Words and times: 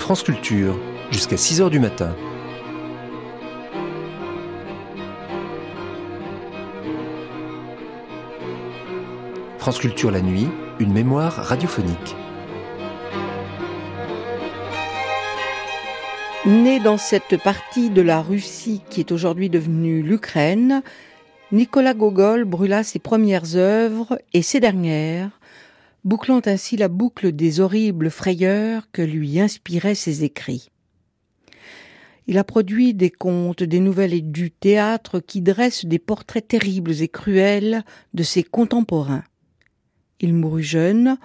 France 0.00 0.22
Culture, 0.24 0.76
jusqu'à 1.12 1.36
6 1.36 1.60
h 1.60 1.70
du 1.70 1.78
matin. 1.78 2.16
France 9.58 9.78
Culture 9.78 10.10
la 10.10 10.22
nuit, 10.22 10.48
une 10.80 10.92
mémoire 10.92 11.34
radiophonique. 11.34 12.16
Né 16.46 16.80
dans 16.80 16.96
cette 16.96 17.36
partie 17.36 17.90
de 17.90 18.02
la 18.02 18.22
Russie 18.22 18.80
qui 18.88 19.00
est 19.00 19.12
aujourd'hui 19.12 19.50
devenue 19.50 20.02
l'Ukraine, 20.02 20.82
Nicolas 21.52 21.94
Gogol 21.94 22.46
brûla 22.46 22.82
ses 22.82 22.98
premières 22.98 23.54
œuvres 23.54 24.18
et 24.32 24.42
ses 24.42 24.60
dernières, 24.60 25.39
bouclant 26.04 26.40
ainsi 26.46 26.76
la 26.76 26.88
boucle 26.88 27.32
des 27.32 27.60
horribles 27.60 28.10
frayeurs 28.10 28.90
que 28.92 29.02
lui 29.02 29.40
inspiraient 29.40 29.94
ses 29.94 30.24
écrits. 30.24 30.70
Il 32.26 32.38
a 32.38 32.44
produit 32.44 32.94
des 32.94 33.10
contes, 33.10 33.62
des 33.62 33.80
nouvelles 33.80 34.14
et 34.14 34.20
du 34.20 34.50
théâtre 34.50 35.20
qui 35.20 35.40
dressent 35.40 35.84
des 35.84 35.98
portraits 35.98 36.46
terribles 36.46 37.02
et 37.02 37.08
cruels 37.08 37.84
de 38.14 38.22
ses 38.22 38.42
contemporains. 38.42 39.24
Il 40.20 40.34
mourut 40.34 40.62
jeune, 40.62 41.16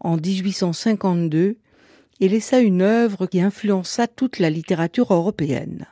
en 0.00 0.16
1852, 0.16 1.58
et 2.20 2.28
laissa 2.28 2.60
une 2.60 2.82
œuvre 2.82 3.26
qui 3.26 3.40
influença 3.40 4.06
toute 4.06 4.38
la 4.38 4.48
littérature 4.48 5.12
européenne. 5.12 5.86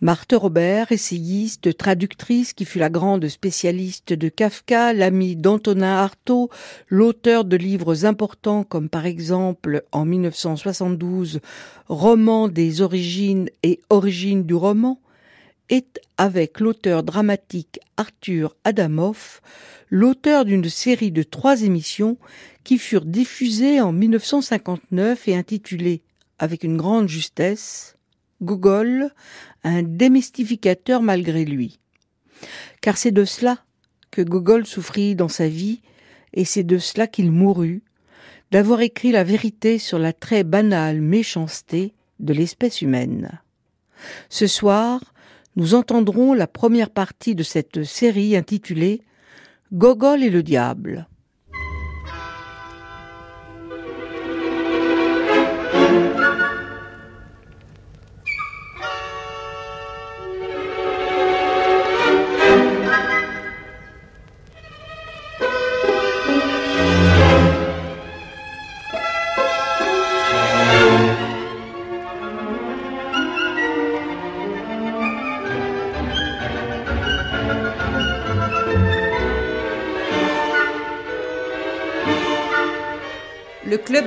Marthe 0.00 0.34
Robert, 0.34 0.92
essayiste, 0.92 1.76
traductrice 1.76 2.52
qui 2.52 2.64
fut 2.64 2.78
la 2.78 2.90
grande 2.90 3.28
spécialiste 3.28 4.12
de 4.12 4.28
Kafka, 4.28 4.92
l'amie 4.92 5.36
d'Antonin 5.36 5.96
Artaud, 5.96 6.50
l'auteur 6.88 7.44
de 7.44 7.56
livres 7.56 8.04
importants 8.04 8.64
comme 8.64 8.88
par 8.88 9.06
exemple 9.06 9.84
en 9.92 10.04
1972 10.04 11.40
Roman 11.88 12.48
des 12.48 12.80
origines 12.80 13.48
et 13.62 13.80
origines 13.90 14.44
du 14.44 14.54
roman, 14.54 14.98
est 15.68 16.00
avec 16.18 16.60
l'auteur 16.60 17.02
dramatique 17.02 17.80
Arthur 17.96 18.54
Adamoff 18.64 19.40
l'auteur 19.92 20.46
d'une 20.46 20.70
série 20.70 21.12
de 21.12 21.22
trois 21.22 21.62
émissions 21.62 22.16
qui 22.64 22.78
furent 22.78 23.04
diffusées 23.04 23.82
en 23.82 23.92
1959 23.92 25.28
et 25.28 25.36
intitulées, 25.36 26.00
avec 26.38 26.64
une 26.64 26.78
grande 26.78 27.08
justesse, 27.08 27.98
Gogol, 28.42 29.10
un 29.64 29.82
démystificateur 29.82 31.02
malgré 31.02 31.44
lui. 31.44 31.80
Car 32.80 32.96
c'est 32.96 33.12
de 33.12 33.24
cela 33.24 33.58
que 34.10 34.22
Gogol 34.22 34.66
souffrit 34.66 35.14
dans 35.14 35.28
sa 35.28 35.48
vie, 35.48 35.80
et 36.34 36.44
c'est 36.44 36.64
de 36.64 36.78
cela 36.78 37.06
qu'il 37.06 37.30
mourut, 37.30 37.82
d'avoir 38.50 38.80
écrit 38.80 39.12
la 39.12 39.24
vérité 39.24 39.78
sur 39.78 39.98
la 39.98 40.12
très 40.12 40.44
banale 40.44 41.00
méchanceté 41.00 41.94
de 42.20 42.32
l'espèce 42.32 42.82
humaine. 42.82 43.40
Ce 44.28 44.46
soir, 44.46 45.14
nous 45.56 45.74
entendrons 45.74 46.34
la 46.34 46.46
première 46.46 46.90
partie 46.90 47.34
de 47.34 47.42
cette 47.42 47.84
série 47.84 48.36
intitulée 48.36 49.02
Gogol 49.72 50.22
et 50.22 50.30
le 50.30 50.42
diable. 50.42 51.06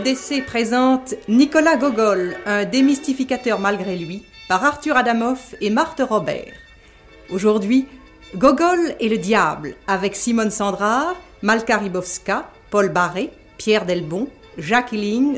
D'essai 0.06 0.44
présente 0.44 1.16
Nicolas 1.28 1.78
Gogol, 1.78 2.38
un 2.46 2.64
démystificateur 2.64 3.60
malgré 3.60 3.98
lui, 3.98 4.24
par 4.48 4.64
Arthur 4.64 4.96
Adamoff 4.96 5.56
et 5.62 5.72
Marthe 5.72 6.04
Robert. 6.08 6.54
Aujourd'hui, 7.32 7.88
Gogol 8.36 8.94
et 9.00 9.10
le 9.10 9.18
diable, 9.18 9.74
avec 9.88 10.16
Simone 10.16 10.52
Sandrard, 10.52 11.16
Malka 11.42 11.80
Ribowska, 11.80 12.52
Paul 12.70 12.90
Barré, 12.90 13.32
Pierre 13.58 13.88
Delbon, 13.88 14.28
Jacques 14.60 14.94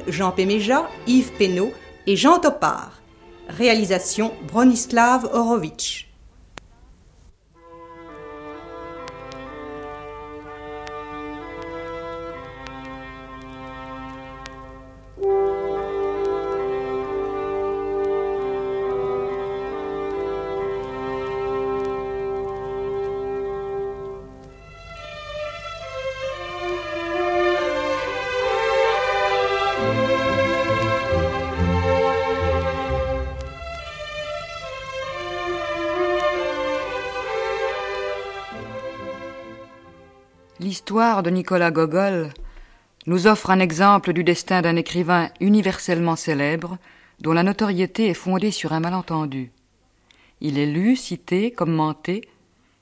Jean 0.09 0.31
Péméja, 0.31 0.89
Yves 1.07 1.31
Pénaud 1.37 1.71
et 2.05 2.17
Jean 2.17 2.39
Topard. 2.39 2.91
Réalisation 3.47 4.33
Bronislav 4.49 5.29
Horowitz. 5.31 6.06
L'histoire 40.67 41.23
de 41.23 41.29
Nicolas 41.29 41.71
Gogol 41.71 42.27
nous 43.05 43.25
offre 43.25 43.51
un 43.51 43.61
exemple 43.61 44.11
du 44.11 44.25
destin 44.25 44.61
d'un 44.61 44.75
écrivain 44.75 45.29
universellement 45.39 46.17
célèbre, 46.17 46.77
dont 47.21 47.31
la 47.31 47.43
notoriété 47.43 48.07
est 48.07 48.13
fondée 48.13 48.51
sur 48.51 48.73
un 48.73 48.81
malentendu. 48.81 49.53
Il 50.41 50.59
est 50.59 50.65
lu, 50.65 50.97
cité, 50.97 51.51
commenté, 51.51 52.27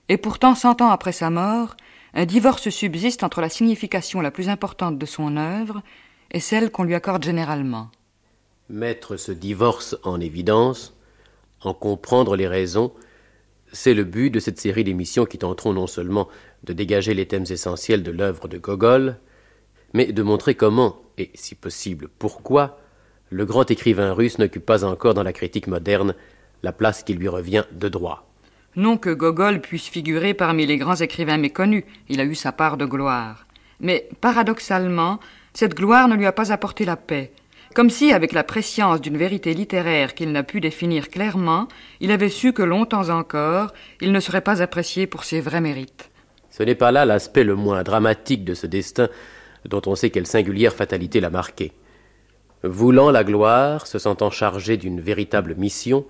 et 0.09 0.17
pourtant, 0.17 0.55
cent 0.55 0.81
ans 0.81 0.89
après 0.89 1.11
sa 1.11 1.29
mort, 1.29 1.77
un 2.15 2.25
divorce 2.25 2.69
subsiste 2.69 3.21
entre 3.21 3.39
la 3.39 3.49
signification 3.49 4.19
la 4.19 4.31
plus 4.31 4.49
importante 4.49 4.97
de 4.97 5.05
son 5.05 5.37
œuvre 5.37 5.83
et 6.31 6.39
celle 6.39 6.71
qu'on 6.71 6.85
lui 6.85 6.95
accorde 6.95 7.23
généralement. 7.23 7.91
Mettre 8.67 9.15
ce 9.15 9.31
divorce 9.31 9.95
en 10.03 10.19
évidence, 10.19 10.97
en 11.61 11.75
comprendre 11.75 12.35
les 12.35 12.47
raisons, 12.47 12.93
c'est 13.71 13.93
le 13.93 14.03
but 14.03 14.29
de 14.29 14.39
cette 14.39 14.59
série 14.59 14.83
d'émissions 14.83 15.25
qui 15.25 15.37
tenteront 15.37 15.73
non 15.73 15.87
seulement 15.87 16.27
de 16.63 16.73
dégager 16.73 17.13
les 17.13 17.27
thèmes 17.27 17.45
essentiels 17.49 18.03
de 18.03 18.11
l'œuvre 18.11 18.47
de 18.47 18.57
Gogol, 18.57 19.17
mais 19.93 20.11
de 20.11 20.23
montrer 20.23 20.55
comment, 20.55 21.01
et 21.17 21.31
si 21.33 21.55
possible 21.55 22.07
pourquoi, 22.19 22.79
le 23.29 23.45
grand 23.45 23.69
écrivain 23.71 24.13
russe 24.13 24.39
n'occupe 24.39 24.65
pas 24.65 24.83
encore 24.83 25.13
dans 25.13 25.23
la 25.23 25.33
critique 25.33 25.67
moderne 25.67 26.15
la 26.63 26.71
place 26.71 27.03
qui 27.03 27.13
lui 27.13 27.27
revient 27.27 27.63
de 27.71 27.89
droit. 27.89 28.27
Non 28.75 28.97
que 28.97 29.09
Gogol 29.09 29.61
puisse 29.61 29.87
figurer 29.87 30.33
parmi 30.33 30.65
les 30.65 30.77
grands 30.77 30.95
écrivains 30.95 31.37
méconnus, 31.37 31.85
il 32.09 32.19
a 32.19 32.25
eu 32.25 32.35
sa 32.35 32.51
part 32.51 32.77
de 32.77 32.85
gloire. 32.85 33.45
Mais 33.79 34.09
paradoxalement, 34.19 35.19
cette 35.53 35.75
gloire 35.75 36.07
ne 36.07 36.15
lui 36.15 36.25
a 36.25 36.31
pas 36.31 36.51
apporté 36.51 36.83
la 36.83 36.97
paix, 36.97 37.31
comme 37.75 37.89
si, 37.89 38.13
avec 38.13 38.31
la 38.31 38.45
préscience 38.45 39.01
d'une 39.01 39.17
vérité 39.17 39.53
littéraire 39.53 40.15
qu'il 40.15 40.31
n'a 40.31 40.43
pu 40.43 40.61
définir 40.61 41.09
clairement, 41.09 41.67
il 41.99 42.09
avait 42.09 42.29
su 42.29 42.53
que 42.53 42.63
longtemps 42.63 43.09
encore, 43.09 43.73
il 43.99 44.13
ne 44.13 44.19
serait 44.21 44.39
pas 44.39 44.61
apprécié 44.61 45.07
pour 45.07 45.25
ses 45.25 45.41
vrais 45.41 45.59
mérites. 45.59 46.09
Ce 46.49 46.63
n'est 46.63 46.73
pas 46.73 46.93
là 46.93 47.03
l'aspect 47.03 47.43
le 47.43 47.55
moins 47.55 47.83
dramatique 47.83 48.45
de 48.45 48.53
ce 48.53 48.65
destin 48.65 49.09
dont 49.65 49.81
on 49.87 49.95
sait 49.95 50.09
quelle 50.09 50.25
singulière 50.25 50.73
fatalité 50.73 51.19
l'a 51.19 51.29
marqué. 51.29 51.73
Voulant 52.63 53.11
la 53.11 53.25
gloire, 53.25 53.87
se 53.87 53.99
sentant 53.99 54.31
chargé 54.31 54.77
d'une 54.77 55.01
véritable 55.01 55.55
mission, 55.57 56.05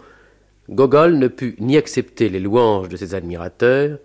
Gogol 0.70 1.18
ne 1.18 1.28
put 1.28 1.56
ni 1.58 1.78
accepter 1.78 2.30
les 2.30 2.40
louanges 2.40 2.90
de 2.90 2.98
ses 2.98 3.16
admirateurs, 3.16 3.98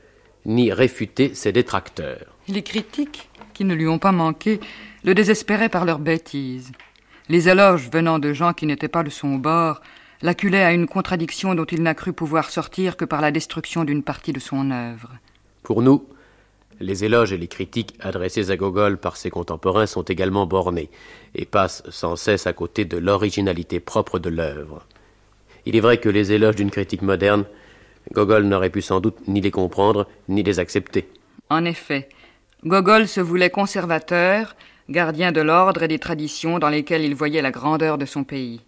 ni 0.47 0.73
réfuter 0.73 1.35
ses 1.35 1.53
détracteurs. 1.53 2.35
Les 2.49 2.63
critiques, 2.63 3.29
qui 3.53 3.65
ne 3.65 3.75
lui 3.75 3.87
ont 3.87 3.99
pas 3.99 4.13
manqué, 4.13 4.61
le 5.05 5.15
désespéraient 5.15 5.69
par 5.69 5.85
leurs 5.85 5.99
bêtises. 5.99 6.73
Les 7.31 7.49
éloges 7.49 7.89
venant 7.93 8.19
de 8.19 8.33
gens 8.33 8.53
qui 8.53 8.67
n'étaient 8.67 8.89
pas 8.89 9.05
de 9.05 9.09
son 9.09 9.37
bord 9.37 9.83
l'acculaient 10.21 10.65
à 10.65 10.73
une 10.73 10.89
contradiction 10.89 11.55
dont 11.55 11.65
il 11.65 11.81
n'a 11.81 11.95
cru 11.95 12.13
pouvoir 12.13 12.51
sortir 12.51 12.97
que 12.97 13.05
par 13.05 13.21
la 13.21 13.31
destruction 13.31 13.85
d'une 13.85 14.03
partie 14.03 14.33
de 14.33 14.41
son 14.41 14.73
œuvre. 14.73 15.13
Pour 15.63 15.81
nous, 15.81 16.09
les 16.81 17.05
éloges 17.05 17.33
et 17.33 17.39
les 17.39 17.47
critiques 17.47 17.95
adressés 18.01 18.51
à 18.51 18.57
Gogol 18.57 18.99
par 18.99 19.17
ses 19.17 19.31
contemporains 19.31 19.87
sont 19.87 20.03
également 20.03 20.45
bornés 20.45 20.91
et 21.37 21.45
passent 21.45 21.85
sans 21.89 22.17
cesse 22.17 22.49
à 22.49 22.53
côté 22.53 22.85
de 22.85 22.99
l'originalité 22.99 23.79
propre 23.79 24.19
de 24.19 24.29
l'œuvre. 24.29 24.85
Il 25.67 25.77
est 25.77 25.81
vrai 25.81 25.99
que 25.99 26.09
les 26.09 26.33
éloges 26.33 26.57
d'une 26.57 26.73
critique 26.73 27.03
moderne, 27.03 27.45
Gogol 28.13 28.43
n'aurait 28.43 28.71
pu 28.71 28.83
sans 28.83 28.99
doute 28.99 29.29
ni 29.29 29.41
les 29.41 29.53
comprendre 29.53 30.09
ni 30.29 30.43
les 30.43 30.59
accepter. 30.59 31.09
En 31.49 31.65
effet, 31.65 32.09
Gogol 32.65 33.07
se 33.07 33.21
voulait 33.21 33.51
conservateur, 33.51 34.57
gardien 34.91 35.33
de 35.33 35.41
l'ordre 35.41 35.83
et 35.83 35.89
des 35.89 35.99
traditions 35.99 36.59
dans 36.59 36.69
lesquelles 36.69 37.05
il 37.05 37.15
voyait 37.15 37.43
la 37.43 37.51
grandeur 37.51 37.97
de 37.97 38.07
son 38.07 38.25
pays. 38.25 38.61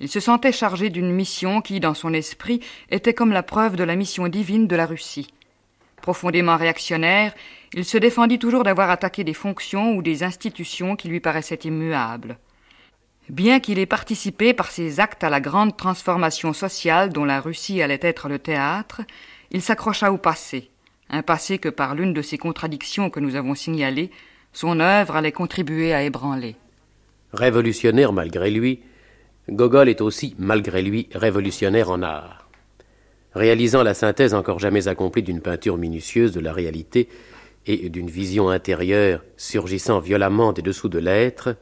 Il 0.00 0.08
se 0.08 0.20
sentait 0.20 0.52
chargé 0.52 0.90
d'une 0.90 1.12
mission 1.12 1.60
qui, 1.60 1.80
dans 1.80 1.94
son 1.94 2.12
esprit, 2.12 2.60
était 2.90 3.14
comme 3.14 3.32
la 3.32 3.42
preuve 3.42 3.76
de 3.76 3.84
la 3.84 3.96
mission 3.96 4.28
divine 4.28 4.66
de 4.66 4.76
la 4.76 4.86
Russie. 4.86 5.32
Profondément 6.00 6.56
réactionnaire, 6.56 7.32
il 7.74 7.84
se 7.84 7.96
défendit 7.96 8.38
toujours 8.38 8.64
d'avoir 8.64 8.90
attaqué 8.90 9.22
des 9.22 9.34
fonctions 9.34 9.94
ou 9.94 10.02
des 10.02 10.24
institutions 10.24 10.96
qui 10.96 11.08
lui 11.08 11.20
paraissaient 11.20 11.60
immuables. 11.64 12.38
Bien 13.28 13.60
qu'il 13.60 13.78
ait 13.78 13.86
participé 13.86 14.52
par 14.52 14.70
ses 14.70 14.98
actes 14.98 15.22
à 15.22 15.30
la 15.30 15.40
grande 15.40 15.76
transformation 15.76 16.52
sociale 16.52 17.10
dont 17.10 17.24
la 17.24 17.40
Russie 17.40 17.80
allait 17.80 18.00
être 18.02 18.28
le 18.28 18.40
théâtre, 18.40 19.02
il 19.52 19.62
s'accrocha 19.62 20.10
au 20.10 20.18
passé, 20.18 20.70
un 21.08 21.22
passé 21.22 21.58
que 21.58 21.68
par 21.68 21.94
l'une 21.94 22.12
de 22.12 22.22
ces 22.22 22.36
contradictions 22.36 23.10
que 23.10 23.20
nous 23.20 23.36
avons 23.36 23.54
signalées, 23.54 24.10
son 24.52 24.80
œuvre 24.80 25.16
allait 25.16 25.32
contribuer 25.32 25.94
à 25.94 26.02
ébranler. 26.02 26.56
Révolutionnaire 27.32 28.12
malgré 28.12 28.50
lui, 28.50 28.80
Gogol 29.48 29.88
est 29.88 30.00
aussi, 30.00 30.34
malgré 30.38 30.82
lui, 30.82 31.08
révolutionnaire 31.14 31.90
en 31.90 32.02
art. 32.02 32.48
Réalisant 33.34 33.82
la 33.82 33.94
synthèse 33.94 34.34
encore 34.34 34.58
jamais 34.58 34.88
accomplie 34.88 35.22
d'une 35.22 35.40
peinture 35.40 35.78
minutieuse 35.78 36.32
de 36.32 36.40
la 36.40 36.52
réalité 36.52 37.08
et 37.66 37.88
d'une 37.88 38.10
vision 38.10 38.50
intérieure 38.50 39.24
surgissant 39.36 40.00
violemment 40.00 40.52
des 40.52 40.62
dessous 40.62 40.88
de 40.88 40.98
l'être, 40.98 41.56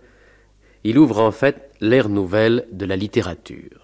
il 0.83 0.99
ouvre 0.99 1.21
en 1.21 1.31
fait 1.31 1.71
l'ère 1.81 2.09
nouvelle 2.09 2.67
de 2.73 2.87
la 2.87 2.97
littérature. 2.97 3.80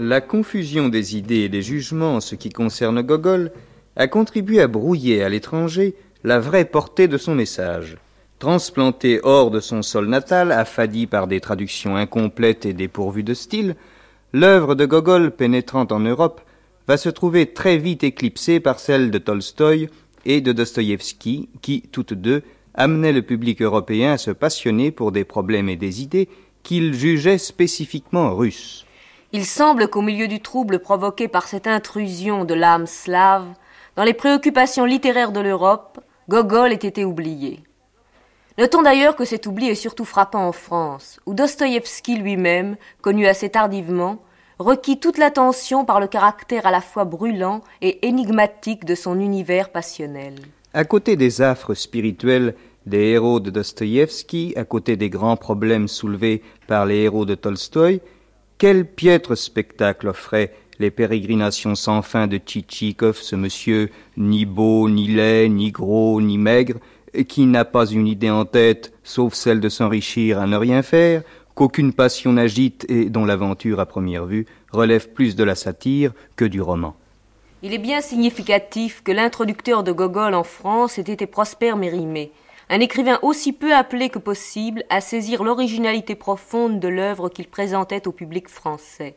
La 0.00 0.20
confusion 0.20 0.88
des 0.88 1.16
idées 1.16 1.40
et 1.40 1.48
des 1.48 1.60
jugements 1.62 2.14
en 2.14 2.20
ce 2.20 2.36
qui 2.36 2.50
concerne 2.50 3.02
Gogol 3.02 3.50
a 3.96 4.06
contribué 4.06 4.60
à 4.60 4.68
brouiller 4.68 5.24
à 5.24 5.28
l'étranger 5.28 5.96
la 6.22 6.38
vraie 6.38 6.66
portée 6.66 7.08
de 7.08 7.18
son 7.18 7.34
message. 7.34 7.96
Transplanté 8.38 9.18
hors 9.24 9.50
de 9.50 9.58
son 9.58 9.82
sol 9.82 10.06
natal, 10.06 10.52
affadi 10.52 11.08
par 11.08 11.26
des 11.26 11.40
traductions 11.40 11.96
incomplètes 11.96 12.64
et 12.64 12.74
dépourvues 12.74 13.24
de 13.24 13.34
style, 13.34 13.74
l'œuvre 14.32 14.76
de 14.76 14.86
Gogol 14.86 15.32
pénétrant 15.32 15.88
en 15.90 15.98
Europe 15.98 16.42
va 16.86 16.96
se 16.96 17.08
trouver 17.08 17.52
très 17.52 17.76
vite 17.76 18.04
éclipsée 18.04 18.60
par 18.60 18.78
celle 18.78 19.10
de 19.10 19.18
Tolstoï 19.18 19.88
et 20.24 20.40
de 20.40 20.52
Dostoïevski, 20.52 21.48
qui, 21.60 21.82
toutes 21.90 22.14
deux, 22.14 22.42
amenaient 22.74 23.12
le 23.12 23.22
public 23.22 23.60
européen 23.60 24.12
à 24.12 24.18
se 24.18 24.30
passionner 24.30 24.92
pour 24.92 25.10
des 25.10 25.24
problèmes 25.24 25.68
et 25.68 25.76
des 25.76 26.02
idées 26.02 26.28
qu'il 26.62 26.94
jugeait 26.94 27.38
spécifiquement 27.38 28.36
russes. 28.36 28.84
Il 29.32 29.44
semble 29.44 29.88
qu'au 29.88 30.00
milieu 30.00 30.26
du 30.26 30.40
trouble 30.40 30.78
provoqué 30.78 31.28
par 31.28 31.48
cette 31.48 31.66
intrusion 31.66 32.46
de 32.46 32.54
l'âme 32.54 32.86
slave, 32.86 33.46
dans 33.94 34.04
les 34.04 34.14
préoccupations 34.14 34.86
littéraires 34.86 35.32
de 35.32 35.40
l'Europe, 35.40 36.00
Gogol 36.30 36.72
ait 36.72 36.76
été 36.76 37.04
oublié. 37.04 37.60
Notons 38.56 38.80
d'ailleurs 38.80 39.16
que 39.16 39.26
cet 39.26 39.46
oubli 39.46 39.68
est 39.68 39.74
surtout 39.74 40.06
frappant 40.06 40.48
en 40.48 40.52
France, 40.52 41.20
où 41.26 41.34
Dostoïevski 41.34 42.16
lui-même, 42.16 42.76
connu 43.02 43.26
assez 43.26 43.50
tardivement, 43.50 44.18
requit 44.58 44.98
toute 44.98 45.18
l'attention 45.18 45.84
par 45.84 46.00
le 46.00 46.06
caractère 46.06 46.66
à 46.66 46.70
la 46.70 46.80
fois 46.80 47.04
brûlant 47.04 47.60
et 47.82 48.08
énigmatique 48.08 48.86
de 48.86 48.94
son 48.94 49.20
univers 49.20 49.70
passionnel. 49.70 50.36
À 50.72 50.84
côté 50.84 51.16
des 51.16 51.42
affres 51.42 51.74
spirituels 51.74 52.54
des 52.86 53.10
héros 53.10 53.40
de 53.40 53.50
Dostoïevski, 53.50 54.54
à 54.56 54.64
côté 54.64 54.96
des 54.96 55.10
grands 55.10 55.36
problèmes 55.36 55.86
soulevés 55.86 56.42
par 56.66 56.86
les 56.86 57.02
héros 57.02 57.26
de 57.26 57.34
Tolstoï, 57.34 58.00
quel 58.58 58.84
piètre 58.84 59.36
spectacle 59.36 60.08
offraient 60.08 60.52
les 60.80 60.90
pérégrinations 60.90 61.76
sans 61.76 62.02
fin 62.02 62.26
de 62.26 62.38
Tchitchikov, 62.38 63.16
ce 63.16 63.36
monsieur 63.36 63.90
ni 64.16 64.44
beau, 64.44 64.88
ni 64.88 65.08
laid, 65.08 65.48
ni 65.48 65.70
gros, 65.70 66.20
ni 66.20 66.38
maigre, 66.38 66.78
qui 67.28 67.46
n'a 67.46 67.64
pas 67.64 67.86
une 67.86 68.06
idée 68.06 68.30
en 68.30 68.44
tête, 68.44 68.92
sauf 69.02 69.34
celle 69.34 69.60
de 69.60 69.68
s'enrichir 69.68 70.38
à 70.40 70.46
ne 70.46 70.56
rien 70.56 70.82
faire, 70.82 71.22
qu'aucune 71.54 71.92
passion 71.92 72.32
n'agite 72.32 72.84
et 72.88 73.06
dont 73.06 73.24
l'aventure 73.24 73.80
à 73.80 73.86
première 73.86 74.26
vue 74.26 74.46
relève 74.72 75.08
plus 75.10 75.34
de 75.34 75.44
la 75.44 75.54
satire 75.54 76.12
que 76.36 76.44
du 76.44 76.60
roman. 76.60 76.94
Il 77.62 77.72
est 77.72 77.78
bien 77.78 78.00
significatif 78.00 79.02
que 79.02 79.10
l'introducteur 79.10 79.82
de 79.82 79.90
Gogol 79.90 80.34
en 80.34 80.44
France 80.44 80.98
ait 80.98 81.02
été 81.02 81.26
Prosper 81.26 81.74
Mérimée, 81.74 82.30
un 82.70 82.80
écrivain 82.80 83.18
aussi 83.22 83.52
peu 83.52 83.74
appelé 83.74 84.10
que 84.10 84.18
possible 84.18 84.84
à 84.90 85.00
saisir 85.00 85.42
l'originalité 85.42 86.14
profonde 86.14 86.80
de 86.80 86.88
l'œuvre 86.88 87.28
qu'il 87.28 87.48
présentait 87.48 88.06
au 88.06 88.12
public 88.12 88.48
français. 88.48 89.16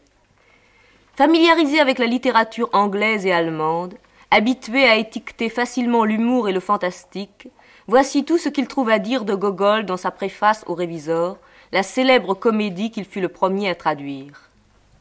Familiarisé 1.15 1.80
avec 1.80 2.00
la 2.00 2.06
littérature 2.06 2.69
anglaise 2.71 3.25
et 3.25 3.33
allemande, 3.33 3.95
habitué 4.31 4.86
à 4.86 4.95
étiqueter 4.95 5.50
facilement 5.50 6.06
l'humour 6.06 6.48
et 6.48 6.53
le 6.53 6.62
fantastique, 6.62 7.50
voici 7.88 8.24
tout 8.24 8.38
ce 8.38 8.48
qu'il 8.48 8.68
trouve 8.68 8.89
à 8.89 9.00
dire 9.00 9.25
de 9.25 9.36
Gogol 9.36 9.86
dans 9.86 9.97
sa 9.97 10.12
préface 10.12 10.63
au 10.68 10.74
Révisor, 10.74 11.38
la 11.74 11.83
célèbre 11.83 12.33
comédie 12.33 12.92
qu'il 12.92 13.06
fut 13.06 13.21
le 13.21 13.27
premier 13.27 13.69
à 13.69 13.75
traduire. 13.75 14.50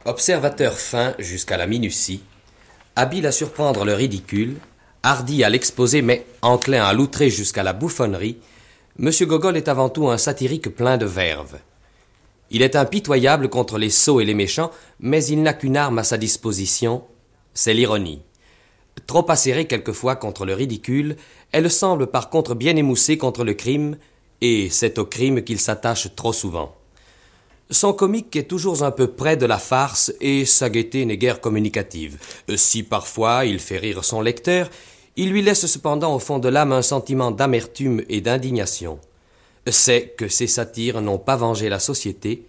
Observateur 0.04 0.78
fin 0.78 1.14
jusqu'à 1.18 1.56
la 1.56 1.66
minutie, 1.66 2.22
habile 2.96 3.26
à 3.26 3.32
surprendre 3.32 3.84
le 3.84 3.94
ridicule, 3.94 4.56
hardi 5.02 5.44
à 5.44 5.48
l'exposer 5.48 6.02
mais 6.02 6.26
enclin 6.42 6.84
à 6.84 6.92
l'outrer 6.92 7.30
jusqu'à 7.30 7.62
la 7.62 7.72
bouffonnerie, 7.72 8.38
M. 8.98 9.10
Gogol 9.22 9.56
est 9.56 9.68
avant 9.68 9.88
tout 9.88 10.08
un 10.08 10.18
satirique 10.18 10.74
plein 10.74 10.98
de 10.98 11.06
verve. 11.06 11.58
Il 12.50 12.62
est 12.62 12.76
impitoyable 12.76 13.48
contre 13.48 13.78
les 13.78 13.90
sots 13.90 14.20
et 14.20 14.24
les 14.24 14.34
méchants, 14.34 14.72
mais 14.98 15.24
il 15.24 15.42
n'a 15.42 15.54
qu'une 15.54 15.76
arme 15.76 15.98
à 15.98 16.04
sa 16.04 16.18
disposition, 16.18 17.04
c'est 17.54 17.74
l'ironie. 17.74 18.22
Trop 19.06 19.30
acérée 19.30 19.66
quelquefois 19.66 20.16
contre 20.16 20.44
le 20.44 20.54
ridicule, 20.54 21.16
elle 21.52 21.70
semble 21.70 22.08
par 22.08 22.28
contre 22.28 22.54
bien 22.54 22.76
émoussée 22.76 23.18
contre 23.18 23.44
le 23.44 23.54
crime, 23.54 23.96
et 24.40 24.68
c'est 24.70 24.98
au 24.98 25.06
crime 25.06 25.42
qu'il 25.42 25.60
s'attache 25.60 26.14
trop 26.16 26.32
souvent. 26.32 26.74
Son 27.72 27.92
comique 27.92 28.34
est 28.34 28.48
toujours 28.48 28.82
un 28.82 28.90
peu 28.90 29.06
près 29.06 29.36
de 29.36 29.46
la 29.46 29.58
farce 29.58 30.12
et 30.20 30.44
sa 30.44 30.68
gaieté 30.68 31.04
n'est 31.04 31.16
guère 31.16 31.40
communicative. 31.40 32.18
Si 32.56 32.82
parfois 32.82 33.44
il 33.44 33.60
fait 33.60 33.78
rire 33.78 34.04
son 34.04 34.22
lecteur, 34.22 34.68
il 35.14 35.30
lui 35.30 35.40
laisse 35.40 35.66
cependant 35.66 36.12
au 36.12 36.18
fond 36.18 36.40
de 36.40 36.48
l'âme 36.48 36.72
un 36.72 36.82
sentiment 36.82 37.30
d'amertume 37.30 38.02
et 38.08 38.20
d'indignation. 38.20 38.98
C'est 39.68 40.16
que 40.16 40.26
ces 40.26 40.48
satires 40.48 41.00
n'ont 41.00 41.18
pas 41.18 41.36
vengé 41.36 41.68
la 41.68 41.78
société, 41.78 42.44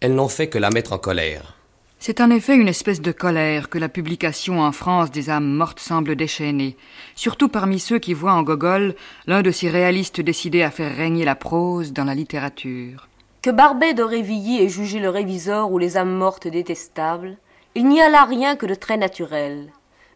elles 0.00 0.14
n'ont 0.14 0.28
fait 0.28 0.48
que 0.48 0.58
la 0.58 0.70
mettre 0.70 0.94
en 0.94 0.98
colère. 0.98 1.58
C'est 1.98 2.22
en 2.22 2.30
effet 2.30 2.56
une 2.56 2.68
espèce 2.68 3.02
de 3.02 3.12
colère 3.12 3.68
que 3.68 3.78
la 3.78 3.90
publication 3.90 4.62
en 4.62 4.72
France 4.72 5.10
des 5.10 5.28
âmes 5.28 5.52
mortes 5.52 5.80
semble 5.80 6.16
déchaîner, 6.16 6.78
surtout 7.14 7.48
parmi 7.48 7.78
ceux 7.78 7.98
qui 7.98 8.14
voient 8.14 8.32
en 8.32 8.42
Gogol 8.42 8.94
l'un 9.26 9.42
de 9.42 9.50
ces 9.50 9.68
réalistes 9.68 10.22
décidés 10.22 10.62
à 10.62 10.70
faire 10.70 10.96
régner 10.96 11.26
la 11.26 11.34
prose 11.34 11.92
dans 11.92 12.04
la 12.04 12.14
littérature. 12.14 13.08
Que 13.46 13.52
Barbet 13.52 13.94
d'Aurevilly 13.94 14.60
ait 14.60 14.68
jugé 14.68 14.98
le 14.98 15.08
révisor 15.08 15.70
ou 15.70 15.78
les 15.78 15.96
âmes 15.96 16.16
mortes 16.16 16.48
détestables, 16.48 17.36
il 17.76 17.86
n'y 17.86 18.02
a 18.02 18.08
là 18.08 18.24
rien 18.24 18.56
que 18.56 18.66
de 18.66 18.74
très 18.74 18.96
naturel. 18.96 19.68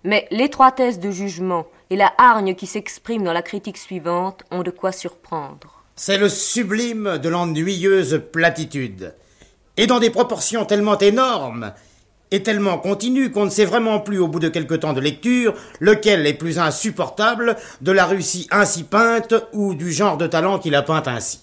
Mais 0.03 0.27
l'étroitesse 0.33 0.99
de 0.99 1.13
jugement 1.13 1.69
et 1.91 1.97
la 1.97 2.13
hargne 2.19 2.57
qui 2.57 2.67
s'exprime 2.67 3.23
dans 3.23 3.33
la 3.33 3.43
critique 3.43 3.79
suivante 3.79 4.43
ont 4.51 4.65
de 4.65 4.73
quoi 4.73 4.91
surprendre. 4.91 5.85
C'est 5.95 6.19
le 6.19 6.29
sublime 6.29 7.19
de 7.19 7.29
l'ennuyeuse 7.29 8.21
platitude. 8.33 9.15
Et 9.77 9.87
dans 9.87 10.01
des 10.01 10.11
proportions 10.11 10.65
tellement 10.65 10.99
énormes 10.99 11.73
et 12.33 12.43
tellement 12.43 12.79
continues 12.79 13.31
qu'on 13.31 13.45
ne 13.45 13.51
sait 13.51 13.65
vraiment 13.65 14.01
plus 14.01 14.19
au 14.19 14.27
bout 14.27 14.41
de 14.41 14.49
quelque 14.49 14.75
temps 14.75 14.93
de 14.93 15.01
lecture 15.01 15.55
lequel 15.79 16.27
est 16.27 16.35
plus 16.35 16.59
insupportable 16.59 17.55
de 17.81 17.93
la 17.93 18.07
Russie 18.07 18.49
ainsi 18.51 18.83
peinte 18.83 19.35
ou 19.53 19.77
du 19.77 19.93
genre 19.93 20.17
de 20.17 20.27
talent 20.27 20.59
qui 20.59 20.71
la 20.71 20.83
peint 20.83 21.05
ainsi. 21.07 21.43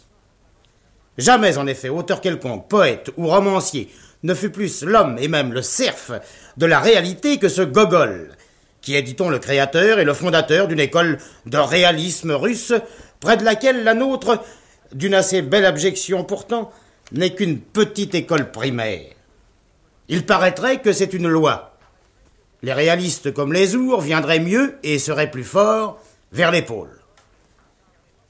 Jamais, 1.17 1.57
en 1.57 1.67
effet, 1.67 1.89
auteur 1.89 2.21
quelconque, 2.21 2.67
poète 2.69 3.11
ou 3.17 3.27
romancier, 3.27 3.89
ne 4.23 4.33
fut 4.33 4.51
plus 4.51 4.83
l'homme 4.83 5.17
et 5.19 5.27
même 5.27 5.53
le 5.53 5.61
serf 5.61 6.11
de 6.57 6.65
la 6.65 6.79
réalité 6.79 7.37
que 7.37 7.49
ce 7.49 7.61
Gogol, 7.61 8.35
qui 8.81 8.95
est, 8.95 9.01
dit-on, 9.01 9.29
le 9.29 9.39
créateur 9.39 9.99
et 9.99 10.05
le 10.05 10.13
fondateur 10.13 10.67
d'une 10.67 10.79
école 10.79 11.17
de 11.45 11.57
réalisme 11.57 12.31
russe, 12.31 12.73
près 13.19 13.37
de 13.37 13.43
laquelle 13.43 13.83
la 13.83 13.93
nôtre, 13.93 14.43
d'une 14.93 15.13
assez 15.13 15.41
belle 15.41 15.65
abjection 15.65 16.23
pourtant, 16.23 16.71
n'est 17.11 17.33
qu'une 17.33 17.59
petite 17.59 18.15
école 18.15 18.51
primaire. 18.51 19.11
Il 20.07 20.25
paraîtrait 20.25 20.81
que 20.81 20.93
c'est 20.93 21.13
une 21.13 21.27
loi. 21.27 21.77
Les 22.61 22.73
réalistes 22.73 23.33
comme 23.33 23.53
les 23.53 23.75
ours 23.75 24.03
viendraient 24.03 24.39
mieux 24.39 24.77
et 24.83 24.99
seraient 24.99 25.31
plus 25.31 25.43
forts 25.43 25.99
vers 26.31 26.51
l'épaule. 26.51 27.01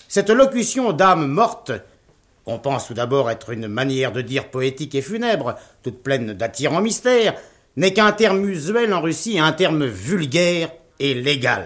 Cette 0.07 0.29
locution 0.29 0.93
d'âme 0.93 1.27
morte 1.27 1.71
qu'on 2.47 2.59
pense 2.59 2.87
tout 2.87 2.93
d'abord 2.93 3.29
être 3.29 3.49
une 3.49 3.67
manière 3.67 4.13
de 4.13 4.21
dire 4.21 4.49
poétique 4.49 4.95
et 4.95 5.01
funèbre, 5.01 5.55
toute 5.83 6.01
pleine 6.01 6.31
d'attirants 6.31 6.79
mystères, 6.79 7.33
n'est 7.75 7.91
qu'un 7.91 8.13
terme 8.13 8.47
usuel 8.47 8.93
en 8.93 9.01
Russie, 9.01 9.37
un 9.37 9.51
terme 9.51 9.85
vulgaire 9.85 10.69
et 10.97 11.13
légal. 11.13 11.65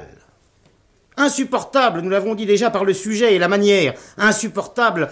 Insupportable, 1.17 2.01
nous 2.01 2.09
l'avons 2.09 2.33
dit 2.33 2.47
déjà 2.47 2.71
par 2.71 2.83
le 2.83 2.93
sujet 2.93 3.35
et 3.35 3.37
la 3.37 3.47
manière, 3.47 3.93
insupportable 4.17 5.09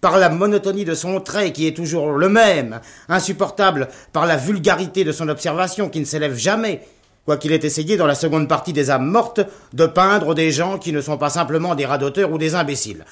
par 0.00 0.18
la 0.18 0.28
monotonie 0.28 0.84
de 0.84 0.94
son 0.94 1.20
trait 1.20 1.52
qui 1.52 1.68
est 1.68 1.76
toujours 1.76 2.10
le 2.10 2.28
même, 2.28 2.80
insupportable 3.08 3.86
par 4.12 4.26
la 4.26 4.36
vulgarité 4.36 5.04
de 5.04 5.12
son 5.12 5.28
observation 5.28 5.88
qui 5.88 6.00
ne 6.00 6.04
s'élève 6.04 6.36
jamais, 6.36 6.82
quoiqu'il 7.26 7.52
ait 7.52 7.64
essayé 7.64 7.96
dans 7.96 8.08
la 8.08 8.16
seconde 8.16 8.48
partie 8.48 8.72
des 8.72 8.90
âmes 8.90 9.08
mortes 9.08 9.40
de 9.72 9.86
peindre 9.86 10.34
des 10.34 10.50
gens 10.50 10.78
qui 10.78 10.92
ne 10.92 11.00
sont 11.00 11.16
pas 11.16 11.30
simplement 11.30 11.76
des 11.76 11.86
radoteurs 11.86 12.32
ou 12.32 12.38
des 12.38 12.56
imbéciles. 12.56 13.04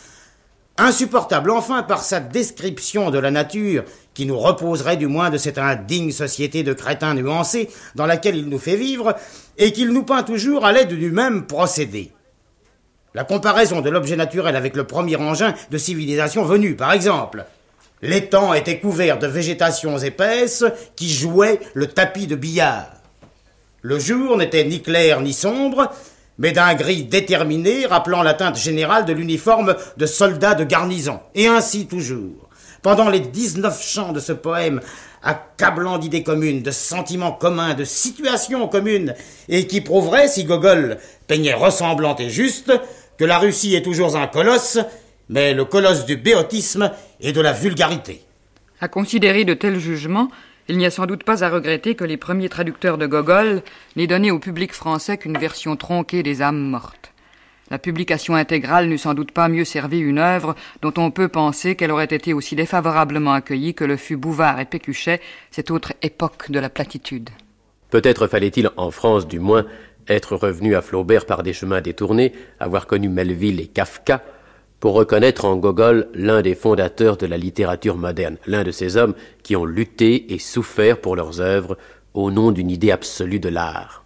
Insupportable 0.82 1.50
enfin 1.50 1.82
par 1.82 2.02
sa 2.02 2.20
description 2.20 3.10
de 3.10 3.18
la 3.18 3.30
nature, 3.30 3.84
qui 4.14 4.24
nous 4.24 4.38
reposerait 4.38 4.96
du 4.96 5.08
moins 5.08 5.28
de 5.28 5.36
cette 5.36 5.58
indigne 5.58 6.10
société 6.10 6.62
de 6.62 6.72
crétins 6.72 7.12
nuancés 7.12 7.68
dans 7.96 8.06
laquelle 8.06 8.36
il 8.36 8.48
nous 8.48 8.58
fait 8.58 8.76
vivre, 8.76 9.14
et 9.58 9.72
qu'il 9.72 9.90
nous 9.90 10.04
peint 10.04 10.22
toujours 10.22 10.64
à 10.64 10.72
l'aide 10.72 10.94
du 10.94 11.10
même 11.10 11.46
procédé. 11.46 12.12
La 13.12 13.24
comparaison 13.24 13.82
de 13.82 13.90
l'objet 13.90 14.16
naturel 14.16 14.56
avec 14.56 14.74
le 14.74 14.84
premier 14.84 15.16
engin 15.16 15.52
de 15.70 15.76
civilisation 15.76 16.44
venu, 16.44 16.76
par 16.76 16.92
exemple. 16.92 17.44
L'étang 18.00 18.54
était 18.54 18.78
couvert 18.78 19.18
de 19.18 19.26
végétations 19.26 19.98
épaisses 19.98 20.64
qui 20.96 21.10
jouaient 21.12 21.60
le 21.74 21.88
tapis 21.88 22.26
de 22.26 22.36
billard. 22.36 22.88
Le 23.82 23.98
jour 23.98 24.38
n'était 24.38 24.64
ni 24.64 24.80
clair 24.80 25.20
ni 25.20 25.34
sombre, 25.34 25.92
mais 26.40 26.52
d'un 26.52 26.74
gris 26.74 27.04
déterminé 27.04 27.86
rappelant 27.86 28.22
la 28.22 28.34
teinte 28.34 28.56
générale 28.56 29.04
de 29.04 29.12
l'uniforme 29.12 29.76
de 29.98 30.06
soldats 30.06 30.54
de 30.54 30.64
garnison. 30.64 31.20
Et 31.34 31.46
ainsi 31.46 31.86
toujours. 31.86 32.48
Pendant 32.82 33.10
les 33.10 33.20
dix-neuf 33.20 33.86
chants 33.86 34.12
de 34.12 34.20
ce 34.20 34.32
poème, 34.32 34.80
accablant 35.22 35.98
d'idées 35.98 36.22
communes, 36.22 36.62
de 36.62 36.70
sentiments 36.70 37.32
communs, 37.32 37.74
de 37.74 37.84
situations 37.84 38.68
communes, 38.68 39.14
et 39.50 39.66
qui 39.66 39.82
prouverait, 39.82 40.28
si 40.28 40.44
Gogol 40.44 40.96
peignait 41.26 41.52
ressemblant 41.52 42.16
et 42.16 42.30
juste, 42.30 42.72
que 43.18 43.26
la 43.26 43.38
Russie 43.38 43.74
est 43.74 43.82
toujours 43.82 44.16
un 44.16 44.26
colosse, 44.26 44.78
mais 45.28 45.52
le 45.52 45.66
colosse 45.66 46.06
du 46.06 46.16
béotisme 46.16 46.90
et 47.20 47.32
de 47.32 47.40
la 47.42 47.52
vulgarité. 47.52 48.22
À 48.80 48.88
considérer 48.88 49.44
de 49.44 49.52
tels 49.52 49.78
jugements, 49.78 50.30
il 50.70 50.78
n'y 50.78 50.86
a 50.86 50.90
sans 50.90 51.06
doute 51.06 51.24
pas 51.24 51.42
à 51.42 51.48
regretter 51.48 51.96
que 51.96 52.04
les 52.04 52.16
premiers 52.16 52.48
traducteurs 52.48 52.96
de 52.96 53.08
Gogol 53.08 53.62
n'aient 53.96 54.06
donné 54.06 54.30
au 54.30 54.38
public 54.38 54.72
français 54.72 55.18
qu'une 55.18 55.36
version 55.36 55.74
tronquée 55.74 56.22
des 56.22 56.42
âmes 56.42 56.60
mortes. 56.60 57.12
La 57.72 57.78
publication 57.78 58.36
intégrale 58.36 58.86
n'eût 58.86 58.96
sans 58.96 59.14
doute 59.14 59.32
pas 59.32 59.48
mieux 59.48 59.64
servi 59.64 59.98
une 59.98 60.18
œuvre 60.18 60.54
dont 60.80 60.94
on 60.96 61.10
peut 61.10 61.26
penser 61.26 61.74
qu'elle 61.74 61.90
aurait 61.90 62.04
été 62.04 62.32
aussi 62.32 62.54
défavorablement 62.54 63.32
accueillie 63.32 63.74
que 63.74 63.82
le 63.82 63.96
fut 63.96 64.16
Bouvard 64.16 64.60
et 64.60 64.64
Pécuchet, 64.64 65.20
cette 65.50 65.72
autre 65.72 65.92
époque 66.02 66.52
de 66.52 66.60
la 66.60 66.70
platitude. 66.70 67.30
Peut-être 67.90 68.28
fallait-il, 68.28 68.70
en 68.76 68.92
France 68.92 69.26
du 69.26 69.40
moins, 69.40 69.66
être 70.06 70.36
revenu 70.36 70.76
à 70.76 70.82
Flaubert 70.82 71.26
par 71.26 71.42
des 71.42 71.52
chemins 71.52 71.80
détournés, 71.80 72.32
avoir 72.60 72.86
connu 72.86 73.08
Melville 73.08 73.60
et 73.60 73.66
Kafka, 73.66 74.22
pour 74.80 74.94
reconnaître 74.94 75.44
en 75.44 75.56
Gogol 75.56 76.08
l'un 76.14 76.40
des 76.40 76.54
fondateurs 76.54 77.18
de 77.18 77.26
la 77.26 77.36
littérature 77.36 77.96
moderne, 77.96 78.38
l'un 78.46 78.64
de 78.64 78.70
ces 78.70 78.96
hommes 78.96 79.14
qui 79.42 79.54
ont 79.54 79.66
lutté 79.66 80.32
et 80.32 80.38
souffert 80.38 81.00
pour 81.00 81.16
leurs 81.16 81.40
œuvres 81.40 81.76
au 82.14 82.30
nom 82.30 82.50
d'une 82.50 82.70
idée 82.70 82.90
absolue 82.90 83.38
de 83.38 83.50
l'art. 83.50 84.04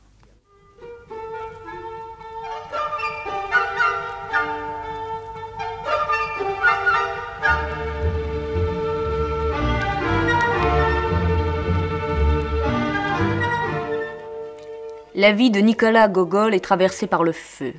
La 15.16 15.30
vie 15.30 15.52
de 15.52 15.60
Nicolas 15.60 16.08
Gogol 16.08 16.54
est 16.54 16.60
traversée 16.60 17.06
par 17.06 17.22
le 17.22 17.30
feu, 17.30 17.72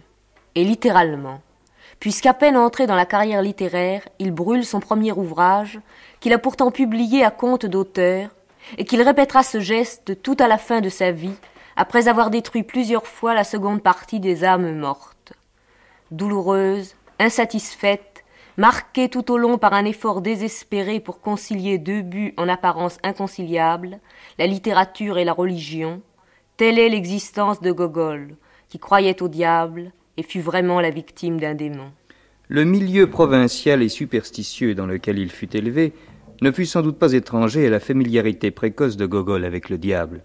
et 0.56 0.64
littéralement, 0.64 1.42
puisqu'à 2.00 2.34
peine 2.34 2.58
entré 2.58 2.88
dans 2.88 2.96
la 2.96 3.06
carrière 3.06 3.42
littéraire, 3.42 4.02
il 4.20 4.32
brûle 4.32 4.66
son 4.66 4.80
premier 4.80 5.12
ouvrage, 5.12 5.80
qu'il 6.20 6.34
a 6.34 6.38
pourtant 6.38 6.72
publié 6.72 7.24
à 7.24 7.32
compte 7.32 7.66
d'auteur, 7.66 8.30
et 8.78 8.86
qu'il 8.86 9.02
répétera 9.02 9.44
ce 9.44 9.60
geste 9.60 10.22
tout 10.22 10.38
à 10.40 10.48
la 10.48 10.58
fin 10.58 10.82
de 10.82 10.90
sa 10.90 11.12
vie, 11.12 11.36
après 11.76 12.08
avoir 12.08 12.30
détruit 12.30 12.64
plusieurs 12.64 13.08
fois 13.08 13.34
la 13.34 13.44
seconde 13.44 13.82
partie 13.82 14.20
des 14.20 14.44
âmes 14.44 14.78
mortes. 14.78 15.34
Douloureuse, 16.12 16.96
insatisfaite, 17.20 18.24
marquée 18.58 19.10
tout 19.10 19.32
au 19.32 19.38
long 19.38 19.58
par 19.58 19.74
un 19.74 19.86
effort 19.86 20.22
désespéré 20.22 21.00
pour 21.00 21.20
concilier 21.20 21.78
deux 21.78 22.02
buts 22.02 22.34
en 22.38 22.48
apparence 22.48 22.98
inconciliables, 23.04 24.00
la 24.40 24.48
littérature 24.48 25.18
et 25.18 25.26
la 25.26 25.34
religion, 25.34 26.02
Telle 26.58 26.80
est 26.80 26.88
l'existence 26.88 27.60
de 27.60 27.74
Gogol, 27.74 28.38
qui 28.70 28.80
croyait 28.80 29.22
au 29.22 29.28
diable 29.28 29.92
et 30.18 30.24
fut 30.24 30.42
vraiment 30.42 30.80
la 30.80 30.90
victime 30.90 31.40
d'un 31.40 31.56
démon. 31.56 31.92
Le 32.48 32.64
milieu 32.64 33.08
provincial 33.08 33.82
et 33.82 33.90
superstitieux 33.90 34.76
dans 34.76 34.86
lequel 34.86 35.18
il 35.18 35.32
fut 35.32 35.56
élevé 35.56 35.94
ne 36.42 36.52
fut 36.52 36.66
sans 36.66 36.82
doute 36.82 37.00
pas 37.00 37.14
étranger 37.14 37.66
à 37.66 37.70
la 37.70 37.80
familiarité 37.80 38.52
précoce 38.52 38.98
de 38.98 39.06
Gogol 39.06 39.46
avec 39.46 39.70
le 39.70 39.78
diable. 39.78 40.22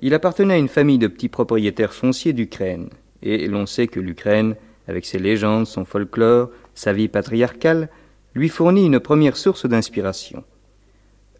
Il 0.00 0.14
appartenait 0.14 0.54
à 0.54 0.58
une 0.58 0.68
famille 0.68 0.98
de 0.98 1.08
petits 1.08 1.28
propriétaires 1.28 1.92
fonciers 1.92 2.32
d'Ukraine, 2.32 2.88
et 3.22 3.46
l'on 3.48 3.66
sait 3.66 3.86
que 3.86 4.00
l'Ukraine, 4.00 4.56
avec 4.88 5.04
ses 5.04 5.18
légendes, 5.18 5.66
son 5.66 5.84
folklore, 5.84 6.50
sa 6.74 6.92
vie 6.92 7.08
patriarcale, 7.08 7.88
lui 8.34 8.48
fournit 8.48 8.86
une 8.86 9.00
première 9.00 9.36
source 9.36 9.66
d'inspiration. 9.66 10.44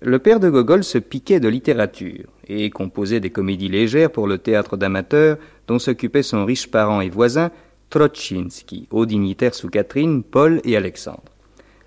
Le 0.00 0.18
père 0.18 0.40
de 0.40 0.50
Gogol 0.50 0.84
se 0.84 0.98
piquait 0.98 1.40
de 1.40 1.48
littérature 1.48 2.26
et 2.48 2.70
composait 2.70 3.20
des 3.20 3.30
comédies 3.30 3.68
légères 3.68 4.10
pour 4.10 4.26
le 4.26 4.38
théâtre 4.38 4.76
d'amateurs 4.76 5.38
dont 5.68 5.78
s'occupait 5.78 6.24
son 6.24 6.44
riche 6.44 6.70
parent 6.70 7.00
et 7.00 7.08
voisin 7.08 7.50
Trotchinski, 7.92 8.88
haut 8.90 9.04
dignitaire 9.04 9.54
sous 9.54 9.68
Catherine, 9.68 10.22
Paul 10.22 10.62
et 10.64 10.78
Alexandre. 10.78 11.20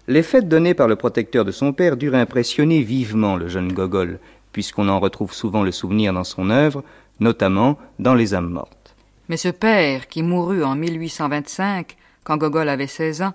Les 0.08 0.22
fêtes 0.22 0.48
données 0.48 0.76
par 0.76 0.88
le 0.88 0.96
protecteur 0.96 1.44
de 1.44 1.52
son 1.52 1.74
père 1.74 1.98
durent 1.98 2.14
impressionner 2.14 2.84
vivement 2.84 3.36
le 3.36 3.48
jeune 3.48 3.74
Gogol, 3.74 4.20
puisqu'on 4.52 4.88
en 4.88 5.00
retrouve 5.00 5.34
souvent 5.34 5.64
le 5.64 5.72
souvenir 5.72 6.14
dans 6.14 6.24
son 6.24 6.52
œuvre, 6.52 6.84
notamment 7.20 7.80
dans 7.98 8.14
Les 8.14 8.36
âmes 8.36 8.52
mortes. 8.52 8.96
Mais 9.30 9.38
ce 9.38 9.50
père, 9.50 10.08
qui 10.08 10.22
mourut 10.22 10.64
en 10.64 10.76
1825, 10.76 11.98
quand 12.24 12.38
Gogol 12.38 12.70
avait 12.70 12.86
16 12.86 13.24
ans, 13.24 13.34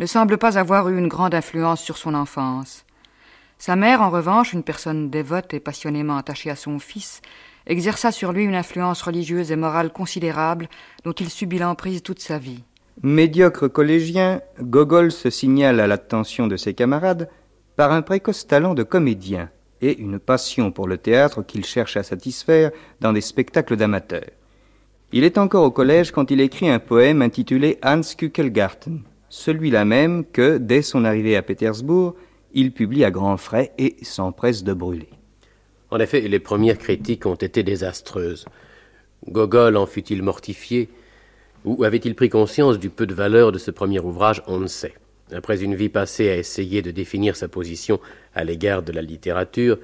ne 0.00 0.06
semble 0.06 0.38
pas 0.38 0.58
avoir 0.58 0.88
eu 0.88 0.98
une 0.98 1.06
grande 1.06 1.36
influence 1.36 1.80
sur 1.80 1.98
son 1.98 2.14
enfance. 2.14 2.84
Sa 3.58 3.76
mère, 3.76 4.02
en 4.02 4.10
revanche, 4.10 4.52
une 4.52 4.64
personne 4.64 5.08
dévote 5.08 5.54
et 5.54 5.60
passionnément 5.60 6.16
attachée 6.16 6.50
à 6.50 6.56
son 6.56 6.80
fils, 6.80 7.22
exerça 7.68 8.10
sur 8.10 8.32
lui 8.32 8.44
une 8.44 8.54
influence 8.54 9.02
religieuse 9.02 9.52
et 9.52 9.56
morale 9.56 9.92
considérable 9.92 10.68
dont 11.04 11.12
il 11.12 11.30
subit 11.30 11.58
l'emprise 11.58 12.02
toute 12.02 12.20
sa 12.20 12.38
vie. 12.38 12.64
Médiocre 13.02 13.68
collégien, 13.68 14.40
Gogol 14.60 15.12
se 15.12 15.30
signale 15.30 15.78
à 15.78 15.86
l'attention 15.86 16.48
de 16.48 16.56
ses 16.56 16.74
camarades 16.74 17.30
par 17.76 17.92
un 17.92 18.02
précoce 18.02 18.46
talent 18.46 18.74
de 18.74 18.82
comédien 18.82 19.50
et 19.80 19.96
une 19.98 20.18
passion 20.18 20.72
pour 20.72 20.88
le 20.88 20.98
théâtre 20.98 21.42
qu'il 21.42 21.64
cherche 21.64 21.96
à 21.96 22.02
satisfaire 22.02 22.72
dans 23.00 23.12
des 23.12 23.20
spectacles 23.20 23.76
d'amateurs. 23.76 24.30
Il 25.12 25.22
est 25.22 25.38
encore 25.38 25.64
au 25.64 25.70
collège 25.70 26.10
quand 26.10 26.30
il 26.30 26.40
écrit 26.40 26.68
un 26.68 26.80
poème 26.80 27.22
intitulé 27.22 27.78
Hans 27.84 28.00
Kuckelgarten, 28.00 29.02
celui-là 29.28 29.84
même 29.84 30.24
que, 30.24 30.58
dès 30.58 30.82
son 30.82 31.04
arrivée 31.04 31.36
à 31.36 31.42
Pétersbourg, 31.42 32.16
il 32.52 32.72
publie 32.72 33.04
à 33.04 33.10
grands 33.10 33.36
frais 33.36 33.72
et 33.78 33.96
s'empresse 34.02 34.64
de 34.64 34.72
brûler. 34.72 35.10
En 35.90 35.98
effet, 35.98 36.20
les 36.20 36.38
premières 36.38 36.78
critiques 36.78 37.26
ont 37.26 37.34
été 37.34 37.62
désastreuses. 37.62 38.46
Gogol 39.28 39.76
en 39.76 39.86
fut-il 39.86 40.22
mortifié? 40.22 40.88
Ou 41.64 41.84
avait-il 41.84 42.14
pris 42.14 42.28
conscience 42.28 42.78
du 42.78 42.90
peu 42.90 43.06
de 43.06 43.14
valeur 43.14 43.52
de 43.52 43.58
ce 43.58 43.70
premier 43.70 43.98
ouvrage? 43.98 44.42
On 44.46 44.58
ne 44.58 44.66
sait. 44.66 44.94
Après 45.32 45.62
une 45.62 45.74
vie 45.74 45.88
passée 45.88 46.30
à 46.30 46.36
essayer 46.36 46.82
de 46.82 46.90
définir 46.90 47.36
sa 47.36 47.48
position 47.48 48.00
à 48.34 48.44
l'égard 48.44 48.82
de 48.82 48.92
la 48.92 49.02
littérature, 49.02 49.78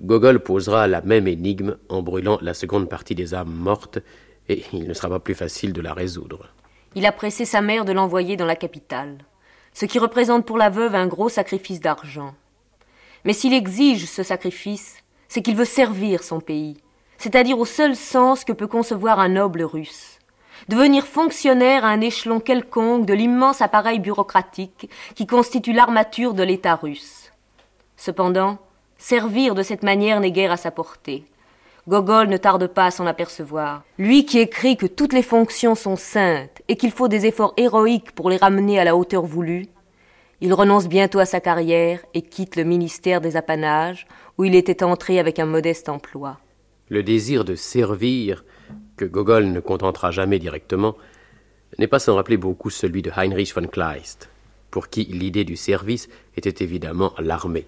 Gogol 0.00 0.40
posera 0.40 0.86
la 0.86 1.02
même 1.02 1.28
énigme 1.28 1.76
en 1.88 2.02
brûlant 2.02 2.38
la 2.42 2.54
seconde 2.54 2.88
partie 2.88 3.14
des 3.14 3.34
âmes 3.34 3.52
mortes, 3.52 3.98
et 4.48 4.62
il 4.72 4.88
ne 4.88 4.94
sera 4.94 5.08
pas 5.08 5.20
plus 5.20 5.34
facile 5.34 5.72
de 5.72 5.80
la 5.80 5.94
résoudre. 5.94 6.48
Il 6.94 7.06
a 7.06 7.12
pressé 7.12 7.44
sa 7.44 7.60
mère 7.60 7.84
de 7.84 7.92
l'envoyer 7.92 8.36
dans 8.36 8.46
la 8.46 8.56
capitale 8.56 9.18
ce 9.72 9.86
qui 9.86 9.98
représente 9.98 10.46
pour 10.46 10.58
la 10.58 10.70
veuve 10.70 10.94
un 10.94 11.06
gros 11.06 11.28
sacrifice 11.28 11.80
d'argent. 11.80 12.34
Mais 13.24 13.32
s'il 13.32 13.54
exige 13.54 14.06
ce 14.06 14.22
sacrifice, 14.22 14.96
c'est 15.30 15.42
qu'il 15.42 15.56
veut 15.56 15.64
servir 15.64 16.24
son 16.24 16.40
pays, 16.40 16.76
c'est-à-dire 17.16 17.58
au 17.58 17.64
seul 17.64 17.94
sens 17.94 18.44
que 18.44 18.52
peut 18.52 18.66
concevoir 18.66 19.20
un 19.20 19.28
noble 19.28 19.62
russe. 19.62 20.18
Devenir 20.68 21.06
fonctionnaire 21.06 21.84
à 21.84 21.88
un 21.88 22.00
échelon 22.00 22.40
quelconque 22.40 23.06
de 23.06 23.14
l'immense 23.14 23.62
appareil 23.62 24.00
bureaucratique 24.00 24.90
qui 25.14 25.26
constitue 25.26 25.72
l'armature 25.72 26.34
de 26.34 26.42
l'État 26.42 26.74
russe. 26.74 27.32
Cependant, 27.96 28.58
servir 28.98 29.54
de 29.54 29.62
cette 29.62 29.84
manière 29.84 30.20
n'est 30.20 30.32
guère 30.32 30.52
à 30.52 30.56
sa 30.56 30.72
portée. 30.72 31.24
Gogol 31.88 32.28
ne 32.28 32.36
tarde 32.36 32.66
pas 32.66 32.86
à 32.86 32.90
s'en 32.90 33.06
apercevoir. 33.06 33.84
Lui 33.98 34.26
qui 34.26 34.40
écrit 34.40 34.76
que 34.76 34.86
toutes 34.86 35.12
les 35.12 35.22
fonctions 35.22 35.76
sont 35.76 35.96
saintes 35.96 36.60
et 36.66 36.76
qu'il 36.76 36.90
faut 36.90 37.08
des 37.08 37.26
efforts 37.26 37.54
héroïques 37.56 38.12
pour 38.12 38.30
les 38.30 38.36
ramener 38.36 38.80
à 38.80 38.84
la 38.84 38.96
hauteur 38.96 39.22
voulue, 39.22 39.68
il 40.40 40.54
renonce 40.54 40.88
bientôt 40.88 41.20
à 41.20 41.26
sa 41.26 41.40
carrière 41.40 42.00
et 42.14 42.22
quitte 42.22 42.56
le 42.56 42.64
ministère 42.64 43.20
des 43.20 43.36
Apanages, 43.36 44.06
où 44.40 44.44
il 44.44 44.54
était 44.54 44.82
entré 44.82 45.18
avec 45.18 45.38
un 45.38 45.44
modeste 45.44 45.90
emploi. 45.90 46.40
Le 46.88 47.02
désir 47.02 47.44
de 47.44 47.54
servir, 47.54 48.42
que 48.96 49.04
Gogol 49.04 49.44
ne 49.44 49.60
contentera 49.60 50.12
jamais 50.12 50.38
directement, 50.38 50.96
n'est 51.76 51.86
pas 51.86 51.98
sans 51.98 52.14
rappeler 52.14 52.38
beaucoup 52.38 52.70
celui 52.70 53.02
de 53.02 53.10
Heinrich 53.14 53.54
von 53.54 53.66
Kleist. 53.66 54.30
pour 54.70 54.88
qui 54.88 55.04
l'idée 55.04 55.44
du 55.44 55.56
service 55.56 56.08
était 56.38 56.64
évidemment 56.64 57.12
l'armée. 57.18 57.66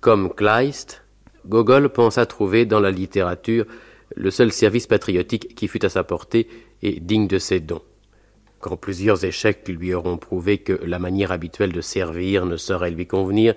Comme 0.00 0.32
Kleist, 0.32 1.02
Gogol 1.48 1.88
pensa 1.88 2.26
trouver 2.26 2.64
dans 2.64 2.78
la 2.78 2.92
littérature 2.92 3.66
le 4.14 4.30
seul 4.30 4.52
service 4.52 4.86
patriotique 4.86 5.52
qui 5.56 5.66
fût 5.66 5.84
à 5.84 5.88
sa 5.88 6.04
portée 6.04 6.46
et 6.82 7.00
digne 7.00 7.26
de 7.26 7.40
ses 7.40 7.58
dons. 7.58 7.82
Quand 8.60 8.76
plusieurs 8.76 9.24
échecs 9.24 9.66
lui 9.66 9.94
auront 9.94 10.16
prouvé 10.16 10.58
que 10.58 10.78
la 10.84 11.00
manière 11.00 11.32
habituelle 11.32 11.72
de 11.72 11.80
servir 11.80 12.46
ne 12.46 12.56
saurait 12.56 12.92
lui 12.92 13.08
convenir, 13.08 13.56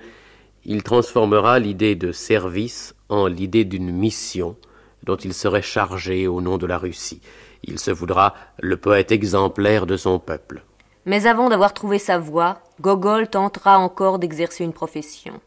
il 0.65 0.81
transformera 0.81 1.59
l'idée 1.59 1.95
de 1.95 2.11
service 2.11 2.95
en 3.09 3.27
l'idée 3.27 3.65
d'une 3.65 3.91
mission 3.91 4.55
dont 5.03 5.15
il 5.15 5.33
serait 5.33 5.61
chargé 5.61 6.27
au 6.27 6.41
nom 6.41 6.57
de 6.57 6.65
la 6.65 6.79
Russie. 6.79 7.21
Il 7.63 7.79
se 7.79 7.91
voudra 7.91 8.33
le 8.59 8.75
poète 8.77 9.11
exemplaire 9.11 9.85
de 9.85 9.97
son 9.97 10.17
peuple. 10.17 10.63
Mais 11.05 11.27
avant 11.27 11.49
d'avoir 11.49 11.73
trouvé 11.73 11.99
sa 11.99 12.17
voie, 12.17 12.61
Gogol 12.81 13.27
tentera 13.27 13.77
encore 13.77 14.17
d'exercer 14.17 14.63
une 14.63 14.73
profession. 14.73 15.39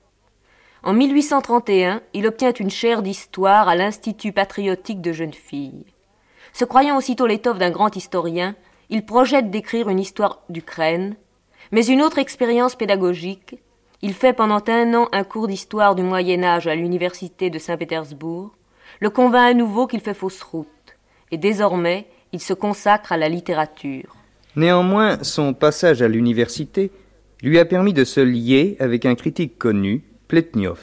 En 0.84 0.92
1831, 0.92 2.00
il 2.14 2.28
obtient 2.28 2.52
une 2.52 2.70
chaire 2.70 3.02
d'histoire 3.02 3.68
à 3.68 3.74
l'Institut 3.74 4.32
patriotique 4.32 5.00
de 5.00 5.12
jeunes 5.12 5.34
filles. 5.34 5.86
Se 6.52 6.64
croyant 6.64 6.96
aussitôt 6.96 7.26
l'étoffe 7.26 7.58
d'un 7.58 7.72
grand 7.72 7.96
historien, 7.96 8.54
il 8.88 9.04
projette 9.04 9.50
d'écrire 9.50 9.88
une 9.88 9.98
histoire 9.98 10.42
d'Ukraine, 10.48 11.16
mais 11.72 11.84
une 11.84 12.02
autre 12.02 12.18
expérience 12.18 12.76
pédagogique, 12.76 13.56
il 14.02 14.14
fait 14.14 14.32
pendant 14.32 14.62
un 14.68 14.94
an 14.94 15.08
un 15.12 15.24
cours 15.24 15.48
d'histoire 15.48 15.94
du 15.94 16.02
Moyen 16.02 16.44
Âge 16.44 16.66
à 16.66 16.74
l'université 16.74 17.50
de 17.50 17.58
Saint-Pétersbourg, 17.58 18.54
le 19.00 19.10
convainc 19.10 19.50
à 19.50 19.54
nouveau 19.54 19.86
qu'il 19.86 20.00
fait 20.00 20.14
fausse 20.14 20.42
route, 20.42 20.66
et 21.30 21.38
désormais 21.38 22.06
il 22.32 22.40
se 22.40 22.52
consacre 22.52 23.12
à 23.12 23.16
la 23.16 23.28
littérature. 23.28 24.16
Néanmoins, 24.56 25.22
son 25.22 25.54
passage 25.54 26.02
à 26.02 26.08
l'université 26.08 26.90
lui 27.42 27.58
a 27.58 27.64
permis 27.64 27.92
de 27.92 28.04
se 28.04 28.20
lier 28.20 28.76
avec 28.80 29.04
un 29.06 29.14
critique 29.14 29.58
connu, 29.58 30.02
Pletniov, 30.26 30.80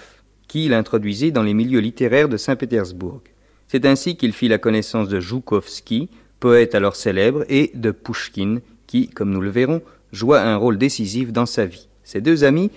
qui 0.48 0.68
l'introduisit 0.68 1.32
dans 1.32 1.44
les 1.44 1.54
milieux 1.54 1.80
littéraires 1.80 2.30
de 2.30 2.38
Saint-Pétersbourg. 2.38 3.22
C'est 3.68 3.86
ainsi 3.86 4.16
qu'il 4.16 4.34
fit 4.34 4.48
la 4.48 4.58
connaissance 4.58 5.10
de 5.10 5.20
Joukovski, 5.20 6.10
poète 6.40 6.76
alors 6.76 6.96
célèbre, 6.96 7.44
et 7.50 7.72
de 7.74 7.92
Pouchkine, 7.92 8.62
qui, 8.88 9.10
comme 9.10 9.32
nous 9.32 9.42
le 9.42 9.50
verrons, 9.50 9.82
joua 10.12 10.42
un 10.42 10.56
rôle 10.56 10.78
décisif 10.78 11.32
dans 11.32 11.46
sa 11.46 11.66
vie. 11.66 11.88
Ces 12.04 12.22
deux 12.22 12.44
amis 12.44 12.72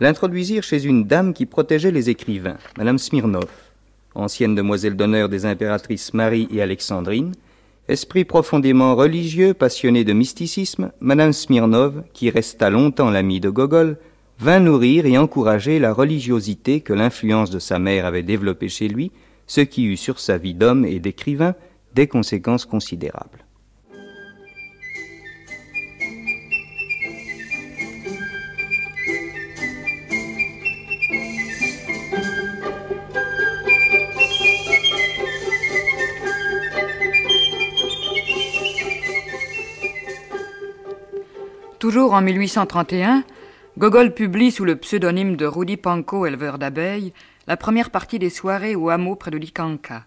l'introduisirent 0.00 0.62
chez 0.62 0.84
une 0.84 1.04
dame 1.04 1.34
qui 1.34 1.46
protégeait 1.46 1.90
les 1.90 2.10
écrivains, 2.10 2.58
Madame 2.76 2.98
Smirnov, 2.98 3.48
ancienne 4.14 4.54
demoiselle 4.54 4.96
d'honneur 4.96 5.28
des 5.28 5.46
impératrices 5.46 6.14
Marie 6.14 6.48
et 6.52 6.62
Alexandrine. 6.62 7.32
Esprit 7.86 8.24
profondément 8.24 8.94
religieux, 8.94 9.52
passionné 9.52 10.04
de 10.04 10.14
mysticisme, 10.14 10.90
Madame 11.00 11.34
Smirnov, 11.34 12.02
qui 12.14 12.30
resta 12.30 12.70
longtemps 12.70 13.10
l'amie 13.10 13.40
de 13.40 13.50
Gogol, 13.50 13.98
vint 14.38 14.60
nourrir 14.60 15.04
et 15.06 15.18
encourager 15.18 15.78
la 15.78 15.92
religiosité 15.92 16.80
que 16.80 16.94
l'influence 16.94 17.50
de 17.50 17.58
sa 17.58 17.78
mère 17.78 18.06
avait 18.06 18.22
développée 18.22 18.68
chez 18.68 18.88
lui, 18.88 19.12
ce 19.46 19.60
qui 19.60 19.84
eut 19.84 19.98
sur 19.98 20.18
sa 20.18 20.38
vie 20.38 20.54
d'homme 20.54 20.84
et 20.86 20.98
d'écrivain 20.98 21.54
des 21.94 22.06
conséquences 22.06 22.64
considérables. 22.64 23.43
Toujours 41.84 42.14
en 42.14 42.22
1831, 42.22 43.24
Gogol 43.76 44.14
publie 44.14 44.50
sous 44.50 44.64
le 44.64 44.74
pseudonyme 44.74 45.36
de 45.36 45.44
Rudy 45.44 45.76
Panko, 45.76 46.24
éleveur 46.24 46.56
d'abeilles, 46.56 47.12
la 47.46 47.58
première 47.58 47.90
partie 47.90 48.18
des 48.18 48.30
soirées 48.30 48.74
au 48.74 48.88
hameau 48.88 49.16
près 49.16 49.30
de 49.30 49.36
Dikanka. 49.36 50.06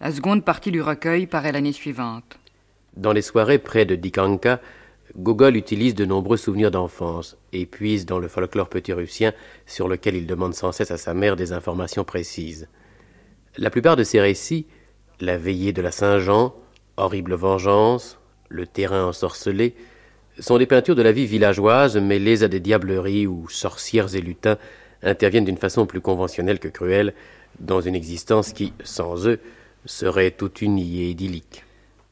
La 0.00 0.10
seconde 0.10 0.42
partie 0.42 0.70
du 0.70 0.80
recueil 0.80 1.26
paraît 1.26 1.52
l'année 1.52 1.74
suivante. 1.74 2.38
Dans 2.96 3.12
les 3.12 3.20
soirées 3.20 3.58
près 3.58 3.84
de 3.84 3.94
Dikanka, 3.94 4.62
Gogol 5.14 5.54
utilise 5.54 5.94
de 5.94 6.06
nombreux 6.06 6.38
souvenirs 6.38 6.70
d'enfance 6.70 7.36
et 7.52 7.66
puise 7.66 8.06
dans 8.06 8.18
le 8.18 8.28
folklore 8.28 8.70
petit-russien 8.70 9.34
sur 9.66 9.88
lequel 9.88 10.16
il 10.16 10.26
demande 10.26 10.54
sans 10.54 10.72
cesse 10.72 10.92
à 10.92 10.96
sa 10.96 11.12
mère 11.12 11.36
des 11.36 11.52
informations 11.52 12.04
précises. 12.04 12.68
La 13.58 13.68
plupart 13.68 13.96
de 13.96 14.02
ses 14.02 14.22
récits, 14.22 14.66
la 15.20 15.36
veillée 15.36 15.74
de 15.74 15.82
la 15.82 15.92
Saint-Jean, 15.92 16.54
Horrible 16.96 17.34
vengeance, 17.34 18.18
le 18.48 18.66
terrain 18.66 19.04
ensorcelé, 19.04 19.74
sont 20.38 20.58
des 20.58 20.66
peintures 20.66 20.94
de 20.94 21.02
la 21.02 21.12
vie 21.12 21.26
villageoise 21.26 21.96
mêlées 21.96 22.42
à 22.42 22.48
des 22.48 22.60
diableries 22.60 23.26
où 23.26 23.48
sorcières 23.48 24.14
et 24.14 24.20
lutins 24.20 24.56
interviennent 25.02 25.44
d'une 25.44 25.58
façon 25.58 25.86
plus 25.86 26.00
conventionnelle 26.00 26.58
que 26.58 26.68
cruelle 26.68 27.12
dans 27.60 27.80
une 27.80 27.94
existence 27.94 28.52
qui, 28.52 28.72
sans 28.84 29.26
eux, 29.26 29.38
serait 29.84 30.30
toute 30.30 30.62
unie 30.62 31.02
et 31.02 31.10
idyllique. 31.10 31.64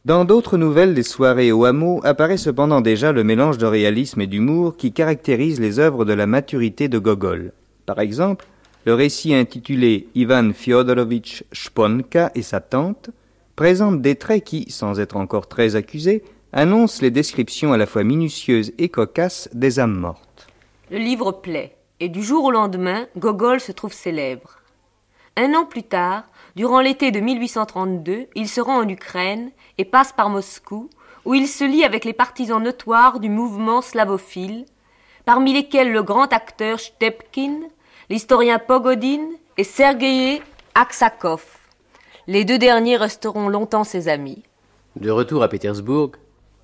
Dans 0.05 0.25
d'autres 0.25 0.57
nouvelles 0.57 0.95
des 0.95 1.03
soirées 1.03 1.53
au 1.53 1.65
hameau 1.65 2.01
apparaît 2.05 2.39
cependant 2.39 2.81
déjà 2.81 3.13
le 3.13 3.23
mélange 3.23 3.59
de 3.59 3.67
réalisme 3.67 4.21
et 4.21 4.27
d'humour 4.27 4.77
qui 4.77 4.93
caractérise 4.93 5.61
les 5.61 5.79
œuvres 5.79 6.05
de 6.05 6.15
la 6.15 6.27
maturité 6.27 6.89
de 6.89 6.99
Gogol. 6.99 7.53
Par 7.85 8.01
exemple, 8.01 8.47
le 8.87 8.95
récit 8.95 9.35
intitulé 9.35 10.09
Ivan 10.15 10.53
Fyodorovitch 10.55 11.45
Shponka 11.53 12.33
et 12.35 12.43
sa 12.43 12.61
tante 12.61 13.11
présente 13.57 14.01
des 14.01 14.15
traits 14.15 14.45
qui, 14.45 14.71
sans 14.71 15.01
être 15.01 15.17
encore 15.17 15.49
très 15.49 15.77
accusés, 15.77 16.23
annonce 16.53 17.03
les 17.03 17.11
descriptions 17.11 17.73
à 17.73 17.77
la 17.77 17.87
fois 17.87 18.05
minutieuses 18.05 18.73
et 18.79 18.89
cocasses 18.89 19.49
des 19.53 19.79
âmes 19.79 19.97
mortes. 19.97 20.49
Le 20.91 20.99
livre 20.99 21.33
plaît, 21.33 21.77
et 22.01 22.09
du 22.09 22.23
jour 22.23 22.45
au 22.45 22.51
lendemain, 22.51 23.07
Gogol 23.17 23.61
se 23.61 23.73
trouve 23.73 23.93
célèbre. 23.93 24.59
Un 25.37 25.55
an 25.55 25.65
plus 25.65 25.85
tard, 25.85 26.25
durant 26.57 26.81
l'été 26.81 27.13
de 27.13 27.21
1832, 27.21 28.27
il 28.35 28.49
se 28.49 28.61
rend 28.61 28.79
en 28.79 28.89
Ukraine 28.89 29.51
et 29.79 29.85
passe 29.85 30.13
par 30.13 30.29
Moscou, 30.29 30.91
où 31.25 31.35
il 31.35 31.47
se 31.47 31.65
lie 31.65 31.85
avec 31.85 32.05
les 32.05 32.13
partisans 32.13 32.63
notoires 32.63 33.21
du 33.21 33.29
mouvement 33.29 33.83
slavophile, 33.83 34.65
parmi 35.25 35.53
lesquels 35.53 35.93
le 35.93 36.03
grand 36.03 36.33
acteur 36.33 36.81
Stepkin, 36.81 37.61
l'historien 38.09 38.59
Pogodin 38.59 39.29
et 39.57 39.65
Sergei 39.65 40.43
Aksakov. 40.75 41.45
Les 42.27 42.45
deux 42.45 42.59
derniers 42.59 42.97
resteront 42.97 43.49
longtemps 43.49 43.85
ses 43.85 44.09
amis. 44.09 44.43
De 44.97 45.11
retour 45.11 45.43
à 45.43 45.49
Pétersbourg, 45.49 46.13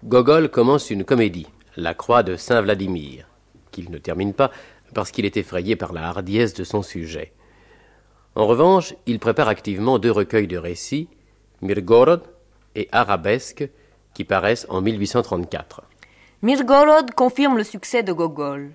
Gogol 0.04 0.50
commence 0.50 0.90
une 0.90 1.04
comédie, 1.04 1.46
La 1.76 1.94
Croix 1.94 2.22
de 2.22 2.37
Saint 2.37 2.61
Vladimir, 2.61 3.26
qu'il 3.70 3.90
ne 3.90 3.96
termine 3.96 4.35
pas 4.35 4.50
parce 4.94 5.11
qu'il 5.11 5.24
est 5.24 5.38
effrayé 5.38 5.74
par 5.74 5.94
la 5.94 6.06
hardiesse 6.06 6.52
de 6.52 6.64
son 6.64 6.82
sujet. 6.82 7.32
En 8.35 8.46
revanche, 8.46 8.94
il 9.06 9.18
prépare 9.18 9.48
activement 9.48 9.98
deux 9.98 10.12
recueils 10.12 10.46
de 10.46 10.59
récits, 10.59 11.09
Mirgorod 11.62 12.22
et 12.74 12.88
Arabesque, 12.92 13.68
qui 14.12 14.24
paraissent 14.24 14.66
en 14.68 14.82
1834. 14.82 15.82
Mirgorod 16.42 17.12
confirme 17.12 17.56
le 17.56 17.64
succès 17.64 18.02
de 18.02 18.12
Gogol. 18.12 18.72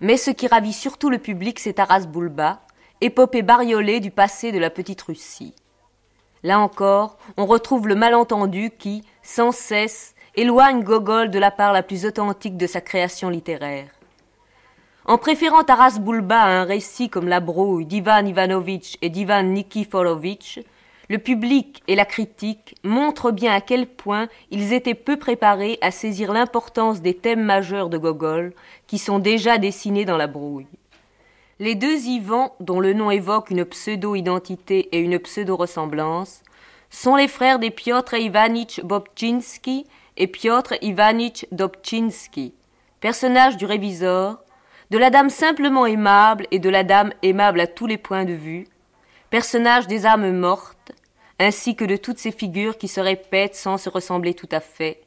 Mais 0.00 0.16
ce 0.16 0.32
qui 0.32 0.48
ravit 0.48 0.72
surtout 0.72 1.08
le 1.08 1.18
public, 1.18 1.60
c'est 1.60 1.74
Taras 1.74 2.06
Bulba, 2.06 2.60
épopée 3.00 3.42
bariolée 3.42 4.00
du 4.00 4.10
passé 4.10 4.50
de 4.50 4.58
la 4.58 4.70
petite 4.70 5.02
Russie. 5.02 5.54
Là 6.42 6.58
encore, 6.58 7.16
on 7.36 7.46
retrouve 7.46 7.86
le 7.86 7.94
malentendu 7.94 8.70
qui, 8.76 9.04
sans 9.22 9.52
cesse, 9.52 10.14
éloigne 10.38 10.84
Gogol 10.84 11.30
de 11.30 11.38
la 11.40 11.50
part 11.50 11.72
la 11.72 11.82
plus 11.82 12.06
authentique 12.06 12.56
de 12.56 12.68
sa 12.68 12.80
création 12.80 13.28
littéraire. 13.28 13.88
En 15.04 15.18
préférant 15.18 15.64
Taras 15.64 15.98
Bulba 15.98 16.40
à 16.40 16.60
un 16.60 16.64
récit 16.64 17.08
comme 17.08 17.26
La 17.26 17.40
brouille 17.40 17.86
d'Ivan 17.86 18.24
Ivanovitch 18.24 18.98
et 19.02 19.08
d'Ivan 19.08 19.42
Nikiforovitch, 19.42 20.60
le 21.08 21.18
public 21.18 21.82
et 21.88 21.96
la 21.96 22.04
critique 22.04 22.76
montrent 22.84 23.32
bien 23.32 23.52
à 23.52 23.60
quel 23.60 23.88
point 23.88 24.28
ils 24.52 24.72
étaient 24.72 24.94
peu 24.94 25.16
préparés 25.16 25.76
à 25.80 25.90
saisir 25.90 26.32
l'importance 26.32 27.00
des 27.00 27.14
thèmes 27.14 27.42
majeurs 27.42 27.88
de 27.88 27.98
Gogol 27.98 28.52
qui 28.86 28.98
sont 28.98 29.18
déjà 29.18 29.58
dessinés 29.58 30.04
dans 30.04 30.18
La 30.18 30.28
brouille. 30.28 30.68
Les 31.58 31.74
deux 31.74 32.06
Ivans, 32.06 32.54
dont 32.60 32.78
le 32.78 32.92
nom 32.92 33.10
évoque 33.10 33.50
une 33.50 33.64
pseudo-identité 33.64 34.88
et 34.92 35.00
une 35.00 35.18
pseudo-ressemblance, 35.18 36.42
sont 36.90 37.16
les 37.16 37.26
frères 37.26 37.58
des 37.58 37.70
Piotr 37.70 38.14
Ivanitch 38.14 38.80
Bobchinski 38.82 39.84
et 40.18 40.26
Piotr 40.26 40.74
Ivanitch 40.82 41.46
Dobchinski, 41.52 42.52
personnage 43.00 43.56
du 43.56 43.64
révisor, 43.64 44.44
de 44.90 44.98
la 44.98 45.10
dame 45.10 45.30
simplement 45.30 45.86
aimable 45.86 46.46
et 46.50 46.58
de 46.58 46.68
la 46.68 46.82
dame 46.82 47.12
aimable 47.22 47.60
à 47.60 47.66
tous 47.66 47.86
les 47.86 47.98
points 47.98 48.24
de 48.24 48.32
vue, 48.32 48.66
personnage 49.30 49.86
des 49.86 50.06
âmes 50.06 50.36
mortes, 50.36 50.92
ainsi 51.38 51.76
que 51.76 51.84
de 51.84 51.96
toutes 51.96 52.18
ces 52.18 52.32
figures 52.32 52.78
qui 52.78 52.88
se 52.88 53.00
répètent 53.00 53.54
sans 53.54 53.78
se 53.78 53.88
ressembler 53.88 54.34
tout 54.34 54.48
à 54.50 54.60
fait, 54.60 55.02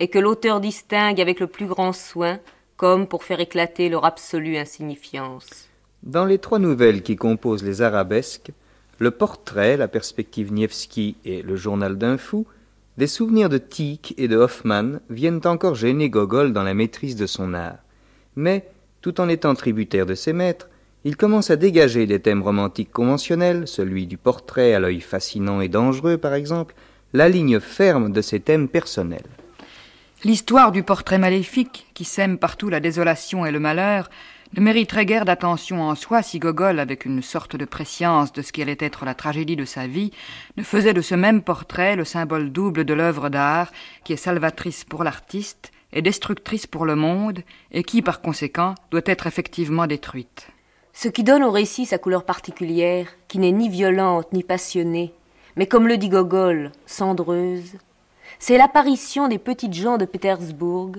et 0.00 0.08
que 0.08 0.18
l'auteur 0.18 0.60
distingue 0.60 1.20
avec 1.20 1.38
le 1.38 1.46
plus 1.46 1.66
grand 1.66 1.92
soin, 1.92 2.40
comme 2.76 3.06
pour 3.06 3.24
faire 3.24 3.40
éclater 3.40 3.88
leur 3.88 4.04
absolue 4.04 4.56
insignifiance. 4.56 5.68
Dans 6.02 6.24
les 6.24 6.38
trois 6.38 6.58
nouvelles 6.58 7.02
qui 7.02 7.16
composent 7.16 7.64
les 7.64 7.82
arabesques, 7.82 8.50
le 8.98 9.10
portrait, 9.10 9.76
la 9.76 9.88
perspective 9.88 10.52
Nievski 10.52 11.16
et 11.24 11.42
le 11.42 11.56
journal 11.56 11.96
d'un 11.96 12.18
fou 12.18 12.46
des 12.98 13.06
souvenirs 13.06 13.48
de 13.48 13.58
Tieck 13.58 14.14
et 14.16 14.28
de 14.28 14.36
Hoffmann 14.36 15.00
viennent 15.10 15.42
encore 15.44 15.74
gêner 15.74 16.08
Gogol 16.08 16.52
dans 16.52 16.62
la 16.62 16.74
maîtrise 16.74 17.16
de 17.16 17.26
son 17.26 17.52
art. 17.52 17.78
Mais, 18.36 18.68
tout 19.02 19.20
en 19.20 19.28
étant 19.28 19.54
tributaire 19.54 20.06
de 20.06 20.14
ses 20.14 20.32
maîtres, 20.32 20.68
il 21.04 21.16
commence 21.16 21.50
à 21.50 21.56
dégager 21.56 22.06
des 22.06 22.20
thèmes 22.20 22.42
romantiques 22.42 22.92
conventionnels, 22.92 23.68
celui 23.68 24.06
du 24.06 24.16
portrait 24.16 24.74
à 24.74 24.80
l'œil 24.80 25.00
fascinant 25.00 25.60
et 25.60 25.68
dangereux 25.68 26.16
par 26.16 26.34
exemple, 26.34 26.74
la 27.12 27.28
ligne 27.28 27.60
ferme 27.60 28.12
de 28.12 28.20
ses 28.22 28.40
thèmes 28.40 28.68
personnels. 28.68 29.20
L'histoire 30.24 30.72
du 30.72 30.82
portrait 30.82 31.18
maléfique, 31.18 31.86
qui 31.94 32.04
sème 32.04 32.38
partout 32.38 32.68
la 32.68 32.80
désolation 32.80 33.46
et 33.46 33.52
le 33.52 33.60
malheur, 33.60 34.10
ne 34.54 34.60
mériterait 34.60 35.06
guère 35.06 35.24
d'attention 35.24 35.82
en 35.82 35.94
soi 35.94 36.22
si 36.22 36.38
Gogol, 36.38 36.78
avec 36.78 37.04
une 37.04 37.22
sorte 37.22 37.56
de 37.56 37.64
prescience 37.64 38.32
de 38.32 38.42
ce 38.42 38.52
qui 38.52 38.62
allait 38.62 38.76
être 38.80 39.04
la 39.04 39.14
tragédie 39.14 39.56
de 39.56 39.64
sa 39.64 39.86
vie, 39.86 40.12
ne 40.56 40.62
faisait 40.62 40.94
de 40.94 41.00
ce 41.00 41.14
même 41.14 41.42
portrait 41.42 41.96
le 41.96 42.04
symbole 42.04 42.50
double 42.50 42.84
de 42.84 42.94
l'œuvre 42.94 43.28
d'art, 43.28 43.72
qui 44.04 44.12
est 44.12 44.16
salvatrice 44.16 44.84
pour 44.84 45.04
l'artiste 45.04 45.72
et 45.92 46.02
destructrice 46.02 46.66
pour 46.66 46.84
le 46.84 46.96
monde, 46.96 47.40
et 47.72 47.82
qui, 47.82 48.02
par 48.02 48.20
conséquent, 48.20 48.74
doit 48.90 49.02
être 49.06 49.26
effectivement 49.26 49.86
détruite. 49.86 50.48
Ce 50.92 51.08
qui 51.08 51.24
donne 51.24 51.44
au 51.44 51.50
récit 51.50 51.86
sa 51.86 51.98
couleur 51.98 52.24
particulière, 52.24 53.08
qui 53.28 53.38
n'est 53.38 53.52
ni 53.52 53.68
violente 53.68 54.32
ni 54.32 54.42
passionnée, 54.42 55.12
mais 55.56 55.66
comme 55.66 55.88
le 55.88 55.96
dit 55.96 56.08
Gogol, 56.08 56.72
cendreuse, 56.86 57.74
c'est 58.38 58.58
l'apparition 58.58 59.28
des 59.28 59.38
petites 59.38 59.74
gens 59.74 59.96
de 59.96 60.04
Pétersbourg 60.04 60.92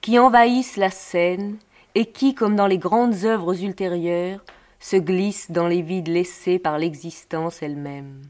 qui 0.00 0.18
envahissent 0.18 0.76
la 0.76 0.90
scène 0.90 1.56
et 1.94 2.06
qui, 2.06 2.34
comme 2.34 2.56
dans 2.56 2.66
les 2.66 2.78
grandes 2.78 3.24
œuvres 3.24 3.62
ultérieures, 3.62 4.44
se 4.78 4.96
glissent 4.96 5.50
dans 5.50 5.68
les 5.68 5.82
vides 5.82 6.08
laissés 6.08 6.58
par 6.58 6.78
l'existence 6.78 7.62
elle-même. 7.62 8.22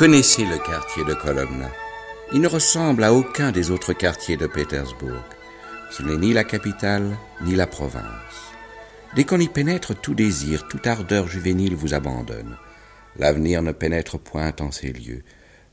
Connaissez 0.00 0.46
le 0.46 0.56
quartier 0.56 1.04
de 1.04 1.12
Kolomna. 1.12 1.70
Il 2.32 2.40
ne 2.40 2.48
ressemble 2.48 3.04
à 3.04 3.12
aucun 3.12 3.52
des 3.52 3.70
autres 3.70 3.92
quartiers 3.92 4.38
de 4.38 4.46
Pétersbourg. 4.46 5.22
Ce 5.90 6.02
n'est 6.02 6.16
ni 6.16 6.32
la 6.32 6.42
capitale, 6.42 7.18
ni 7.44 7.54
la 7.54 7.66
province. 7.66 8.54
Dès 9.14 9.24
qu'on 9.24 9.40
y 9.40 9.46
pénètre, 9.46 9.94
tout 9.94 10.14
désir, 10.14 10.66
toute 10.68 10.86
ardeur 10.86 11.28
juvénile 11.28 11.74
vous 11.74 11.92
abandonne. 11.92 12.56
L'avenir 13.18 13.60
ne 13.60 13.72
pénètre 13.72 14.18
point 14.18 14.54
en 14.60 14.70
ces 14.70 14.90
lieux. 14.90 15.22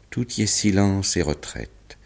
Tout 0.10 0.30
y 0.34 0.42
est 0.42 0.46
silence 0.46 1.16
et 1.16 1.22
retraite. 1.22 1.98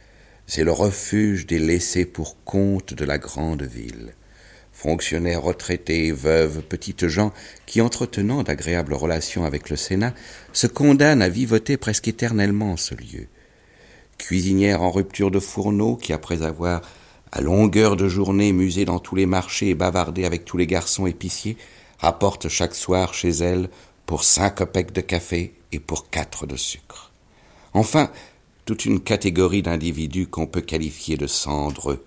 C'est 0.46 0.64
le 0.64 0.72
refuge 0.72 1.48
des 1.48 1.58
laissés 1.58 2.06
pour 2.06 2.44
compte 2.44 2.94
de 2.94 3.04
la 3.04 3.18
grande 3.18 3.64
ville 3.64 4.14
fonctionnaires 4.72 5.42
retraités, 5.42 6.12
veuves, 6.12 6.62
petites 6.62 7.08
gens, 7.08 7.34
qui, 7.66 7.82
entretenant 7.82 8.44
d'agréables 8.44 8.94
relations 8.94 9.46
avec 9.46 9.70
le 9.70 9.76
Sénat, 9.76 10.14
se 10.54 10.68
condamnent 10.68 11.22
à 11.22 11.30
vivoter 11.30 11.78
presque 11.78 12.08
éternellement 12.08 12.78
ce 12.78 12.96
lieu. 12.96 13.28
Cuisinières 14.18 14.82
en 14.82 14.92
rupture 14.92 15.32
de 15.32 15.40
fourneau, 15.40 15.96
qui, 15.96 16.14
après 16.14 16.42
avoir, 16.44 16.82
à 17.32 17.42
longueur 17.42 17.96
de 17.96 18.08
journée, 18.08 18.54
musé 18.54 18.86
dans 18.86 19.00
tous 19.00 19.16
les 19.16 19.26
marchés 19.26 19.70
et 19.70 19.76
bavardé 19.76 20.26
avec 20.26 20.46
tous 20.46 20.58
les 20.58 20.68
garçons 20.68 21.08
épiciers, 21.08 21.58
rapportent 22.00 22.50
chaque 22.50 22.76
soir 22.76 23.14
chez 23.14 23.30
elles 23.30 23.70
pour 24.06 24.24
cinq 24.24 24.56
copecs 24.56 24.92
de 24.92 25.02
café 25.02 25.54
et 25.72 25.80
pour 25.80 26.10
quatre 26.10 26.46
de 26.46 26.56
sucre. 26.56 27.12
Enfin, 27.74 28.12
toute 28.66 28.86
une 28.86 29.00
catégorie 29.00 29.62
d'individus 29.62 30.28
qu'on 30.28 30.48
peut 30.48 30.62
qualifier 30.62 31.18
de 31.18 31.28
cendreux, 31.28 32.04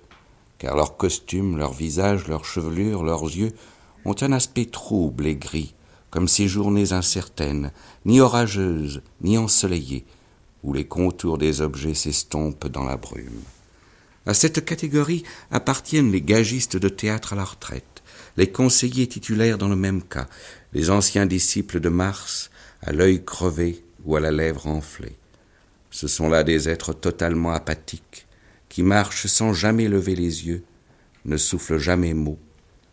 car 0.58 0.76
leurs 0.76 0.96
costumes, 0.96 1.56
leurs 1.56 1.72
visages, 1.72 2.28
leurs 2.28 2.44
chevelures, 2.44 3.02
leurs 3.02 3.24
yeux 3.24 3.52
ont 4.04 4.14
un 4.20 4.32
aspect 4.32 4.66
trouble 4.66 5.26
et 5.26 5.36
gris, 5.36 5.74
comme 6.10 6.28
ces 6.28 6.48
journées 6.48 6.92
incertaines, 6.92 7.72
ni 8.04 8.20
orageuses, 8.20 9.02
ni 9.20 9.36
ensoleillées, 9.38 10.04
où 10.62 10.72
les 10.72 10.86
contours 10.86 11.38
des 11.38 11.60
objets 11.60 11.94
s'estompent 11.94 12.68
dans 12.68 12.84
la 12.84 12.96
brume. 12.96 13.42
À 14.26 14.32
cette 14.32 14.64
catégorie 14.64 15.22
appartiennent 15.50 16.10
les 16.10 16.22
gagistes 16.22 16.76
de 16.76 16.88
théâtre 16.88 17.34
à 17.34 17.36
la 17.36 17.44
retraite, 17.44 18.02
les 18.36 18.50
conseillers 18.50 19.06
titulaires 19.06 19.58
dans 19.58 19.68
le 19.68 19.76
même 19.76 20.02
cas, 20.02 20.28
les 20.72 20.90
anciens 20.90 21.26
disciples 21.26 21.80
de 21.80 21.90
Mars, 21.90 22.50
à 22.82 22.92
l'œil 22.92 23.24
crevé 23.24 23.82
ou 24.04 24.16
à 24.16 24.20
la 24.20 24.30
lèvre 24.30 24.66
enflée. 24.66 25.16
Ce 25.90 26.08
sont 26.08 26.28
là 26.28 26.42
des 26.42 26.68
êtres 26.68 26.92
totalement 26.92 27.52
apathiques, 27.52 28.26
qui 28.74 28.82
marche 28.82 29.28
sans 29.28 29.52
jamais 29.52 29.87
lever 29.87 30.16
les 30.16 30.48
yeux, 30.48 30.64
ne 31.26 31.37
souffle 31.37 31.78
jamais 31.78 32.12
mot 32.12 32.40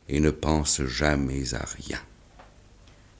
et 0.10 0.20
ne 0.20 0.30
pense 0.30 0.84
jamais 0.84 1.56
à 1.56 1.65
rien. 1.76 1.98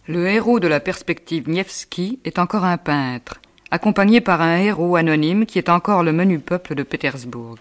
Le 0.08 0.28
héros 0.28 0.60
de 0.60 0.68
la 0.68 0.80
perspective 0.80 1.50
Nievski 1.50 2.20
est 2.24 2.38
encore 2.38 2.64
un 2.64 2.78
peintre, 2.78 3.42
accompagné 3.72 4.22
par 4.22 4.42
un 4.42 4.58
héros 4.58 4.96
anonyme 4.96 5.48
qui 5.48 5.58
est 5.58 5.70
encore 5.70 6.04
le 6.04 6.14
menu 6.14 6.38
peuple 6.38 6.76
de 6.76 6.84
Pétersbourg. 6.84 7.58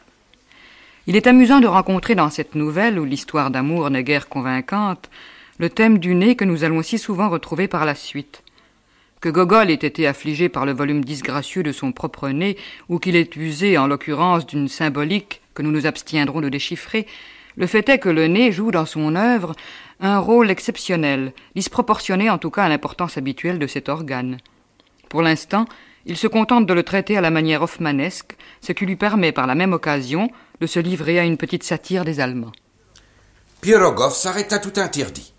Il 1.06 1.16
est 1.16 1.26
amusant 1.26 1.60
de 1.60 1.66
rencontrer 1.66 2.14
dans 2.14 2.28
cette 2.28 2.54
nouvelle, 2.54 2.98
où 2.98 3.06
l'histoire 3.06 3.50
d'amour 3.50 3.88
n'est 3.88 4.04
guère 4.04 4.28
convaincante, 4.28 5.08
le 5.56 5.70
thème 5.70 5.96
du 5.96 6.14
nez 6.14 6.36
que 6.36 6.44
nous 6.44 6.62
allons 6.62 6.82
si 6.82 6.98
souvent 6.98 7.30
retrouver 7.30 7.68
par 7.68 7.86
la 7.86 7.94
suite. 7.94 8.42
Que 9.20 9.28
Gogol 9.28 9.70
ait 9.70 9.74
été 9.74 10.06
affligé 10.06 10.48
par 10.48 10.64
le 10.64 10.72
volume 10.72 11.04
disgracieux 11.04 11.62
de 11.62 11.72
son 11.72 11.92
propre 11.92 12.30
nez, 12.30 12.56
ou 12.88 12.98
qu'il 12.98 13.16
ait 13.16 13.28
usé 13.36 13.76
en 13.76 13.86
l'occurrence 13.86 14.46
d'une 14.46 14.68
symbolique 14.68 15.42
que 15.52 15.62
nous 15.62 15.70
nous 15.70 15.86
abstiendrons 15.86 16.40
de 16.40 16.48
déchiffrer, 16.48 17.06
le 17.56 17.66
fait 17.66 17.88
est 17.90 17.98
que 17.98 18.08
le 18.08 18.26
nez 18.28 18.52
joue 18.52 18.70
dans 18.70 18.86
son 18.86 19.14
œuvre 19.16 19.54
un 20.00 20.18
rôle 20.18 20.50
exceptionnel, 20.50 21.34
disproportionné 21.54 22.30
en 22.30 22.38
tout 22.38 22.50
cas 22.50 22.64
à 22.64 22.68
l'importance 22.70 23.18
habituelle 23.18 23.58
de 23.58 23.66
cet 23.66 23.90
organe. 23.90 24.38
Pour 25.10 25.20
l'instant, 25.20 25.66
il 26.06 26.16
se 26.16 26.26
contente 26.26 26.64
de 26.64 26.72
le 26.72 26.82
traiter 26.82 27.18
à 27.18 27.20
la 27.20 27.30
manière 27.30 27.60
hoffmanesque, 27.60 28.36
ce 28.62 28.72
qui 28.72 28.86
lui 28.86 28.96
permet 28.96 29.32
par 29.32 29.46
la 29.46 29.54
même 29.54 29.74
occasion 29.74 30.30
de 30.60 30.66
se 30.66 30.80
livrer 30.80 31.18
à 31.18 31.24
une 31.24 31.36
petite 31.36 31.64
satire 31.64 32.06
des 32.06 32.20
Allemands. 32.20 32.52
Pirogov 33.60 34.14
s'arrête 34.14 34.54
à 34.54 34.58
tout 34.58 34.80
interdit. 34.80 35.34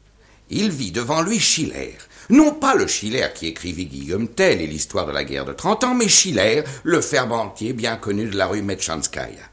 Il 0.52 0.70
vit 0.70 0.92
devant 0.92 1.24
lui 1.24 1.40
Schiller, 1.40 1.98
non 2.30 2.54
pas 2.54 2.76
le 2.76 2.88
Schiller 2.88 3.28
qui 3.34 3.48
écrivit 3.48 3.86
Guillaume 3.86 4.28
Tell 4.28 4.62
et 4.62 4.68
l'histoire 4.68 5.06
de 5.06 5.12
la 5.12 5.24
guerre 5.24 5.46
de 5.46 5.54
Trente 5.54 5.84
Ans, 5.84 5.96
mais 5.96 6.08
Schiller, 6.08 6.64
le 6.84 7.02
ferbentier 7.02 7.74
bien 7.74 7.98
connu 7.98 8.28
de 8.28 8.38
la 8.38 8.48
rue 8.48 8.62
Metchanskaya. 8.62 9.44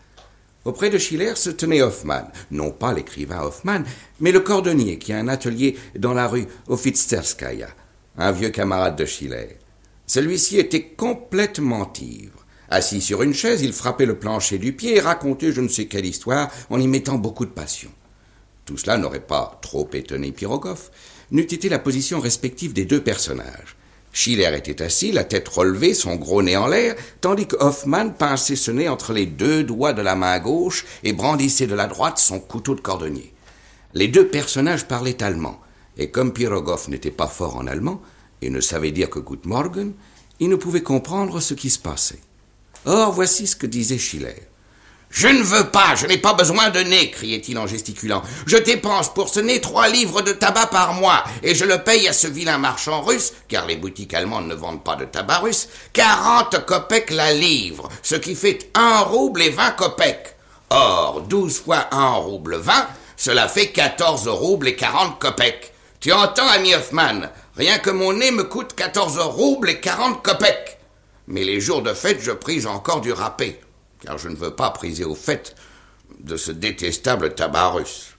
Auprès 0.65 0.91
de 0.91 0.99
Schiller 0.99 1.35
se 1.35 1.51
tenait 1.51 1.83
Hoffmann, 1.83 2.31
non 2.51 2.71
pas 2.71 2.93
l'écrivain 2.93 3.41
Hoffmann, 3.41 3.85
mais 4.21 4.33
le 4.33 4.41
cordonnier 4.41 4.99
qui 4.99 5.13
a 5.13 5.19
un 5.19 5.29
atelier 5.29 5.79
dans 5.99 6.15
la 6.15 6.29
rue 6.29 6.47
Offitzerskaya, 6.67 7.69
un 8.19 8.33
vieux 8.33 8.51
camarade 8.51 8.97
de 8.97 9.07
Schiller. 9.07 9.57
Celui-ci 10.07 10.59
était 10.59 10.83
complètement 10.83 11.91
ivre. 12.01 12.45
Assis 12.71 13.01
sur 13.01 13.23
une 13.23 13.33
chaise, 13.33 13.63
il 13.63 13.73
frappait 13.73 14.05
le 14.05 14.19
plancher 14.19 14.59
du 14.59 14.75
pied 14.75 14.97
et 14.97 15.01
racontait 15.01 15.53
je 15.53 15.61
ne 15.61 15.69
sais 15.69 15.87
quelle 15.87 16.05
histoire 16.05 16.51
en 16.69 16.79
y 16.79 16.87
mettant 16.87 17.17
beaucoup 17.17 17.47
de 17.47 17.51
passion. 17.51 17.91
Tout 18.67 18.77
cela 18.77 18.99
n'aurait 18.99 19.21
pas 19.21 19.59
trop 19.63 19.89
étonné 19.95 20.33
Pirogov, 20.33 20.91
n'eût 21.31 21.43
été 21.43 21.69
la 21.69 21.79
position 21.79 22.21
respective 22.21 22.73
des 22.73 22.85
deux 22.85 23.03
personnages. 23.03 23.77
Schiller 24.13 24.51
était 24.57 24.83
assis, 24.83 25.13
la 25.13 25.25
tête 25.25 25.49
relevée, 25.49 25.95
son 25.95 26.17
gros 26.17 26.43
nez 26.43 26.57
en 26.57 26.67
l'air, 26.67 26.97
tandis 27.21 27.47
que 27.47 27.57
Hoffmann 27.57 28.15
pinçait 28.15 28.57
ce 28.57 28.71
nez 28.71 28.89
entre 28.89 29.13
les 29.13 29.27
deux 29.27 29.63
doigts 29.63 29.93
de 29.93 30.03
la 30.03 30.17
main 30.17 30.39
gauche 30.39 30.87
et 31.05 31.13
brandissait 31.13 31.67
de 31.67 31.75
la 31.75 31.87
droite 31.87 32.19
son 32.19 32.41
couteau 32.41 32.75
de 32.75 32.81
cordonnier. 32.81 33.33
Les 33.95 34.09
deux 34.09 34.27
personnages 34.29 34.87
parlaient 34.87 35.23
allemand, 35.23 35.61
et 35.97 36.11
comme 36.11 36.33
Pirogov 36.33 36.89
n'était 36.89 37.11
pas 37.11 37.27
fort 37.27 37.57
en 37.57 37.67
allemand 37.67 38.01
et 38.43 38.51
ne 38.51 38.61
savait 38.61 38.93
dire 38.93 39.11
que 39.11 39.19
Good 39.19 39.47
Morgen, 39.47 39.93
il 40.41 40.49
ne 40.49 40.57
pouvait 40.57 40.83
comprendre 40.83 41.41
ce 41.41 41.55
qui 41.55 41.71
se 41.71 41.79
passait. 41.79 42.21
Or, 42.87 43.13
voici 43.13 43.47
ce 43.47 43.57
que 43.57 43.67
disait 43.67 43.99
Schiller. 43.99 44.49
Je 45.11 45.27
ne 45.27 45.43
veux 45.43 45.71
pas, 45.71 45.95
je 45.97 46.07
n'ai 46.07 46.19
pas 46.19 46.35
besoin 46.35 46.69
de 46.71 46.81
nez, 46.81 47.11
criait-il 47.11 47.59
en 47.59 47.67
gesticulant. 47.67 48.23
Je 48.47 48.59
dépense 48.59 49.13
pour 49.13 49.29
ce 49.29 49.41
nez 49.41 49.61
trois 49.61 49.89
livres 49.89 50.21
de 50.21 50.33
tabac 50.33 50.67
par 50.67 50.93
mois, 50.93 51.25
et 51.43 51.55
je 51.55 51.65
le 51.65 51.79
paye 51.79 52.07
à 52.09 52.13
ce 52.13 52.27
vilain 52.27 52.59
marchand 52.59 53.01
russe, 53.01 53.33
car 53.49 53.67
les 53.67 53.77
boutiques 53.77 54.15
allemandes 54.15 54.47
ne 54.47 54.55
vendent 54.55 54.85
pas 54.85 54.97
de 54.97 55.07
tabac 55.07 55.39
russe, 55.39 55.69
quarante 55.93 56.65
kopecks 56.67 57.11
la 57.11 57.33
livre, 57.33 57.89
ce 58.03 58.17
qui 58.17 58.35
fait 58.35 58.71
un 58.75 59.01
rouble 59.01 59.43
et 59.43 59.51
vingt 59.51 59.73
kopecks. 59.73 60.37
Or, 60.71 61.23
douze 61.23 61.61
fois 61.61 61.87
un 61.91 62.13
rouble 62.13 62.57
vingt, 62.57 62.87
cela 63.17 63.49
fait 63.49 63.69
quatorze 63.69 64.29
roubles 64.29 64.69
et 64.69 64.77
quarante 64.77 65.19
kopecks. 65.19 65.73
Tu 66.01 66.13
entends, 66.13 66.49
ami 66.49 66.75
Hoffman, 66.75 67.23
rien 67.57 67.79
que 67.79 67.91
mon 67.91 68.13
nez 68.13 68.31
me 68.31 68.45
coûte 68.45 68.75
quatorze 68.77 69.19
roubles 69.19 69.71
et 69.71 69.81
quarante 69.81 70.23
kopecks. 70.23 70.79
Mais 71.27 71.45
les 71.45 71.61
jours 71.61 71.83
de 71.83 71.95
fête, 71.95 72.21
je 72.23 72.31
prise 72.31 72.67
encore 72.67 73.01
du 73.01 73.13
râpé 73.13 73.59
car 74.05 74.19
je 74.19 74.29
ne 74.29 74.37
veux 74.37 74.55
pas 74.55 74.71
priser 74.71 75.05
au 75.05 75.15
fait 75.15 75.55
de 76.21 76.37
ce 76.37 76.53
détestable 76.53 77.35
tabac 77.35 77.69
russe. 77.71 78.15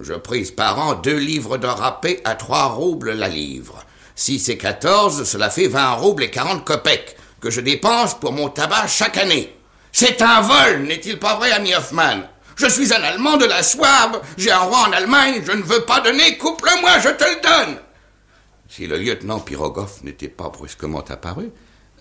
Je 0.00 0.14
prise 0.14 0.50
par 0.50 0.78
an 0.78 0.94
deux 0.94 1.18
livres 1.18 1.58
de 1.58 1.66
râpé 1.66 2.20
à 2.24 2.34
trois 2.34 2.66
roubles 2.66 3.12
la 3.12 3.28
livre. 3.28 3.84
6 4.16 4.48
et 4.50 4.58
14, 4.58 5.24
cela 5.24 5.50
fait 5.50 5.68
20 5.68 5.92
roubles 5.92 6.24
et 6.24 6.30
40 6.30 6.64
kopecks 6.64 7.16
que 7.40 7.50
je 7.50 7.60
dépense 7.60 8.18
pour 8.18 8.32
mon 8.32 8.48
tabac 8.48 8.86
chaque 8.86 9.16
année. 9.16 9.54
C'est 9.92 10.22
un 10.22 10.40
vol, 10.40 10.82
n'est-il 10.82 11.18
pas 11.18 11.36
vrai, 11.36 11.52
ami 11.52 11.74
Hoffman 11.74 12.22
Je 12.56 12.66
suis 12.68 12.92
un 12.92 13.02
Allemand 13.02 13.36
de 13.36 13.46
la 13.46 13.62
Souabe, 13.62 14.20
j'ai 14.36 14.52
un 14.52 14.58
roi 14.58 14.88
en 14.88 14.92
Allemagne, 14.92 15.42
je 15.44 15.52
ne 15.52 15.62
veux 15.62 15.82
pas 15.82 16.00
donner, 16.00 16.36
coupe-le-moi, 16.38 16.98
je 17.00 17.08
te 17.08 17.24
le 17.24 17.42
donne 17.42 17.76
Si 18.68 18.86
le 18.86 18.98
lieutenant 18.98 19.40
Pirogov 19.40 20.00
n'était 20.04 20.28
pas 20.28 20.48
brusquement 20.48 21.04
apparu, 21.08 21.50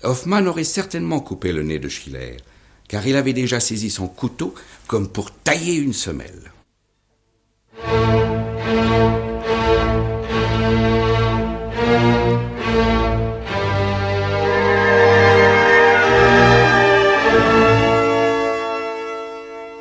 Hoffman 0.04 0.46
aurait 0.46 0.64
certainement 0.64 1.20
coupé 1.20 1.52
le 1.52 1.64
nez 1.64 1.80
de 1.80 1.90
Schiller, 1.90 2.38
car 2.90 3.08
il 3.08 3.16
avait 3.16 3.34
déjà 3.34 3.62
saisi 3.62 3.90
son 3.90 4.08
couteau 4.08 4.54
comme 4.88 5.08
pour 5.08 5.32
tailler 5.32 5.76
une 5.76 5.94
semelle. 5.94 6.52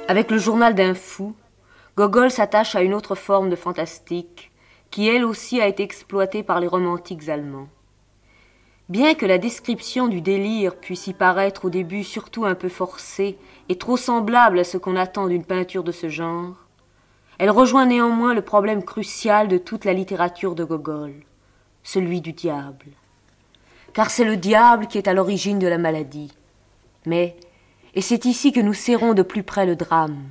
Avec 0.06 0.30
le 0.30 0.38
journal 0.38 0.74
d'un 0.74 0.94
fou, 0.94 1.34
Gogol 1.96 2.30
s'attache 2.30 2.74
à 2.76 2.82
une 2.82 2.94
autre 2.94 3.14
forme 3.14 3.50
de 3.50 3.56
fantastique 3.56 4.52
qui 4.90 5.08
elle 5.08 5.24
aussi 5.24 5.60
a 5.60 5.66
été 5.66 5.82
exploitée 5.82 6.42
par 6.42 6.60
les 6.60 6.66
romantiques 6.66 7.28
allemands. 7.28 7.68
Bien 8.88 9.14
que 9.14 9.26
la 9.26 9.36
description 9.36 10.08
du 10.08 10.22
délire 10.22 10.76
puisse 10.76 11.08
y 11.08 11.12
paraître 11.12 11.66
au 11.66 11.70
début 11.70 12.04
surtout 12.04 12.46
un 12.46 12.54
peu 12.54 12.70
forcée 12.70 13.36
et 13.68 13.76
trop 13.76 13.98
semblable 13.98 14.58
à 14.58 14.64
ce 14.64 14.78
qu'on 14.78 14.96
attend 14.96 15.26
d'une 15.26 15.44
peinture 15.44 15.84
de 15.84 15.92
ce 15.92 16.08
genre, 16.08 16.54
elle 17.38 17.50
rejoint 17.50 17.84
néanmoins 17.84 18.32
le 18.34 18.40
problème 18.40 18.82
crucial 18.82 19.46
de 19.46 19.58
toute 19.58 19.84
la 19.84 19.92
littérature 19.92 20.54
de 20.54 20.64
Gogol, 20.64 21.12
celui 21.82 22.22
du 22.22 22.32
diable. 22.32 22.86
Car 23.92 24.10
c'est 24.10 24.24
le 24.24 24.36
diable 24.36 24.86
qui 24.86 24.96
est 24.96 25.06
à 25.06 25.12
l'origine 25.12 25.58
de 25.58 25.68
la 25.68 25.78
maladie. 25.78 26.32
Mais 27.04 27.36
et 27.94 28.00
c'est 28.00 28.24
ici 28.24 28.52
que 28.52 28.60
nous 28.60 28.74
serrons 28.74 29.12
de 29.12 29.22
plus 29.22 29.42
près 29.42 29.66
le 29.66 29.76
drame. 29.76 30.30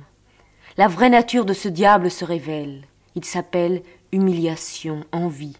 La 0.76 0.88
vraie 0.88 1.10
nature 1.10 1.44
de 1.44 1.54
ce 1.54 1.68
diable 1.68 2.10
se 2.10 2.24
révèle. 2.24 2.84
Il 3.14 3.24
s'appelle 3.24 3.82
humiliation, 4.12 5.04
envie. 5.12 5.56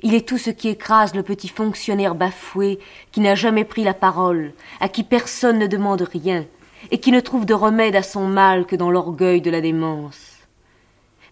Il 0.00 0.14
est 0.14 0.28
tout 0.28 0.38
ce 0.38 0.50
qui 0.50 0.68
écrase 0.68 1.14
le 1.14 1.24
petit 1.24 1.48
fonctionnaire 1.48 2.14
bafoué 2.14 2.78
qui 3.10 3.20
n'a 3.20 3.34
jamais 3.34 3.64
pris 3.64 3.82
la 3.82 3.94
parole, 3.94 4.52
à 4.80 4.88
qui 4.88 5.02
personne 5.02 5.58
ne 5.58 5.66
demande 5.66 6.02
rien, 6.02 6.46
et 6.92 6.98
qui 6.98 7.10
ne 7.10 7.18
trouve 7.18 7.46
de 7.46 7.54
remède 7.54 7.96
à 7.96 8.04
son 8.04 8.28
mal 8.28 8.64
que 8.64 8.76
dans 8.76 8.92
l'orgueil 8.92 9.40
de 9.40 9.50
la 9.50 9.60
démence. 9.60 10.36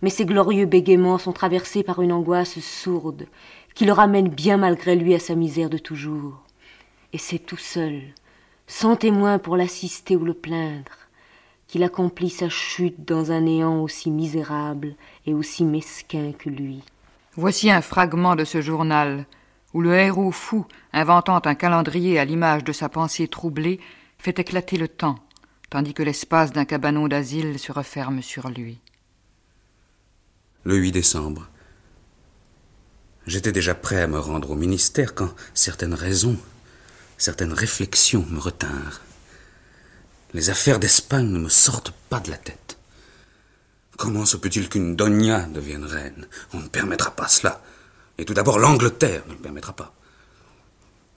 Mais 0.03 0.11
ces 0.11 0.25
glorieux 0.25 0.67
bégaiements 0.67 1.19
sont 1.19 1.33
traversés 1.33 1.85
par 1.85 2.03
une 2.03 2.13
angoisse 2.13 2.59
sourde, 2.59 3.27
qui 3.77 3.85
le 3.85 3.93
ramène 3.93 4.29
bien 4.29 4.57
malgré 4.57 4.97
lui 4.97 5.15
à 5.15 5.21
sa 5.21 5.37
misère 5.37 5.71
de 5.71 5.79
toujours. 5.79 6.43
Et 7.13 7.19
c'est 7.19 7.39
tout 7.39 7.57
seul, 7.57 8.03
sans 8.67 8.97
témoin 8.97 9.39
pour 9.39 9.57
l'assister 9.57 10.17
ou 10.17 10.25
le 10.25 10.35
plaindre, 10.35 10.93
qu'il 11.69 11.85
accomplit 11.85 12.31
sa 12.31 12.49
chute 12.49 13.05
dans 13.05 13.31
un 13.31 13.43
néant 13.43 13.81
aussi 13.81 14.11
misérable 14.11 14.97
et 15.25 15.35
aussi 15.35 15.65
mesquin 15.65 16.33
que 16.37 16.51
lui. 16.51 16.83
Voici 17.37 17.71
un 17.71 17.83
fragment 17.83 18.35
de 18.35 18.45
ce 18.45 18.61
journal, 18.61 19.27
où 19.75 19.81
le 19.81 19.95
héros 19.95 20.33
fou, 20.33 20.67
inventant 20.93 21.41
un 21.45 21.55
calendrier 21.55 22.19
à 22.19 22.25
l'image 22.25 22.65
de 22.65 22.73
sa 22.73 22.89
pensée 22.89 23.29
troublée, 23.29 23.81
fait 24.19 24.39
éclater 24.39 24.77
le 24.77 24.89
temps, 24.89 25.19
tandis 25.71 25.95
que 25.95 26.03
l'espace 26.03 26.53
d'un 26.53 26.65
cabanon 26.65 27.09
d'asile 27.09 27.59
se 27.59 27.73
referme 27.73 28.23
sur 28.23 28.49
lui. 28.49 28.81
Le 30.65 30.77
8 30.77 30.93
décembre. 30.93 31.49
J'étais 33.27 33.53
déjà 33.53 33.75
prêt 33.75 34.01
à 34.01 34.07
me 34.07 34.19
rendre 34.19 34.51
au 34.51 34.57
ministère 34.57 35.15
quand 35.15 35.31
certaines 35.55 35.95
raisons 35.95 36.39
certaines 37.19 37.53
réflexions 37.53 38.27
me 38.29 38.39
retinrent. 38.39 39.01
Les 40.35 40.51
affaires 40.51 40.79
d'Espagne 40.79 41.29
ne 41.29 41.39
me 41.39 41.49
sortent 41.49 41.93
pas 42.11 42.21
de 42.21 42.31
la 42.31 42.37
tête. 42.37 42.76
Comment 43.97 44.27
se 44.27 44.37
peut-il 44.37 44.69
qu'une 44.69 44.95
Donia 44.95 45.43
devienne 45.47 45.85
reine? 45.85 46.27
On 46.53 46.61
ne 46.61 46.69
permettra 46.69 47.11
pas 47.11 47.29
cela. 47.29 47.63
Et 48.19 48.25
tout 48.25 48.35
d'abord, 48.35 48.59
l'Angleterre 48.59 49.23
ne 49.29 49.33
le 49.33 49.39
permettra 49.39 49.73
pas. 49.73 49.95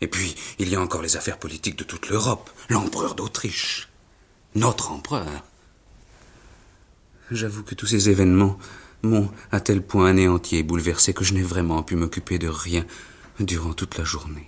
Et 0.02 0.08
puis, 0.08 0.36
il 0.60 0.70
y 0.70 0.76
a 0.76 0.82
encore 0.82 1.02
les 1.02 1.18
affaires 1.18 1.40
politiques 1.40 1.78
de 1.78 1.84
toute 1.84 2.10
l'Europe. 2.10 2.50
L'empereur 2.70 3.16
d'Autriche. 3.16 3.90
Notre 4.56 4.92
empereur. 4.92 5.44
J'avoue 7.32 7.64
que 7.64 7.76
tous 7.76 7.86
ces 7.86 8.10
événements 8.10 8.58
m'ont 9.04 9.30
à 9.52 9.60
tel 9.60 9.82
point 9.82 10.08
anéanti 10.08 10.58
et 10.58 10.64
bouleversé 10.64 11.14
que 11.14 11.24
je 11.24 11.34
n'ai 11.34 11.44
vraiment 11.44 11.84
pu 11.84 11.96
m'occuper 11.96 12.40
de 12.40 12.48
rien 12.48 12.86
durant 13.40 13.74
toute 13.74 13.98
la 13.98 14.04
journée. 14.04 14.48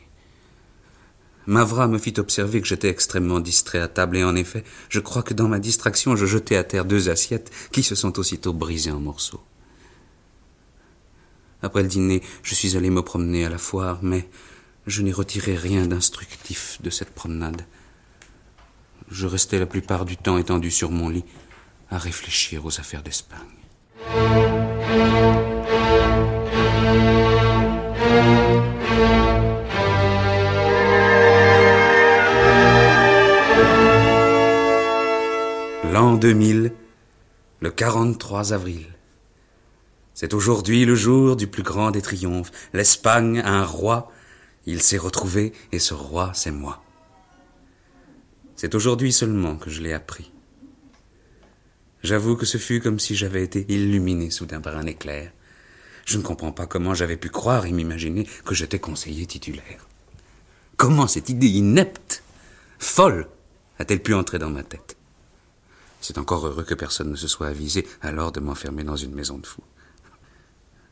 Mavra 1.48 1.88
me 1.88 1.98
fit 1.98 2.14
observer 2.20 2.62
que 2.62 2.68
j'étais 2.68 2.90
extrêmement 2.90 3.40
distrait 3.40 3.80
à 3.80 3.88
table, 3.88 4.18
et 4.18 4.24
en 4.24 4.36
effet, 4.36 4.64
je 4.90 5.00
crois 5.00 5.24
que 5.24 5.34
dans 5.34 5.48
ma 5.48 5.60
distraction, 5.60 6.16
je 6.16 6.26
jetai 6.26 6.58
à 6.58 6.64
terre 6.64 6.86
deux 6.86 7.10
assiettes 7.10 7.52
qui 7.72 7.84
se 7.84 7.96
sont 7.96 8.20
aussitôt 8.20 8.54
brisées 8.54 8.92
en 8.92 9.00
morceaux. 9.00 9.42
Après 11.64 11.82
le 11.84 11.88
dîner, 11.88 12.22
je 12.44 12.56
suis 12.56 12.78
allé 12.78 12.90
me 12.90 13.02
promener 13.02 13.46
à 13.46 13.50
la 13.50 13.58
foire, 13.58 14.00
mais 14.02 14.30
je 14.88 15.02
n'ai 15.02 15.12
retiré 15.12 15.56
rien 15.56 15.86
d'instructif 15.88 16.80
de 16.82 16.90
cette 16.90 17.12
promenade. 17.12 17.66
Je 19.10 19.28
restais 19.28 19.60
la 19.60 19.66
plupart 19.66 20.06
du 20.06 20.18
temps 20.18 20.38
étendu 20.38 20.72
sur 20.72 20.92
mon 20.92 21.10
lit 21.10 21.26
à 21.90 21.98
réfléchir 21.98 22.66
aux 22.66 22.80
affaires 22.80 23.04
d'Espagne. 23.04 23.40
L'an 35.92 36.16
2000, 36.16 36.72
le 37.60 37.70
43 37.70 38.54
avril. 38.54 38.86
C'est 40.14 40.34
aujourd'hui 40.34 40.86
le 40.86 40.96
jour 40.96 41.36
du 41.36 41.48
plus 41.48 41.64
grand 41.64 41.92
des 41.92 42.02
triomphes. 42.02 42.50
L'Espagne 42.72 43.42
a 43.42 43.50
un 43.50 43.66
roi, 43.66 44.10
il 44.66 44.82
s'est 44.82 44.98
retrouvé, 44.98 45.52
et 45.74 45.80
ce 45.80 45.94
roi, 45.94 46.32
c'est 46.34 46.52
moi. 46.52 46.82
C'est 48.56 48.74
aujourd'hui 48.74 49.12
seulement 49.12 49.58
que 49.58 49.70
je 49.70 49.82
l'ai 49.82 49.92
appris. 49.92 50.32
J'avoue 52.04 52.38
que 52.38 52.46
ce 52.46 52.58
fut 52.58 52.80
comme 52.80 52.98
si 52.98 53.14
j'avais 53.14 53.44
été 53.44 53.66
illuminé 53.68 54.30
soudain 54.30 54.62
par 54.62 54.78
un 54.78 54.86
éclair. 54.86 55.34
Je 56.06 56.18
ne 56.18 56.24
comprends 56.24 56.54
pas 56.54 56.68
comment 56.68 56.94
j'avais 56.94 57.18
pu 57.18 57.28
croire 57.28 57.66
et 57.66 57.74
m'imaginer 57.74 58.26
que 58.46 58.56
j'étais 58.56 58.80
conseiller 58.80 59.26
titulaire. 59.26 59.90
Comment 60.78 61.08
cette 61.08 61.28
idée 61.28 61.50
inepte, 61.50 62.24
folle, 62.80 63.28
a-t-elle 63.78 64.02
pu 64.02 64.14
entrer 64.14 64.40
dans 64.40 64.50
ma 64.50 64.64
tête? 64.64 64.96
C'est 66.02 66.18
encore 66.18 66.46
heureux 66.46 66.64
que 66.64 66.74
personne 66.74 67.12
ne 67.12 67.16
se 67.16 67.28
soit 67.28 67.48
avisé 67.48 67.88
alors 68.02 68.32
de 68.32 68.40
m'enfermer 68.40 68.84
dans 68.84 68.96
une 68.96 69.14
maison 69.14 69.38
de 69.38 69.46
fous. 69.46 69.64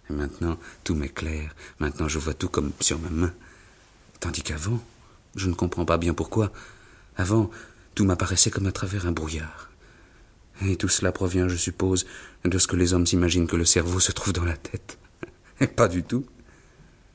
Et 0.10 0.14
maintenant, 0.14 0.58
tout 0.84 0.96
m'est 0.96 1.10
clair. 1.10 1.56
Maintenant, 1.80 2.08
je 2.08 2.20
vois 2.20 2.34
tout 2.34 2.50
comme 2.50 2.72
sur 2.80 3.00
ma 3.00 3.10
main. 3.10 3.34
Tandis 4.20 4.44
qu'avant, 4.44 4.80
je 5.36 5.48
ne 5.48 5.54
comprends 5.54 5.86
pas 5.86 5.98
bien 5.98 6.14
pourquoi. 6.14 6.52
Avant, 7.16 7.50
tout 7.96 8.06
m'apparaissait 8.06 8.52
comme 8.52 8.68
à 8.68 8.72
travers 8.72 9.08
un 9.08 9.12
brouillard. 9.12 9.70
Et 10.62 10.76
tout 10.76 10.90
cela 10.90 11.12
provient, 11.12 11.48
je 11.48 11.56
suppose, 11.56 12.06
de 12.44 12.58
ce 12.58 12.68
que 12.68 12.76
les 12.76 12.94
hommes 12.94 13.06
s'imaginent 13.06 13.48
que 13.48 13.56
le 13.56 13.66
cerveau 13.66 14.00
se 14.00 14.12
trouve 14.12 14.34
dans 14.34 14.46
la 14.46 14.58
tête. 14.58 14.98
Et 15.60 15.68
pas 15.68 15.88
du 15.88 16.04
tout. 16.04 16.26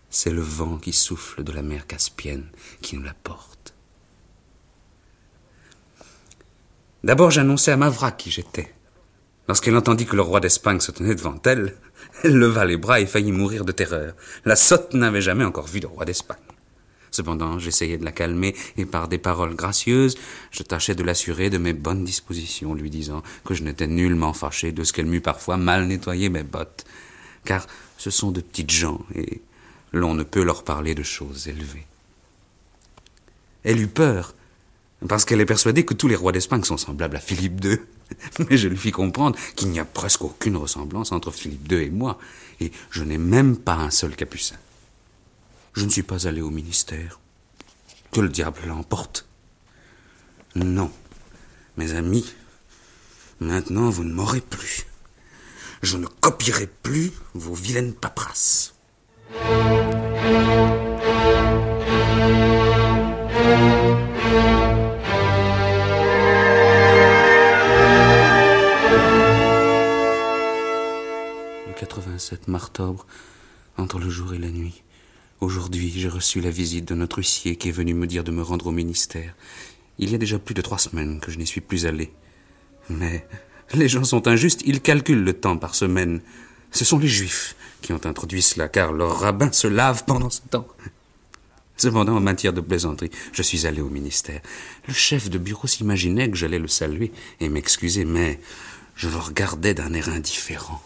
C'est 0.09 0.30
le 0.30 0.40
vent 0.40 0.78
qui 0.78 0.92
souffle 0.92 1.42
de 1.42 1.52
la 1.52 1.62
mer 1.62 1.87
Caspienne 1.87 2.46
qui 2.80 2.96
nous 2.96 3.02
la 3.02 3.14
porte. 3.14 3.73
D'abord, 7.04 7.30
j'annonçai 7.30 7.70
à 7.70 7.76
Mavra 7.76 8.12
qui 8.12 8.30
j'étais. 8.30 8.72
Lorsqu'elle 9.46 9.76
entendit 9.76 10.06
que 10.06 10.16
le 10.16 10.22
roi 10.22 10.40
d'Espagne 10.40 10.80
se 10.80 10.90
tenait 10.90 11.14
devant 11.14 11.38
elle, 11.44 11.76
elle 12.22 12.34
leva 12.34 12.64
les 12.64 12.78
bras 12.78 12.98
et 12.98 13.04
faillit 13.04 13.30
mourir 13.30 13.66
de 13.66 13.72
terreur. 13.72 14.14
La 14.46 14.56
sotte 14.56 14.94
n'avait 14.94 15.20
jamais 15.20 15.44
encore 15.44 15.66
vu 15.66 15.80
de 15.80 15.86
roi 15.86 16.06
d'Espagne. 16.06 16.38
Cependant, 17.10 17.58
j'essayais 17.58 17.98
de 17.98 18.06
la 18.06 18.10
calmer 18.10 18.56
et 18.78 18.86
par 18.86 19.08
des 19.08 19.18
paroles 19.18 19.54
gracieuses, 19.54 20.16
je 20.50 20.62
tâchais 20.62 20.94
de 20.94 21.02
l'assurer 21.02 21.50
de 21.50 21.58
mes 21.58 21.74
bonnes 21.74 22.04
dispositions, 22.04 22.72
lui 22.72 22.88
disant 22.88 23.22
que 23.44 23.52
je 23.52 23.64
n'étais 23.64 23.86
nullement 23.86 24.32
fâché 24.32 24.72
de 24.72 24.82
ce 24.82 24.94
qu'elle 24.94 25.04
m'eût 25.04 25.20
parfois 25.20 25.58
mal 25.58 25.86
nettoyé 25.86 26.30
mes 26.30 26.42
bottes, 26.42 26.86
car 27.44 27.66
ce 27.98 28.08
sont 28.08 28.30
de 28.30 28.40
petites 28.40 28.70
gens 28.70 29.02
et 29.14 29.42
l'on 29.92 30.14
ne 30.14 30.22
peut 30.22 30.42
leur 30.42 30.64
parler 30.64 30.94
de 30.94 31.02
choses 31.02 31.48
élevées. 31.48 31.86
Elle 33.62 33.82
eut 33.82 33.88
peur 33.88 34.34
parce 35.08 35.24
qu'elle 35.24 35.40
est 35.40 35.46
persuadée 35.46 35.84
que 35.84 35.94
tous 35.94 36.08
les 36.08 36.16
rois 36.16 36.32
d'Espagne 36.32 36.64
sont 36.64 36.76
semblables 36.76 37.16
à 37.16 37.20
Philippe 37.20 37.62
II. 37.64 37.78
Mais 38.50 38.56
je 38.56 38.68
lui 38.68 38.76
fis 38.76 38.92
comprendre 38.92 39.38
qu'il 39.56 39.68
n'y 39.68 39.80
a 39.80 39.84
presque 39.84 40.22
aucune 40.22 40.56
ressemblance 40.56 41.12
entre 41.12 41.30
Philippe 41.30 41.70
II 41.70 41.82
et 41.82 41.90
moi, 41.90 42.18
et 42.60 42.72
je 42.90 43.02
n'ai 43.02 43.18
même 43.18 43.56
pas 43.56 43.74
un 43.74 43.90
seul 43.90 44.16
capucin. 44.16 44.56
Je 45.74 45.84
ne 45.84 45.90
suis 45.90 46.02
pas 46.02 46.26
allé 46.26 46.40
au 46.40 46.50
ministère. 46.50 47.20
Que 48.12 48.20
le 48.20 48.28
diable 48.28 48.60
l'emporte. 48.66 49.26
Non, 50.54 50.90
mes 51.76 51.94
amis, 51.94 52.32
maintenant 53.40 53.90
vous 53.90 54.04
ne 54.04 54.12
m'aurez 54.12 54.40
plus. 54.40 54.86
Je 55.82 55.96
ne 55.96 56.06
copierai 56.06 56.68
plus 56.68 57.12
vos 57.34 57.54
vilaines 57.54 57.92
paperasses. 57.92 58.74
87 71.74 72.48
martobre, 72.48 73.06
entre 73.76 73.98
le 73.98 74.08
jour 74.08 74.34
et 74.34 74.38
la 74.38 74.50
nuit. 74.50 74.82
Aujourd'hui, 75.40 75.92
j'ai 75.94 76.08
reçu 76.08 76.40
la 76.40 76.50
visite 76.50 76.87
de 76.87 76.94
notre 76.94 77.18
huissier 77.18 77.56
qui 77.56 77.68
est 77.68 77.72
venu 77.72 77.94
me 77.94 78.06
dire 78.06 78.24
de 78.24 78.30
me 78.30 78.42
rendre 78.42 78.68
au 78.68 78.70
ministère. 78.70 79.34
Il 79.98 80.10
y 80.10 80.14
a 80.14 80.18
déjà 80.18 80.38
plus 80.38 80.54
de 80.54 80.62
trois 80.62 80.78
semaines 80.78 81.20
que 81.20 81.30
je 81.30 81.38
n'y 81.38 81.46
suis 81.46 81.60
plus 81.60 81.87
allé. 81.87 82.12
Mais 82.88 83.26
les 83.74 83.88
gens 83.88 84.04
sont 84.04 84.28
injustes, 84.28 84.62
ils 84.64 84.80
calculent 84.80 85.24
le 85.24 85.32
temps 85.32 85.56
par 85.56 85.74
semaine. 85.74 86.20
Ce 86.70 86.84
sont 86.84 86.98
les 86.98 87.08
Juifs 87.08 87.56
qui 87.82 87.92
ont 87.92 88.06
introduit 88.06 88.42
cela, 88.42 88.68
car 88.68 88.92
leur 88.92 89.18
rabbin 89.18 89.52
se 89.52 89.66
lave 89.66 90.04
pendant 90.04 90.30
ce 90.30 90.40
temps. 90.50 90.68
Cependant, 91.76 92.16
en 92.16 92.20
matière 92.20 92.52
de 92.52 92.60
plaisanterie, 92.60 93.10
je 93.32 93.42
suis 93.42 93.66
allé 93.66 93.80
au 93.80 93.90
ministère. 93.90 94.40
Le 94.87 94.94
chef 94.94 95.28
de 95.28 95.38
bureau 95.38 95.66
s'imaginait 95.66 96.30
que 96.30 96.37
j'allais 96.37 96.60
le 96.60 96.68
saluer 96.68 97.12
et 97.40 97.48
m'excuser, 97.48 98.04
mais 98.04 98.40
je 98.94 99.08
le 99.08 99.16
regardais 99.16 99.74
d'un 99.74 99.92
air 99.92 100.08
indifférent. 100.08 100.80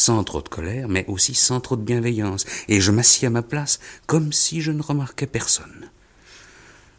Sans 0.00 0.24
trop 0.24 0.40
de 0.40 0.48
colère, 0.48 0.88
mais 0.88 1.04
aussi 1.08 1.34
sans 1.34 1.60
trop 1.60 1.76
de 1.76 1.82
bienveillance, 1.82 2.46
et 2.68 2.80
je 2.80 2.90
m'assis 2.90 3.26
à 3.26 3.30
ma 3.30 3.42
place 3.42 3.80
comme 4.06 4.32
si 4.32 4.62
je 4.62 4.72
ne 4.72 4.80
remarquais 4.80 5.26
personne. 5.26 5.90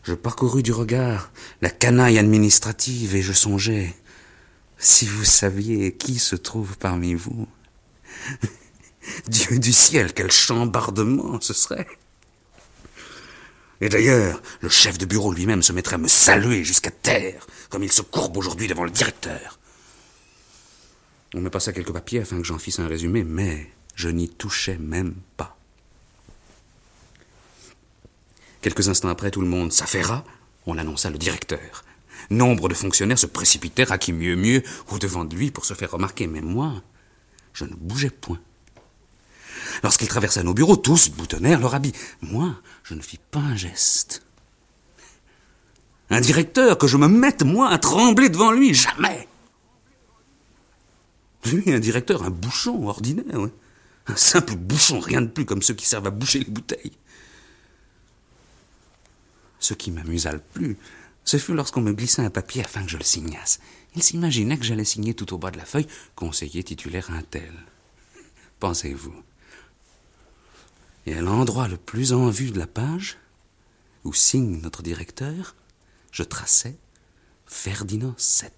Je 0.04 0.14
parcourus 0.14 0.62
du 0.62 0.72
regard 0.72 1.32
la 1.64 1.72
canaille 1.72 2.20
administrative 2.20 3.16
et 3.16 3.24
je 3.24 3.34
songeais 3.34 3.96
si 4.78 5.08
vous 5.08 5.24
saviez 5.24 5.96
qui 5.96 6.20
se 6.20 6.36
trouve 6.36 6.78
parmi 6.78 7.16
vous. 7.16 7.48
Dieu 9.28 9.58
du 9.58 9.74
ciel, 9.74 10.14
quel 10.14 10.30
chambardement 10.30 11.42
ce 11.42 11.56
serait. 11.56 11.88
Et 13.82 13.90
d'ailleurs, 13.90 14.44
le 14.60 14.70
chef 14.70 15.00
de 15.00 15.08
bureau 15.08 15.34
lui-même 15.34 15.64
se 15.64 15.74
mettrait 15.74 15.96
à 15.96 15.98
me 15.98 16.08
saluer 16.08 16.64
jusqu'à 16.64 16.92
terre, 16.92 17.48
comme 17.72 17.82
il 17.82 17.92
se 17.92 18.04
courbe 18.04 18.38
aujourd'hui 18.38 18.68
devant 18.68 18.84
le 18.84 18.92
directeur. 18.92 19.58
On 21.34 21.41
me 21.41 21.50
passa 21.50 21.72
quelques 21.72 21.94
papiers 21.94 22.22
afin 22.22 22.38
que 22.38 22.44
j'en 22.44 22.60
fisse 22.60 22.80
un 22.80 22.88
résumé, 22.88 23.24
mais 23.24 23.72
je 23.96 24.10
n'y 24.10 24.30
touchais 24.30 24.78
même 24.78 25.15
pas. 25.38 25.58
Quelques 28.62 28.89
instants 28.89 29.10
après, 29.10 29.32
tout 29.32 29.41
le 29.41 29.48
monde 29.48 29.72
s'affaira. 29.72 30.24
On 30.65 30.78
annonça 30.78 31.10
le 31.10 31.17
directeur. 31.17 31.84
Nombre 32.30 32.70
de 32.70 32.74
fonctionnaires 32.74 33.17
se 33.17 33.26
précipitèrent 33.26 33.91
à 33.91 33.98
qui 33.98 34.13
mieux 34.13 34.36
mieux 34.36 34.62
au 34.89 35.00
devant 35.00 35.26
de 35.26 35.36
lui 35.36 35.52
pour 35.52 35.65
se 35.65 35.74
faire 35.74 35.91
remarquer, 35.91 36.28
mais 36.28 36.41
moi, 36.41 36.84
je 37.54 37.65
ne 37.65 37.74
bougeais 37.74 38.10
point. 38.10 38.39
Lorsqu'il 39.84 40.08
traversa 40.08 40.44
nos 40.44 40.54
bureaux, 40.54 40.76
tous 40.76 41.10
boutonnèrent 41.10 41.60
leur 41.60 41.74
habit. 41.74 41.94
Moi, 42.22 42.56
je 42.84 42.94
ne 42.94 43.02
fis 43.02 43.20
pas 43.32 43.39
un 43.39 43.56
geste. 43.56 44.24
Un 46.10 46.22
directeur, 46.22 46.78
que 46.78 46.88
je 46.88 46.98
me 46.98 47.08
mette, 47.08 47.44
moi, 47.44 47.70
à 47.70 47.78
trembler 47.78 48.30
devant 48.30 48.52
lui, 48.52 48.74
jamais. 48.74 49.28
Lui, 51.46 51.74
un 51.74 51.80
directeur, 51.80 52.24
un 52.24 52.30
bouchon 52.30 52.88
ordinaire. 52.88 53.50
Un 54.08 54.16
simple 54.16 54.56
bouchon, 54.56 55.00
rien 55.00 55.22
de 55.22 55.28
plus 55.28 55.46
comme 55.46 55.62
ceux 55.62 55.74
qui 55.74 55.86
servent 55.86 56.08
à 56.08 56.12
boucher 56.12 56.40
les 56.40 56.46
bouteilles. 56.46 56.98
Ce 59.60 59.74
qui 59.74 59.92
m'amusa 59.92 60.32
le 60.32 60.40
plus, 60.40 60.78
ce 61.24 61.38
fut 61.38 61.54
lorsqu'on 61.54 61.82
me 61.82 61.94
glissa 61.94 62.24
un 62.24 62.30
papier 62.30 62.64
afin 62.64 62.84
que 62.84 62.90
je 62.90 62.98
le 62.98 63.04
signasse. 63.04 63.60
Il 63.96 64.02
s'imaginait 64.02 64.58
que 64.58 64.64
j'allais 64.64 64.86
signer 64.86 65.14
tout 65.14 65.34
au 65.34 65.38
bas 65.38 65.52
de 65.52 65.58
la 65.58 65.66
feuille 65.66 65.88
conseiller 66.16 66.64
titulaire 66.64 67.12
un 67.12 67.22
tel. 67.22 67.54
Pensez-vous? 68.60 69.24
Et 71.06 71.16
à 71.16 71.22
l'endroit 71.22 71.68
le 71.68 71.78
plus 71.78 72.14
en 72.14 72.30
vue 72.30 72.52
de 72.52 72.60
la 72.60 72.68
page, 72.68 73.18
où 74.04 74.14
signe 74.14 74.62
notre 74.62 74.82
directeur, 74.84 75.56
je 76.12 76.24
traçais 76.24 76.78
Ferdinand 77.46 78.16
VII. 78.18 78.52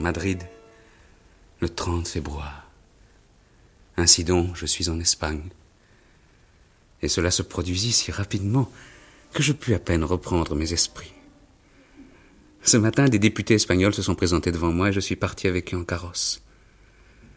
Madrid, 0.00 0.42
le 1.60 1.68
30 1.68 2.08
février. 2.08 2.40
Ainsi 3.98 4.24
donc, 4.24 4.56
je 4.56 4.64
suis 4.64 4.88
en 4.88 4.98
Espagne. 5.00 5.50
Et 7.02 7.08
cela 7.08 7.30
se 7.30 7.42
produisit 7.42 7.92
si 7.92 8.10
rapidement 8.10 8.70
que 9.34 9.42
je 9.42 9.52
pus 9.52 9.74
à 9.74 9.78
peine 9.78 10.04
reprendre 10.04 10.54
mes 10.54 10.72
esprits. 10.72 11.12
Ce 12.62 12.76
matin, 12.76 13.08
des 13.08 13.18
députés 13.18 13.54
espagnols 13.54 13.94
se 13.94 14.02
sont 14.02 14.14
présentés 14.14 14.52
devant 14.52 14.72
moi 14.72 14.88
et 14.88 14.92
je 14.92 15.00
suis 15.00 15.16
parti 15.16 15.46
avec 15.46 15.74
eux 15.74 15.76
en 15.76 15.84
carrosse. 15.84 16.42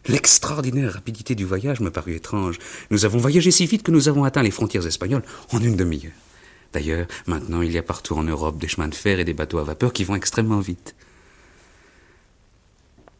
L'extraordinaire 0.08 0.94
rapidité 0.94 1.36
du 1.36 1.46
voyage 1.46 1.80
me 1.80 1.92
parut 1.92 2.16
étrange. 2.16 2.58
Nous 2.90 3.06
avons 3.06 3.20
voyagé 3.20 3.52
si 3.52 3.66
vite 3.68 3.84
que 3.84 3.92
nous 3.92 4.10
avons 4.10 4.24
atteint 4.24 4.42
les 4.42 4.52
frontières 4.52 4.88
espagnoles 4.88 5.24
en 5.52 5.60
une 5.60 5.76
demi-heure. 5.76 6.12
D'ailleurs, 6.74 7.08
maintenant, 7.28 7.62
il 7.62 7.72
y 7.72 7.78
a 7.78 7.84
partout 7.84 8.16
en 8.16 8.24
Europe 8.24 8.58
des 8.58 8.68
chemins 8.68 8.88
de 8.88 8.96
fer 8.96 9.20
et 9.20 9.26
des 9.26 9.34
bateaux 9.34 9.60
à 9.60 9.64
vapeur 9.64 9.94
qui 9.94 10.04
vont 10.04 10.16
extrêmement 10.16 10.60
vite. 10.60 10.96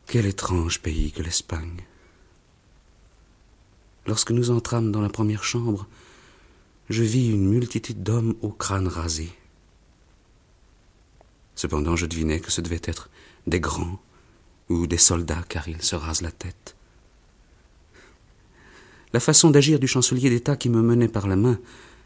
Quel 0.08 0.26
étrange 0.26 0.82
pays 0.82 1.12
que 1.12 1.22
l'Espagne. 1.22 1.82
Lorsque 4.08 4.32
nous 4.32 4.50
entrâmes 4.50 4.92
dans 4.92 5.02
la 5.02 5.10
première 5.10 5.44
chambre, 5.44 5.88
je 6.90 7.04
vis 7.04 7.30
une 7.30 7.48
multitude 7.48 8.04
d'hommes 8.04 8.36
au 8.42 8.50
crâne 8.50 8.88
rasé. 8.88 9.30
Cependant, 11.56 11.96
je 11.96 12.08
devinais 12.08 12.40
que 12.40 12.52
ce 12.52 12.62
devait 12.62 12.82
être 12.84 13.10
des 13.46 13.60
grands 13.60 14.00
ou 14.72 14.88
des 14.88 14.98
soldats, 14.98 15.44
car 15.48 15.68
ils 15.68 15.82
se 15.82 15.96
rasent 15.96 16.22
la 16.22 16.32
tête. 16.32 16.76
La 19.14 19.20
façon 19.20 19.50
d'agir 19.50 19.80
du 19.80 19.88
chancelier 19.88 20.30
d'État 20.30 20.56
qui 20.56 20.70
me 20.70 20.82
menait 20.82 21.08
par 21.08 21.28
la 21.28 21.36
main 21.36 21.60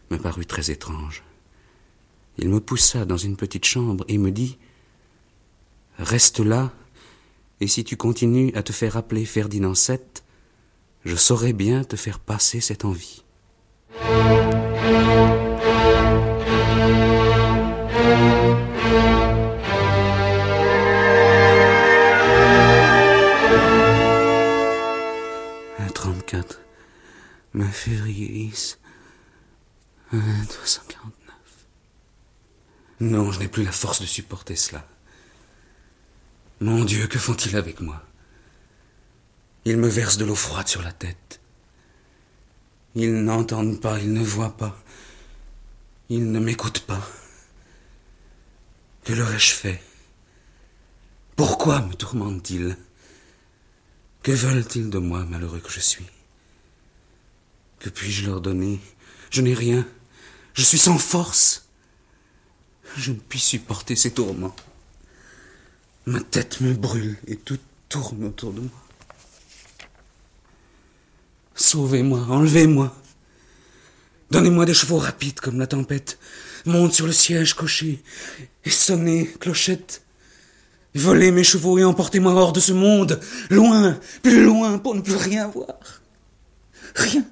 me 0.10 0.18
parut 0.18 0.46
très 0.46 0.72
étrange. 0.72 1.24
Il 2.38 2.50
me 2.50 2.60
poussa 2.60 3.06
dans 3.06 3.18
une 3.18 3.38
petite 3.38 3.66
chambre 3.66 4.04
et 4.08 4.18
me 4.18 4.32
dit 4.32 4.58
Reste 5.98 6.40
là, 6.40 6.74
et 7.62 7.68
si 7.68 7.84
tu 7.84 7.96
continues 7.96 8.52
à 8.56 8.64
te 8.64 8.74
faire 8.74 8.98
appeler 8.98 9.26
Ferdinand 9.26 9.74
VII, 9.74 10.00
je 11.06 11.16
saurai 11.16 11.54
bien 11.54 11.84
te 11.84 11.96
faire 11.96 12.20
passer 12.20 12.60
cette 12.60 12.84
envie. 12.84 13.24
9 27.56 27.72
février 27.74 28.50
10, 28.50 28.80
Non, 33.00 33.32
je 33.32 33.40
n'ai 33.40 33.48
plus 33.48 33.64
la 33.64 33.72
force 33.72 34.02
de 34.02 34.06
supporter 34.06 34.58
cela. 34.58 34.86
Mon 36.60 36.84
Dieu, 36.84 37.08
que 37.08 37.18
font-ils 37.18 37.56
avec 37.56 37.80
moi? 37.80 38.04
Ils 39.64 39.78
me 39.78 39.88
versent 39.88 40.18
de 40.18 40.26
l'eau 40.26 40.36
froide 40.36 40.68
sur 40.68 40.82
la 40.82 40.92
tête. 40.92 41.40
Ils 42.94 43.24
n'entendent 43.24 43.80
pas, 43.80 44.00
ils 44.00 44.12
ne 44.12 44.24
voient 44.24 44.58
pas. 44.58 44.78
Ils 46.10 46.30
ne 46.30 46.40
m'écoutent 46.40 46.86
pas. 46.86 47.08
Que 49.06 49.14
leur 49.14 49.34
ai-je 49.34 49.54
fait? 49.54 49.82
Pourquoi 51.38 51.80
me 51.84 51.94
tourmentent-ils? 51.94 52.76
Que 54.24 54.34
veulent-ils 54.34 54.90
de 54.90 55.00
moi, 55.00 55.24
malheureux 55.24 55.62
que 55.62 55.72
je 55.72 55.80
suis? 55.80 56.06
Que 57.86 57.92
puis-je 57.92 58.26
leur 58.26 58.42
donner? 58.42 58.80
Je 59.30 59.44
n'ai 59.44 59.54
rien. 59.54 59.88
Je 60.56 60.64
suis 60.64 60.80
sans 60.80 60.98
force. 60.98 61.68
Je 62.98 63.12
ne 63.12 63.18
puis 63.18 63.38
supporter 63.38 63.96
ces 63.96 64.10
tourments. 64.10 64.56
Ma 66.08 66.20
tête 66.20 66.62
me 66.62 66.74
brûle 66.74 67.16
et 67.28 67.36
tout 67.36 67.60
tourne 67.88 68.24
autour 68.24 68.54
de 68.54 68.62
moi. 68.62 68.82
Sauvez-moi, 71.54 72.26
enlevez-moi. 72.28 72.92
Donnez-moi 74.32 74.66
des 74.66 74.74
chevaux 74.74 74.98
rapides 74.98 75.40
comme 75.40 75.60
la 75.60 75.68
tempête. 75.68 76.18
Monte 76.66 76.94
sur 76.94 77.06
le 77.06 77.14
siège 77.14 77.54
cocher 77.54 78.02
et 78.64 78.72
sonnez, 78.72 79.28
clochette. 79.40 80.02
Volez 80.96 81.30
mes 81.30 81.44
chevaux 81.44 81.78
et 81.78 81.84
emportez-moi 81.84 82.34
hors 82.34 82.52
de 82.52 82.60
ce 82.60 82.74
monde, 82.74 83.22
loin, 83.52 84.00
plus 84.24 84.44
loin, 84.44 84.80
pour 84.80 84.96
ne 84.96 85.02
plus 85.02 85.18
rien 85.18 85.48
voir. 85.50 86.02
Rien. 86.96 87.24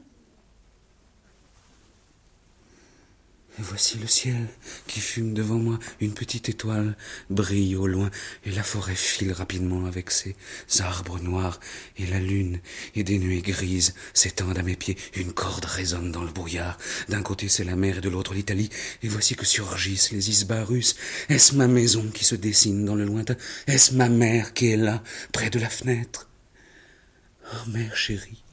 Voici 3.59 3.97
le 3.99 4.07
ciel 4.07 4.47
qui 4.87 4.99
fume 4.99 5.33
devant 5.33 5.59
moi, 5.59 5.77
une 5.99 6.13
petite 6.13 6.49
étoile 6.49 6.97
brille 7.29 7.75
au 7.75 7.87
loin, 7.87 8.09
et 8.45 8.51
la 8.51 8.63
forêt 8.63 8.95
file 8.95 9.31
rapidement 9.31 9.85
avec 9.85 10.09
ses 10.09 10.35
arbres 10.79 11.19
noirs, 11.19 11.59
et 11.97 12.05
la 12.07 12.19
lune 12.19 12.59
et 12.95 13.03
des 13.03 13.19
nuées 13.19 13.41
grises 13.41 13.93
s'étendent 14.13 14.57
à 14.57 14.63
mes 14.63 14.75
pieds, 14.75 14.97
une 15.15 15.33
corde 15.33 15.65
résonne 15.65 16.11
dans 16.11 16.23
le 16.23 16.31
brouillard, 16.31 16.77
d'un 17.09 17.21
côté 17.21 17.47
c'est 17.47 17.63
la 17.63 17.75
mer 17.75 17.99
et 17.99 18.01
de 18.01 18.09
l'autre 18.09 18.33
l'Italie, 18.33 18.69
et 19.03 19.07
voici 19.07 19.35
que 19.35 19.45
surgissent 19.45 20.11
les 20.11 20.29
isbas 20.29 20.63
russes, 20.63 20.95
est-ce 21.29 21.55
ma 21.55 21.67
maison 21.67 22.09
qui 22.09 22.25
se 22.25 22.35
dessine 22.35 22.85
dans 22.85 22.95
le 22.95 23.05
lointain, 23.05 23.35
est-ce 23.67 23.93
ma 23.93 24.09
mère 24.09 24.53
qui 24.53 24.71
est 24.71 24.77
là, 24.77 25.03
près 25.31 25.49
de 25.49 25.59
la 25.59 25.69
fenêtre? 25.69 26.29
Oh 27.53 27.69
mère 27.69 27.95
chérie, 27.95 28.43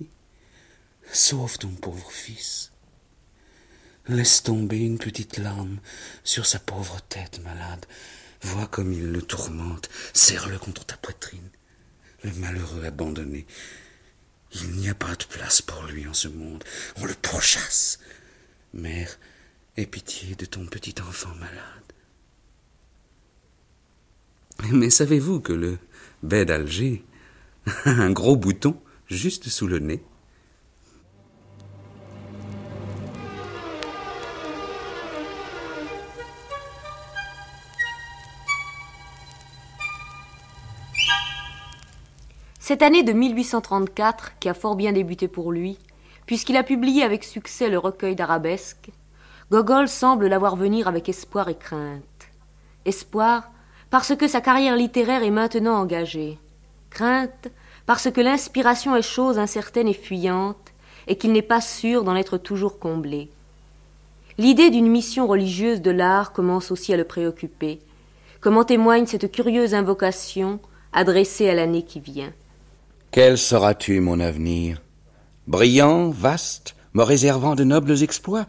sauve 1.11 1.57
ton 1.59 1.71
pauvre 1.71 2.11
fils. 2.11 2.70
Laisse 4.09 4.43
tomber 4.43 4.79
une 4.79 4.99
petite 4.99 5.37
larme 5.37 5.79
sur 6.25 6.47
sa 6.47 6.59
pauvre 6.59 7.01
tête 7.09 7.41
malade. 7.45 7.87
Vois 8.43 8.67
comme 8.67 8.93
il 8.93 9.13
le 9.13 9.23
tourmente. 9.23 9.89
Serre-le 10.15 10.59
contre 10.59 10.87
ta 10.87 10.97
poitrine. 10.97 11.51
Le 12.25 12.33
malheureux 12.33 12.85
abandonné. 12.85 13.47
Il 14.53 14.71
n'y 14.73 14.89
a 14.89 14.95
pas 14.95 15.15
de 15.15 15.25
place 15.25 15.63
pour 15.63 15.85
lui 15.85 16.07
en 16.09 16.15
ce 16.15 16.29
monde. 16.29 16.65
On 16.97 17.05
le 17.05 17.15
pourchasse. 17.15 17.99
Mère, 18.73 19.19
aie 19.77 19.87
pitié 19.87 20.35
de 20.35 20.47
ton 20.47 20.67
petit 20.67 20.95
enfant 21.01 21.35
malade. 21.37 21.81
Mais 24.73 24.91
savez-vous 24.91 25.41
que 25.41 25.53
le 25.53 25.79
bed 26.23 26.49
d'Alger 26.49 27.05
a 27.85 27.91
un 27.91 28.11
gros 28.11 28.37
bouton 28.37 28.81
juste 29.09 29.49
sous 29.49 29.67
le 29.67 29.79
nez? 29.79 30.03
Cette 42.71 42.83
année 42.83 43.03
de 43.03 43.13
1834, 43.13 44.39
qui 44.39 44.49
a 44.49 44.55
fort 44.55 44.77
bien 44.77 44.93
débuté 44.93 45.27
pour 45.27 45.51
lui, 45.51 45.77
puisqu'il 46.25 46.57
a 46.57 46.63
publié 46.63 47.03
avec 47.03 47.25
succès 47.25 47.69
le 47.69 47.79
recueil 47.79 48.15
d'arabesques, 48.15 48.91
Gogol 49.51 49.89
semble 49.89 50.29
l'avoir 50.29 50.55
venir 50.55 50.87
avec 50.87 51.09
espoir 51.09 51.49
et 51.49 51.57
crainte. 51.57 52.05
Espoir, 52.85 53.51
parce 53.91 54.15
que 54.15 54.29
sa 54.29 54.41
carrière 54.41 54.77
littéraire 54.77 55.25
est 55.25 55.33
maintenant 55.33 55.81
engagée. 55.81 56.39
Crainte, 56.91 57.49
parce 57.87 58.09
que 58.09 58.21
l'inspiration 58.21 58.95
est 58.95 59.03
chose 59.03 59.41
incertaine 59.41 59.89
et 59.89 59.93
fuyante, 59.93 60.71
et 61.09 61.17
qu'il 61.17 61.33
n'est 61.33 61.43
pas 61.43 61.61
sûr 61.61 62.05
d'en 62.05 62.15
être 62.15 62.39
toujours 62.39 62.79
comblé. 62.79 63.31
L'idée 64.39 64.71
d'une 64.71 64.89
mission 64.89 65.27
religieuse 65.27 65.83
de 65.83 65.91
l'art 65.91 66.33
commence 66.33 66.71
aussi 66.71 66.95
à 66.95 66.97
le 66.97 67.03
préoccuper, 67.03 67.81
comme 68.41 68.57
en 68.57 68.63
témoigne 68.63 69.07
cette 69.07 69.33
curieuse 69.33 69.75
invocation 69.75 70.61
adressée 70.93 71.49
à 71.49 71.55
l'année 71.55 71.83
qui 71.83 71.99
vient. 71.99 72.33
Quel 73.13 73.39
seras-tu, 73.39 73.99
mon 73.99 74.21
avenir? 74.21 74.81
Brillant, 75.49 76.11
vaste, 76.11 76.77
me 76.95 77.03
réservant 77.03 77.57
de 77.57 77.65
nobles 77.65 78.05
exploits? 78.05 78.47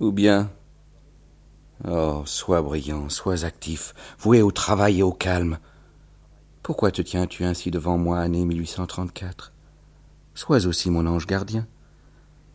Ou 0.00 0.10
bien 0.10 0.50
Oh, 1.86 2.22
sois 2.24 2.62
brillant, 2.62 3.10
sois 3.10 3.44
actif, 3.44 3.92
voué 4.18 4.40
au 4.40 4.52
travail 4.52 5.00
et 5.00 5.02
au 5.02 5.12
calme. 5.12 5.58
Pourquoi 6.62 6.90
te 6.92 7.02
tiens-tu 7.02 7.44
ainsi 7.44 7.70
devant 7.70 7.98
moi, 7.98 8.20
année 8.20 8.46
1834 8.46 9.52
Sois 10.34 10.66
aussi 10.66 10.88
mon 10.88 11.06
ange 11.06 11.26
gardien. 11.26 11.66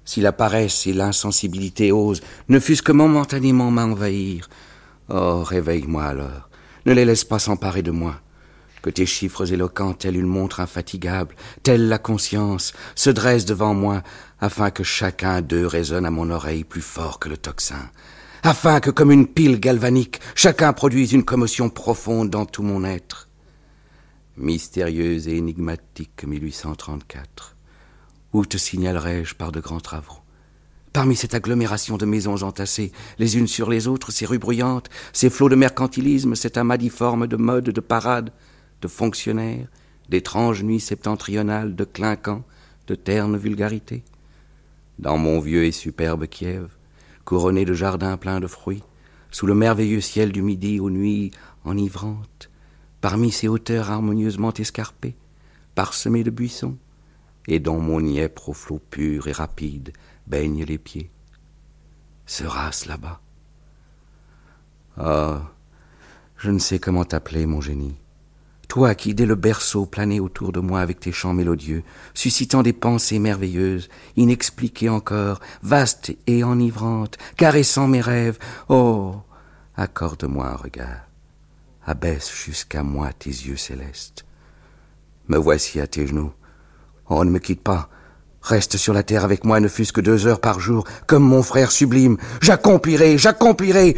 Si 0.04 0.22
la 0.22 0.32
paresse 0.32 0.88
et 0.88 0.94
l'insensibilité 0.94 1.92
osent, 1.92 2.22
ne 2.50 2.60
fût-ce 2.60 2.82
que 2.82 2.92
momentanément 2.92 3.70
m'envahir, 3.70 4.50
oh, 5.10 5.44
réveille-moi 5.44 6.06
alors, 6.06 6.50
ne 6.88 6.94
les 6.94 7.06
laisse 7.06 7.24
pas 7.24 7.38
s'emparer 7.38 7.84
de 7.84 7.92
moi 7.92 8.20
que 8.86 8.92
tes 8.92 9.08
chiffres 9.08 9.52
éloquents, 9.52 9.94
telle 9.94 10.16
une 10.16 10.28
montre 10.28 10.60
infatigable, 10.60 11.36
telle 11.64 11.88
la 11.88 11.98
conscience, 11.98 12.72
se 12.94 13.10
dressent 13.10 13.46
devant 13.46 13.74
moi, 13.74 14.04
afin 14.40 14.70
que 14.70 14.84
chacun 14.84 15.42
d'eux 15.42 15.66
résonne 15.66 16.06
à 16.06 16.12
mon 16.12 16.30
oreille 16.30 16.64
plus 16.64 16.84
fort 16.84 17.18
que 17.18 17.28
le 17.28 17.36
tocsin, 17.36 17.90
afin 18.44 18.80
que, 18.82 18.92
comme 18.92 19.10
une 19.10 19.26
pile 19.26 19.60
galvanique, 19.60 20.20
chacun 20.36 20.72
produise 20.72 21.14
une 21.14 21.26
commotion 21.26 21.72
profonde 21.72 22.30
dans 22.30 22.46
tout 22.46 22.62
mon 22.62 22.84
être. 22.84 23.28
Mystérieuse 24.38 25.28
et 25.28 25.38
énigmatique 25.38 26.24
1834, 26.24 27.56
où 28.34 28.46
te 28.46 28.58
signalerai-je 28.58 29.34
par 29.34 29.52
de 29.52 29.62
grands 29.62 29.80
travaux? 29.80 30.20
Parmi 30.94 31.16
cette 31.16 31.34
agglomération 31.34 31.98
de 31.98 32.06
maisons 32.06 32.44
entassées, 32.44 32.92
les 33.18 33.36
unes 33.36 33.48
sur 33.48 33.68
les 33.68 33.88
autres, 33.88 34.12
ces 34.12 34.28
rues 34.28 34.38
bruyantes, 34.38 34.92
ces 35.12 35.32
flots 35.32 35.50
de 35.50 35.56
mercantilisme, 35.56 36.36
cet 36.36 36.56
amas 36.56 36.78
difforme 36.78 37.26
de 37.26 37.36
modes, 37.36 37.72
de 37.72 37.82
parades, 37.82 38.30
de 38.82 38.88
fonctionnaires, 38.88 39.68
d'étranges 40.10 40.64
nuits 40.64 40.80
septentrionales 40.80 41.76
de 41.76 41.84
clinquants, 41.84 42.44
de 42.88 42.96
ternes 42.96 43.38
vulgarités. 43.38 44.04
Dans 45.00 45.18
mon 45.18 45.40
vieux 45.40 45.66
et 45.66 45.72
superbe 45.72 46.28
Kiev, 46.28 46.70
couronné 47.26 47.66
de 47.66 47.74
jardins 47.74 48.18
pleins 48.18 48.40
de 48.40 48.48
fruits, 48.48 48.84
sous 49.32 49.48
le 49.48 49.56
merveilleux 49.56 50.02
ciel 50.02 50.32
du 50.32 50.42
midi 50.42 50.80
aux 50.80 50.90
nuits 50.90 51.32
enivrantes, 51.66 52.50
parmi 53.02 53.32
ces 53.32 53.48
hauteurs 53.48 53.92
harmonieusement 53.92 54.54
escarpées, 54.54 55.16
parsemées 55.74 56.24
de 56.24 56.30
buissons, 56.30 56.78
et 57.48 57.60
dont 57.60 57.80
mon 57.80 58.02
Nièvre 58.02 58.50
au 58.50 58.54
flot 58.54 58.80
pur 58.90 59.28
et 59.28 59.32
rapide 59.32 59.94
baigne 60.28 60.64
les 60.64 60.78
pieds. 60.78 61.12
Sera-ce 62.26 62.88
là-bas 62.88 63.22
Ah, 64.98 65.52
je 66.38 66.50
ne 66.50 66.60
sais 66.60 66.80
comment 66.80 67.06
t'appeler, 67.06 67.46
mon 67.46 67.62
génie. 67.62 67.96
Toi 68.76 68.94
qui, 68.94 69.14
dès 69.14 69.26
le 69.26 69.36
berceau, 69.36 69.86
planais 69.86 70.20
autour 70.20 70.52
de 70.52 70.60
moi 70.60 70.82
avec 70.82 71.00
tes 71.00 71.14
chants 71.14 71.34
mélodieux, 71.34 71.82
suscitant 72.14 72.62
des 72.62 72.74
pensées 72.74 73.20
merveilleuses, 73.20 73.88
inexpliquées 74.18 74.90
encore, 74.90 75.40
vastes 75.64 76.12
et 76.28 76.44
enivrantes, 76.44 77.18
caressant 77.38 77.88
mes 77.88 78.02
rêves, 78.02 78.38
oh, 78.68 79.16
accorde-moi 79.78 80.48
un 80.48 80.56
regard, 80.58 81.08
abaisse 81.86 82.30
jusqu'à 82.36 82.84
moi 82.84 83.14
tes 83.18 83.30
yeux 83.30 83.56
célestes. 83.56 84.26
Me 85.30 85.38
voici 85.38 85.80
à 85.80 85.88
tes 85.88 86.06
genoux. 86.06 86.34
Oh, 87.08 87.24
ne 87.24 87.32
me 87.32 87.40
quitte 87.40 87.64
pas. 87.64 87.90
Reste 88.42 88.76
sur 88.76 88.94
la 88.94 89.04
terre 89.04 89.24
avec 89.24 89.46
moi, 89.46 89.62
ne 89.62 89.70
fût-ce 89.70 89.94
que 89.94 90.02
deux 90.02 90.28
heures 90.28 90.42
par 90.42 90.60
jour, 90.60 90.86
comme 91.08 91.24
mon 91.24 91.44
frère 91.44 91.72
sublime. 91.72 92.18
J'accomplirai, 92.42 93.18
j'accomplirai. 93.18 93.96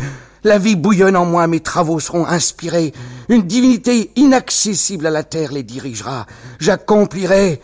La 0.48 0.60
vie 0.60 0.78
bouillonne 0.78 1.18
en 1.18 1.26
moi, 1.26 1.46
mes 1.48 1.60
travaux 1.60 2.00
seront 2.00 2.26
inspirés. 2.26 2.94
Une 3.28 3.42
divinité 3.42 4.12
inaccessible 4.16 5.06
à 5.06 5.10
la 5.10 5.26
terre 5.26 5.52
les 5.52 5.62
dirigera. 5.62 6.26
J'accomplirai. 6.60 7.60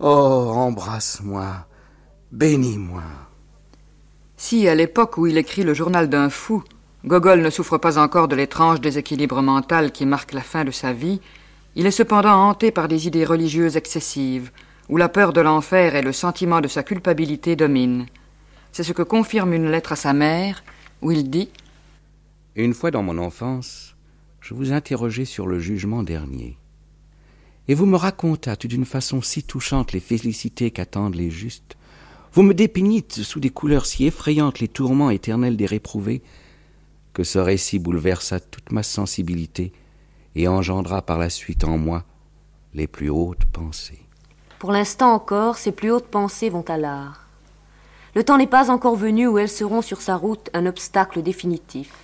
Oh, 0.00 0.50
embrasse-moi. 0.52 1.46
Bénis-moi. 2.32 3.04
Si, 4.36 4.66
à 4.66 4.74
l'époque 4.74 5.16
où 5.16 5.28
il 5.28 5.38
écrit 5.38 5.62
le 5.62 5.74
journal 5.74 6.08
d'un 6.08 6.28
fou, 6.28 6.64
Gogol 7.04 7.40
ne 7.40 7.50
souffre 7.50 7.78
pas 7.78 7.98
encore 8.00 8.26
de 8.26 8.34
l'étrange 8.34 8.80
déséquilibre 8.80 9.40
mental 9.40 9.92
qui 9.92 10.04
marque 10.04 10.32
la 10.32 10.40
fin 10.40 10.64
de 10.64 10.72
sa 10.72 10.92
vie, 10.92 11.20
il 11.76 11.86
est 11.86 11.92
cependant 11.92 12.48
hanté 12.48 12.72
par 12.72 12.88
des 12.88 13.06
idées 13.06 13.24
religieuses 13.24 13.76
excessives, 13.76 14.50
où 14.88 14.96
la 14.96 15.08
peur 15.08 15.32
de 15.32 15.40
l'enfer 15.40 15.94
et 15.94 16.02
le 16.02 16.12
sentiment 16.12 16.60
de 16.60 16.66
sa 16.66 16.82
culpabilité 16.82 17.54
dominent. 17.54 18.06
C'est 18.72 18.82
ce 18.82 18.92
que 18.92 19.04
confirme 19.04 19.52
une 19.52 19.70
lettre 19.70 19.92
à 19.92 19.96
sa 19.96 20.12
mère, 20.12 20.64
où 21.00 21.12
il 21.12 21.30
dit 21.30 21.50
une 22.62 22.74
fois 22.74 22.90
dans 22.90 23.02
mon 23.02 23.18
enfance, 23.18 23.96
je 24.40 24.54
vous 24.54 24.72
interrogeai 24.72 25.24
sur 25.24 25.46
le 25.46 25.58
jugement 25.58 26.02
dernier. 26.02 26.56
Et 27.66 27.74
vous 27.74 27.86
me 27.86 27.96
racontâtes 27.96 28.66
d'une 28.66 28.84
façon 28.84 29.22
si 29.22 29.42
touchante 29.42 29.92
les 29.92 30.00
félicités 30.00 30.70
qu'attendent 30.70 31.14
les 31.14 31.30
justes. 31.30 31.76
Vous 32.32 32.42
me 32.42 32.54
dépeignîtes 32.54 33.22
sous 33.22 33.40
des 33.40 33.50
couleurs 33.50 33.86
si 33.86 34.04
effrayantes 34.06 34.60
les 34.60 34.68
tourments 34.68 35.10
éternels 35.10 35.56
des 35.56 35.66
réprouvés, 35.66 36.22
que 37.12 37.24
ce 37.24 37.38
récit 37.38 37.78
bouleversa 37.78 38.38
toute 38.40 38.70
ma 38.70 38.82
sensibilité 38.82 39.72
et 40.34 40.46
engendra 40.46 41.00
par 41.00 41.18
la 41.18 41.30
suite 41.30 41.64
en 41.64 41.78
moi 41.78 42.04
les 42.74 42.86
plus 42.86 43.08
hautes 43.08 43.44
pensées. 43.46 44.02
Pour 44.58 44.72
l'instant 44.72 45.12
encore, 45.12 45.56
ces 45.56 45.72
plus 45.72 45.90
hautes 45.90 46.08
pensées 46.08 46.50
vont 46.50 46.64
à 46.68 46.76
l'art. 46.76 47.28
Le 48.14 48.24
temps 48.24 48.36
n'est 48.36 48.46
pas 48.46 48.70
encore 48.70 48.96
venu 48.96 49.26
où 49.26 49.38
elles 49.38 49.48
seront 49.48 49.82
sur 49.82 50.00
sa 50.00 50.16
route 50.16 50.50
un 50.54 50.66
obstacle 50.66 51.22
définitif. 51.22 52.03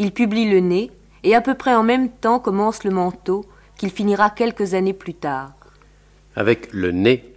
Il 0.00 0.12
publie 0.12 0.48
Le 0.48 0.60
Nez, 0.60 0.92
et 1.24 1.34
à 1.34 1.40
peu 1.40 1.54
près 1.54 1.74
en 1.74 1.82
même 1.82 2.08
temps 2.08 2.38
commence 2.38 2.84
Le 2.84 2.92
Manteau, 2.92 3.44
qu'il 3.76 3.90
finira 3.90 4.30
quelques 4.30 4.74
années 4.74 4.92
plus 4.92 5.14
tard. 5.14 5.52
Avec 6.36 6.72
Le 6.72 6.92
Nez, 6.92 7.34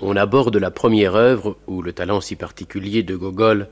on 0.00 0.16
aborde 0.16 0.56
la 0.56 0.72
première 0.72 1.14
œuvre 1.14 1.56
où 1.68 1.82
le 1.82 1.92
talent 1.92 2.20
si 2.20 2.34
particulier 2.34 3.04
de 3.04 3.14
Gogol 3.14 3.68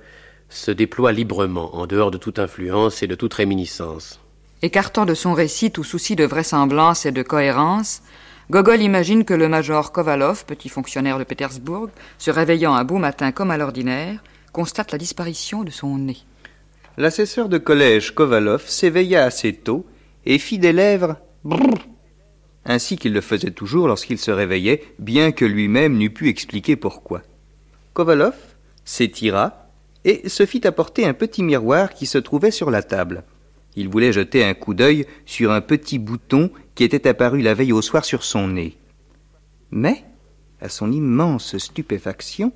se 0.49 0.71
déploie 0.71 1.11
librement, 1.11 1.75
en 1.75 1.87
dehors 1.87 2.13
de 2.13 2.19
toute 2.19 2.39
influence 2.39 3.03
et 3.03 3.09
de 3.09 3.17
toute 3.17 3.35
réminiscence. 3.35 4.21
Écartant 4.63 5.05
de 5.05 5.15
son 5.15 5.33
récit 5.33 5.73
tout 5.73 5.83
souci 5.83 6.15
de 6.15 6.25
vraisemblance 6.25 7.07
et 7.07 7.11
de 7.11 7.23
cohérence, 7.25 8.03
Gogol 8.51 8.83
imagine 8.83 9.25
que 9.25 9.35
le 9.35 9.49
major 9.49 9.91
Kovalov, 9.91 10.45
petit 10.45 10.69
fonctionnaire 10.69 11.19
de 11.19 11.25
Pétersbourg, 11.25 11.89
se 12.19 12.31
réveillant 12.31 12.75
un 12.75 12.85
beau 12.85 12.99
matin 12.99 13.33
comme 13.33 13.51
à 13.51 13.57
l'ordinaire, 13.57 14.23
constate 14.53 14.93
la 14.93 14.99
disparition 14.99 15.65
de 15.65 15.71
son 15.71 15.99
nez. 15.99 16.19
L'assesseur 16.97 17.49
de 17.49 17.59
collège 17.59 18.15
Kovalov 18.15 18.67
s'éveilla 18.67 19.25
assez 19.25 19.55
tôt 19.55 19.87
et 20.25 20.39
fit 20.39 20.59
des 20.59 20.73
lèvres 20.73 21.17
brrr, 21.45 21.75
ainsi 22.65 22.97
qu'il 22.97 23.13
le 23.13 23.21
faisait 23.21 23.51
toujours 23.51 23.89
lorsqu'il 23.89 24.19
se 24.19 24.31
réveillait, 24.31 24.83
bien 24.99 25.33
que 25.33 25.45
lui-même 25.45 25.97
n'eût 25.97 26.11
pu 26.11 26.29
expliquer 26.29 26.77
pourquoi. 26.77 27.23
Kovalov 27.93 28.35
s'étira 28.85 29.69
et 30.05 30.29
se 30.29 30.47
fit 30.47 30.67
apporter 30.67 31.07
un 31.07 31.15
petit 31.15 31.43
miroir 31.43 31.95
qui 31.95 32.07
se 32.07 32.19
trouvait 32.19 32.51
sur 32.51 32.71
la 32.71 32.83
table. 32.83 33.25
Il 33.75 33.89
voulait 33.89 34.13
jeter 34.13 34.45
un 34.45 34.55
coup 34.55 34.75
d'œil 34.75 35.07
sur 35.25 35.51
un 35.51 35.61
petit 35.61 35.99
bouton 35.99 36.51
qui 36.75 36.85
était 36.85 37.09
apparu 37.09 37.41
la 37.41 37.55
veille 37.55 37.73
au 37.73 37.83
soir 37.83 38.05
sur 38.05 38.23
son 38.23 38.49
nez. 38.49 38.77
Mais, 39.71 40.05
à 40.61 40.69
son 40.69 40.93
immense 40.93 41.57
stupéfaction, 41.57 42.53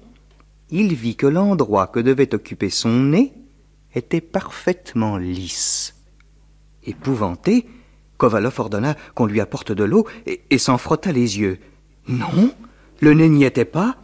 il 0.71 0.95
vit 0.95 1.17
que 1.17 1.27
l'endroit 1.27 1.87
que 1.87 2.01
devait 2.01 2.35
occuper 2.35 2.71
son 2.71 2.91
nez 2.91 3.33
était 3.97 4.21
parfaitement 4.21 5.17
lisse. 5.17 5.95
Épouvanté, 6.85 7.67
Kovalov 8.19 8.61
ordonna 8.61 8.95
qu'on 9.15 9.27
lui 9.27 9.41
apporte 9.41 9.73
de 9.73 9.85
l'eau 9.85 10.07
et, 10.27 10.59
s'en 10.59 10.79
frotta 10.79 11.11
les 11.11 11.39
yeux. 11.39 11.59
Non, 12.07 12.53
le 13.01 13.15
nez 13.15 13.29
n'y 13.29 13.45
était 13.45 13.65
pas. 13.65 13.97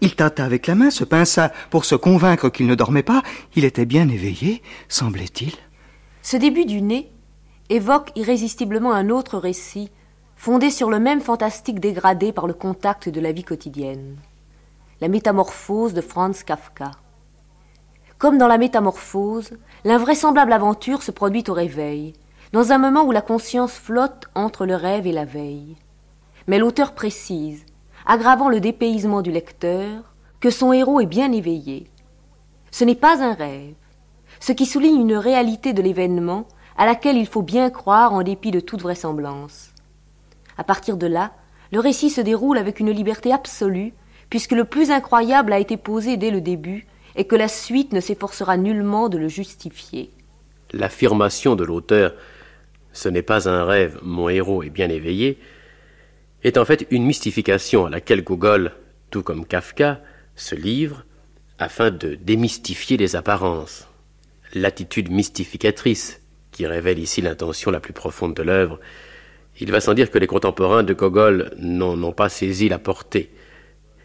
Il 0.00 0.14
tâta 0.14 0.44
avec 0.44 0.68
la 0.68 0.76
main, 0.76 0.90
se 0.90 1.02
pinça 1.02 1.50
pour 1.70 1.84
se 1.84 1.96
convaincre 1.96 2.50
qu'il 2.50 2.68
ne 2.68 2.76
dormait 2.76 3.02
pas. 3.02 3.22
Il 3.56 3.64
était 3.64 3.86
bien 3.86 4.08
éveillé, 4.08 4.62
semblait-il. 4.88 5.54
Ce 6.22 6.36
début 6.36 6.66
du 6.66 6.80
nez 6.82 7.10
évoque 7.68 8.12
irrésistiblement 8.14 8.92
un 8.92 9.10
autre 9.10 9.38
récit, 9.38 9.90
fondé 10.36 10.70
sur 10.70 10.88
le 10.88 11.00
même 11.00 11.20
fantastique 11.20 11.80
dégradé 11.80 12.32
par 12.32 12.46
le 12.46 12.54
contact 12.54 13.08
de 13.08 13.20
la 13.20 13.32
vie 13.32 13.44
quotidienne. 13.44 14.16
La 15.00 15.08
métamorphose 15.08 15.94
de 15.94 16.00
Franz 16.00 16.44
Kafka. 16.44 16.92
Comme 18.18 18.36
dans 18.36 18.48
la 18.48 18.58
métamorphose, 18.58 19.50
l'invraisemblable 19.84 20.52
aventure 20.52 21.04
se 21.04 21.12
produit 21.12 21.44
au 21.46 21.52
réveil, 21.52 22.14
dans 22.52 22.72
un 22.72 22.78
moment 22.78 23.04
où 23.04 23.12
la 23.12 23.22
conscience 23.22 23.74
flotte 23.74 24.26
entre 24.34 24.66
le 24.66 24.74
rêve 24.74 25.06
et 25.06 25.12
la 25.12 25.24
veille. 25.24 25.76
Mais 26.48 26.58
l'auteur 26.58 26.94
précise, 26.94 27.64
aggravant 28.06 28.48
le 28.48 28.58
dépaysement 28.58 29.22
du 29.22 29.30
lecteur, 29.30 30.14
que 30.40 30.50
son 30.50 30.72
héros 30.72 31.00
est 31.00 31.06
bien 31.06 31.30
éveillé. 31.30 31.88
Ce 32.72 32.84
n'est 32.84 32.96
pas 32.96 33.22
un 33.22 33.34
rêve, 33.34 33.74
ce 34.40 34.50
qui 34.50 34.66
souligne 34.66 35.00
une 35.00 35.16
réalité 35.16 35.72
de 35.72 35.82
l'événement 35.82 36.46
à 36.76 36.86
laquelle 36.86 37.16
il 37.16 37.26
faut 37.26 37.42
bien 37.42 37.70
croire 37.70 38.12
en 38.14 38.22
dépit 38.22 38.50
de 38.50 38.60
toute 38.60 38.82
vraisemblance. 38.82 39.70
À 40.56 40.64
partir 40.64 40.96
de 40.96 41.06
là, 41.06 41.32
le 41.70 41.78
récit 41.78 42.10
se 42.10 42.20
déroule 42.20 42.58
avec 42.58 42.80
une 42.80 42.90
liberté 42.90 43.32
absolue, 43.32 43.94
puisque 44.28 44.52
le 44.52 44.64
plus 44.64 44.90
incroyable 44.90 45.52
a 45.52 45.60
été 45.60 45.76
posé 45.76 46.16
dès 46.16 46.32
le 46.32 46.40
début, 46.40 46.88
et 47.18 47.26
que 47.26 47.36
la 47.36 47.48
suite 47.48 47.92
ne 47.92 48.00
s'efforcera 48.00 48.56
nullement 48.56 49.10
de 49.10 49.18
le 49.18 49.28
justifier. 49.28 50.10
L'affirmation 50.72 51.54
de 51.56 51.64
l'auteur 51.64 52.14
ce 52.92 53.08
n'est 53.08 53.22
pas 53.22 53.48
un 53.48 53.64
rêve, 53.64 53.98
mon 54.02 54.28
héros 54.28 54.62
est 54.62 54.70
bien 54.70 54.88
éveillé, 54.88 55.38
est 56.42 56.58
en 56.58 56.64
fait 56.64 56.86
une 56.90 57.04
mystification 57.04 57.86
à 57.86 57.90
laquelle 57.90 58.24
Gogol, 58.24 58.72
tout 59.10 59.22
comme 59.22 59.46
Kafka, 59.46 60.00
se 60.34 60.54
livre 60.54 61.04
afin 61.58 61.90
de 61.90 62.16
démystifier 62.16 62.96
les 62.96 63.14
apparences. 63.14 63.88
L'attitude 64.54 65.10
mystificatrice 65.10 66.20
qui 66.50 66.66
révèle 66.66 66.98
ici 66.98 67.20
l'intention 67.20 67.70
la 67.70 67.80
plus 67.80 67.92
profonde 67.92 68.34
de 68.34 68.42
l'œuvre, 68.42 68.80
il 69.60 69.70
va 69.70 69.80
sans 69.80 69.94
dire 69.94 70.10
que 70.10 70.18
les 70.18 70.26
contemporains 70.26 70.82
de 70.82 70.94
Gogol 70.94 71.52
n'en 71.58 72.02
ont 72.02 72.12
pas 72.12 72.28
saisi 72.28 72.68
la 72.68 72.78
portée. 72.78 73.30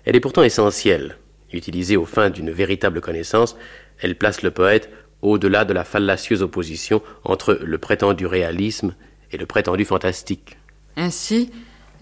Elle 0.05 0.15
est 0.15 0.19
pourtant 0.19 0.43
essentielle. 0.43 1.17
Utilisée 1.53 1.97
au 1.97 2.05
fin 2.05 2.29
d'une 2.29 2.51
véritable 2.51 2.99
connaissance, 2.99 3.55
elle 3.99 4.17
place 4.17 4.41
le 4.41 4.51
poète 4.51 4.89
au-delà 5.21 5.63
de 5.65 5.73
la 5.73 5.83
fallacieuse 5.83 6.41
opposition 6.41 7.01
entre 7.23 7.57
le 7.61 7.77
prétendu 7.77 8.25
réalisme 8.25 8.95
et 9.31 9.37
le 9.37 9.45
prétendu 9.45 9.85
fantastique. 9.85 10.57
Ainsi, 10.97 11.51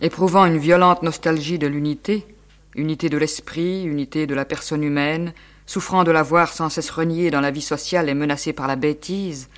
éprouvant 0.01 0.45
une 0.45 0.57
violente 0.57 1.03
nostalgie 1.03 1.59
de 1.59 1.67
l'unité, 1.67 2.25
unité 2.75 3.09
de 3.09 3.17
l'esprit, 3.17 3.83
unité 3.83 4.25
de 4.25 4.33
la 4.33 4.45
personne 4.45 4.83
humaine, 4.83 5.33
souffrant 5.65 6.03
de 6.03 6.11
la 6.11 6.23
voir 6.23 6.51
sans 6.51 6.69
cesse 6.69 6.89
reniée 6.89 7.29
dans 7.29 7.41
la 7.41 7.51
vie 7.51 7.61
sociale 7.61 8.09
et 8.09 8.13
menacée 8.13 8.53
par 8.53 8.67
la 8.67 8.75
bêtise, 8.75 9.49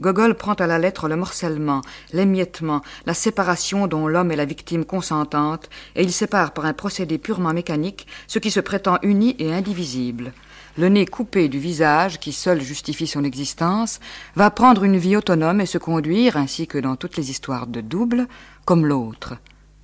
Gogol 0.00 0.34
prend 0.34 0.54
à 0.54 0.66
la 0.66 0.78
lettre 0.78 1.08
le 1.08 1.16
morcellement, 1.16 1.82
l'émiettement, 2.12 2.80
la 3.04 3.12
séparation 3.12 3.86
dont 3.86 4.08
l'homme 4.08 4.32
est 4.32 4.36
la 4.36 4.46
victime 4.46 4.86
consentante, 4.86 5.68
et 5.94 6.02
il 6.02 6.12
sépare 6.12 6.52
par 6.52 6.64
un 6.64 6.72
procédé 6.72 7.18
purement 7.18 7.52
mécanique 7.52 8.06
ce 8.26 8.38
qui 8.38 8.50
se 8.50 8.60
prétend 8.60 8.98
uni 9.02 9.36
et 9.38 9.52
indivisible. 9.52 10.32
Le 10.78 10.88
nez 10.88 11.04
coupé 11.04 11.48
du 11.48 11.58
visage, 11.58 12.18
qui 12.18 12.32
seul 12.32 12.62
justifie 12.62 13.06
son 13.06 13.24
existence, 13.24 14.00
va 14.36 14.50
prendre 14.50 14.84
une 14.84 14.96
vie 14.96 15.16
autonome 15.16 15.60
et 15.60 15.66
se 15.66 15.78
conduire, 15.78 16.38
ainsi 16.38 16.66
que 16.66 16.78
dans 16.78 16.96
toutes 16.96 17.16
les 17.16 17.30
histoires 17.30 17.66
de 17.66 17.82
double, 17.82 18.26
comme 18.64 18.86
l'autre, 18.86 19.34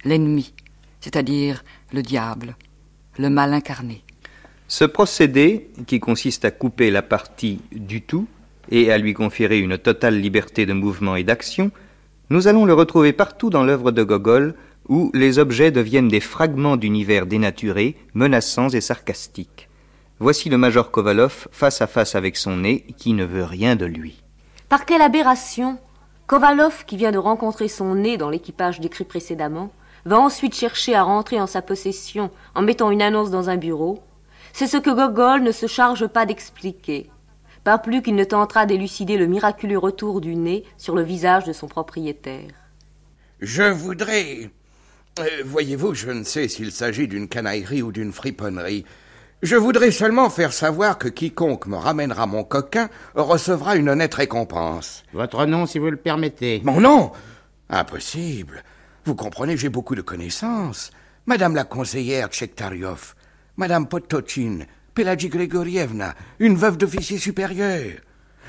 l'ennemi, 0.05 0.55
c'est-à-dire 1.01 1.62
le 1.93 2.03
diable, 2.03 2.57
le 3.19 3.29
mal 3.29 3.53
incarné. 3.53 4.03
Ce 4.69 4.85
procédé, 4.85 5.71
qui 5.87 6.01
consiste 6.01 6.45
à 6.45 6.51
couper 6.51 6.91
la 6.91 7.03
partie 7.03 7.61
du 7.73 8.01
tout, 8.03 8.27
et 8.71 8.91
à 8.93 8.99
lui 8.99 9.14
conférer 9.14 9.59
une 9.59 9.79
totale 9.79 10.21
liberté 10.21 10.67
de 10.67 10.73
mouvement 10.73 11.17
et 11.17 11.25
d'action, 11.25 11.71
nous 12.31 12.49
allons 12.49 12.64
le 12.64 12.75
retrouver 12.75 13.12
partout 13.12 13.51
dans 13.51 13.64
l'œuvre 13.64 13.93
de 13.93 14.03
Gogol, 14.03 14.55
où 14.89 15.11
les 15.14 15.39
objets 15.39 15.71
deviennent 15.71 16.09
des 16.09 16.21
fragments 16.21 16.77
d'univers 16.77 17.27
dénaturés, 17.27 17.97
menaçants 18.14 18.69
et 18.69 18.81
sarcastiques. 18.81 19.69
Voici 20.19 20.49
le 20.49 20.59
major 20.59 20.91
Kovalov 20.91 21.49
face 21.53 21.83
à 21.83 21.87
face 21.87 22.14
avec 22.14 22.37
son 22.37 22.57
nez 22.57 22.85
qui 22.97 23.12
ne 23.12 23.25
veut 23.25 23.45
rien 23.45 23.77
de 23.77 23.85
lui. 23.85 24.23
Par 24.69 24.87
quelle 24.87 25.03
aberration 25.03 25.79
Kovalov, 26.27 26.85
qui 26.87 26.97
vient 26.97 27.12
de 27.12 27.19
rencontrer 27.19 27.69
son 27.69 27.95
nez 27.95 28.17
dans 28.17 28.31
l'équipage 28.31 28.81
décrit 28.81 29.05
précédemment, 29.05 29.71
va 30.05 30.19
ensuite 30.19 30.55
chercher 30.55 30.95
à 30.95 31.03
rentrer 31.03 31.41
en 31.41 31.47
sa 31.47 31.62
possession 31.62 32.31
en 32.55 32.62
mettant 32.62 32.91
une 32.91 33.03
annonce 33.03 33.31
dans 33.31 33.51
un 33.51 33.57
bureau? 33.57 34.03
C'est 34.53 34.67
ce 34.67 34.77
que 34.77 34.91
Gogol 34.91 35.43
ne 35.43 35.53
se 35.53 35.67
charge 35.67 36.07
pas 36.07 36.27
d'expliquer 36.27 37.11
pas 37.67 37.79
plus 37.79 38.01
qu'il 38.01 38.14
ne 38.14 38.23
tentera 38.23 38.64
d'élucider 38.64 39.17
le 39.17 39.27
miraculeux 39.27 39.77
retour 39.77 40.21
du 40.21 40.37
nez 40.37 40.62
sur 40.79 40.95
le 40.95 41.03
visage 41.03 41.43
de 41.47 41.53
son 41.53 41.67
propriétaire. 41.67 42.53
Je 43.41 43.64
voudrais. 43.64 44.53
Euh, 45.19 45.25
voyez-vous, 45.45 45.93
je 45.93 46.12
ne 46.12 46.23
sais 46.23 46.47
s'il 46.47 46.71
s'agit 46.71 47.09
d'une 47.09 47.27
canaillerie 47.27 47.83
ou 47.83 47.91
d'une 47.91 48.12
friponnerie. 48.12 48.85
Je 49.43 49.57
voudrais 49.57 49.91
seulement 49.91 50.31
faire 50.31 50.53
savoir 50.53 50.97
que 50.97 51.09
quiconque 51.09 51.67
me 51.67 51.75
ramènera 51.75 52.27
mon 52.27 52.45
coquin 52.45 52.89
recevra 53.17 53.75
une 53.75 53.89
honnête 53.89 54.14
récompense. 54.14 55.03
Votre 55.12 55.45
nom, 55.45 55.67
si 55.67 55.81
vous 55.81 55.91
le 55.91 55.97
permettez. 55.97 56.61
Mon 56.62 56.81
nom? 56.81 57.11
Impossible. 57.69 58.62
Vous 59.05 59.17
comprenez, 59.17 59.57
j'ai 59.57 59.71
beaucoup 59.71 59.97
de 59.97 60.03
connaissances. 60.03 60.93
Madame 61.27 61.57
la 61.57 61.64
conseillère 61.64 62.29
Tchektariov, 62.29 63.17
Madame 63.57 63.89
Potochin, 63.89 64.67
Pélagie 64.97 65.28
Grégorievna, 65.28 66.14
une 66.38 66.57
veuve 66.57 66.78
d'officier 66.78 67.18
supérieur. 67.18 68.01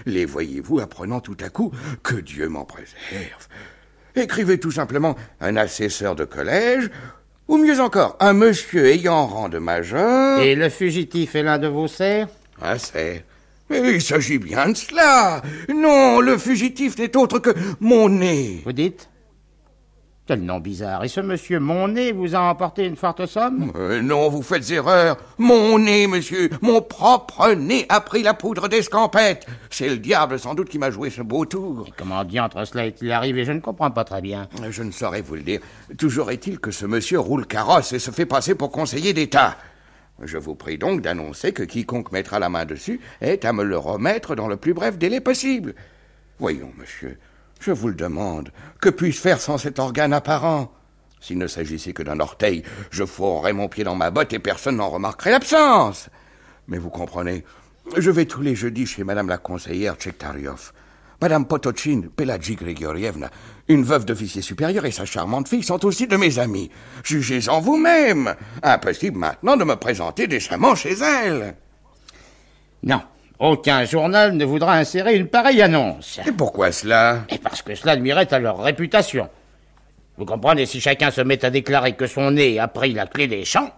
Les 0.06 0.24
voyez-vous 0.24 0.80
apprenant 0.80 1.20
tout 1.20 1.36
à 1.44 1.50
coup 1.50 1.72
que 2.04 2.16
Dieu 2.16 2.48
m'en 2.48 2.64
préserve. 2.64 3.48
Écrivez 4.16 4.58
tout 4.58 4.72
simplement 4.72 5.18
un 5.42 5.58
assesseur 5.58 6.16
de 6.16 6.24
collège, 6.24 6.90
ou 7.50 7.58
mieux 7.58 7.82
encore, 7.82 8.16
un 8.22 8.32
monsieur 8.32 8.86
ayant 8.86 9.28
rang 9.28 9.50
de 9.50 9.60
major. 9.60 10.40
Et 10.40 10.56
le 10.56 10.70
fugitif 10.70 11.36
est 11.36 11.44
l'un 11.44 11.58
de 11.58 11.68
vos 11.68 11.90
serfs 11.90 12.30
Un 12.62 12.78
serf. 12.78 13.24
Mais 13.70 13.96
il 13.96 14.02
s'agit 14.02 14.40
bien 14.40 14.70
de 14.70 14.78
cela. 14.78 15.42
Non, 15.68 16.22
le 16.22 16.38
fugitif 16.38 16.98
n'est 16.98 17.18
autre 17.18 17.40
que 17.40 17.54
mon 17.82 18.08
nez. 18.08 18.62
Vous 18.64 18.72
dites? 18.72 19.10
Quel 20.28 20.42
nom 20.42 20.60
bizarre. 20.60 21.06
Et 21.06 21.08
ce 21.08 21.22
monsieur 21.22 21.60
Monnet 21.60 22.12
vous 22.12 22.36
a 22.36 22.40
emporté 22.40 22.86
une 22.86 22.98
forte 22.98 23.26
somme? 23.26 23.72
Euh, 23.76 24.02
Non, 24.02 24.28
vous 24.30 24.42
faites 24.42 24.70
erreur. 24.72 25.18
Mon 25.38 25.80
nez, 25.80 26.06
monsieur, 26.06 26.50
mon 26.62 26.82
propre 26.82 27.54
nez 27.54 27.86
a 27.88 28.02
pris 28.02 28.24
la 28.24 28.34
poudre 28.34 28.68
d'escampette. 28.68 29.48
C'est 29.70 29.88
le 29.88 29.98
diable 29.98 30.38
sans 30.38 30.54
doute 30.54 30.68
qui 30.70 30.80
m'a 30.80 30.92
joué 30.92 31.10
ce 31.10 31.22
beau 31.22 31.46
tour. 31.46 31.86
Et 31.88 31.94
comment 31.98 32.26
diantre 32.26 32.68
cela 32.68 32.86
est-il 32.86 33.12
arrivé? 33.12 33.46
Je 33.46 33.54
ne 33.54 33.62
comprends 33.62 33.90
pas 33.90 34.04
très 34.04 34.22
bien. 34.22 34.50
Je 34.70 34.84
ne 34.84 34.92
saurais 34.92 35.22
vous 35.22 35.36
le 35.36 35.44
dire. 35.44 35.62
Toujours 35.98 36.30
est-il 36.30 36.60
que 36.60 36.72
ce 36.72 36.86
monsieur 36.86 37.20
roule 37.20 37.48
carrosse 37.48 37.94
et 37.94 38.00
se 38.00 38.12
fait 38.12 38.26
passer 38.26 38.54
pour 38.54 38.72
conseiller 38.72 39.14
d'État. 39.14 39.56
Je 40.22 40.38
vous 40.38 40.56
prie 40.56 40.78
donc 40.78 41.02
d'annoncer 41.02 41.54
que 41.54 41.64
quiconque 41.64 42.12
mettra 42.12 42.40
la 42.40 42.50
main 42.50 42.66
dessus 42.66 43.00
est 43.22 43.46
à 43.46 43.54
me 43.54 43.64
le 43.64 43.78
remettre 43.78 44.36
dans 44.36 44.48
le 44.48 44.58
plus 44.58 44.74
bref 44.74 44.98
délai 44.98 45.22
possible. 45.22 45.74
Voyons, 46.40 46.72
monsieur, 46.78 47.18
je 47.60 47.72
vous 47.72 47.88
le 47.88 47.96
demande, 47.96 48.52
que 48.82 48.90
puis-je 48.90 49.20
faire 49.20 49.42
sans 49.42 49.58
cet 49.58 49.80
organe 49.80 50.14
apparent? 50.14 50.72
S'il 51.20 51.38
ne 51.38 51.48
s'agissait 51.48 51.94
que 51.94 52.04
d'un 52.04 52.20
orteil, 52.20 52.64
je 52.92 53.04
fourrerais 53.04 53.54
mon 53.54 53.68
pied 53.68 53.84
dans 53.84 53.96
ma 53.96 54.12
botte 54.12 54.34
et 54.34 54.40
personne 54.40 54.78
n'en 54.78 54.90
remarquerait 54.90 55.32
l'absence. 55.32 56.10
Mais 56.68 56.78
vous 56.78 56.90
comprenez, 56.90 57.44
je 57.98 58.12
vais 58.12 58.26
tous 58.26 58.42
les 58.42 58.56
jeudis 58.56 58.86
chez 58.86 59.04
Madame 59.04 59.30
la 59.30 59.38
conseillère 59.38 59.96
Tchektariov. 59.96 60.74
Madame 61.20 61.48
Potochin, 61.48 62.04
Péladji 62.16 62.56
Grigorievna, 62.56 63.32
une 63.68 63.84
veuve 63.84 64.06
d'officier 64.06 64.44
supérieur 64.44 64.86
et 64.86 64.92
sa 64.92 65.06
charmante 65.06 65.48
fille 65.48 65.64
sont 65.64 65.84
aussi 65.84 66.06
de 66.06 66.16
mes 66.16 66.38
amis. 66.38 66.70
Jugez-en 67.04 67.60
vous-même. 67.60 68.36
Impossible 68.62 69.18
maintenant 69.18 69.58
de 69.58 69.64
me 69.64 69.76
présenter 69.76 70.28
décemment 70.28 70.76
chez 70.76 70.94
elle. 70.94 71.56
Non, 72.84 73.02
Aucun 73.40 73.86
journal 73.86 74.34
ne 74.34 74.46
voudra 74.46 74.74
insérer 74.78 75.16
une 75.16 75.28
pareille 75.28 75.62
annonce. 75.62 76.20
Et 76.28 76.32
pourquoi 76.32 76.72
cela? 76.72 77.20
Et 77.30 77.38
parce 77.38 77.62
que 77.62 77.76
cela 77.76 77.96
nuirait 77.96 78.34
à 78.34 78.40
leur 78.40 78.60
réputation. 78.60 79.30
Vous 80.18 80.26
comprenez, 80.26 80.66
si 80.66 80.82
chacun 80.82 81.12
se 81.12 81.22
met 81.22 81.46
à 81.46 81.52
déclarer 81.52 81.94
que 81.94 82.08
son 82.08 82.32
nez 82.32 82.58
a 82.60 82.68
pris 82.68 82.94
la 82.94 83.06
clé 83.06 83.28
des 83.28 83.46
champs, 83.46 83.70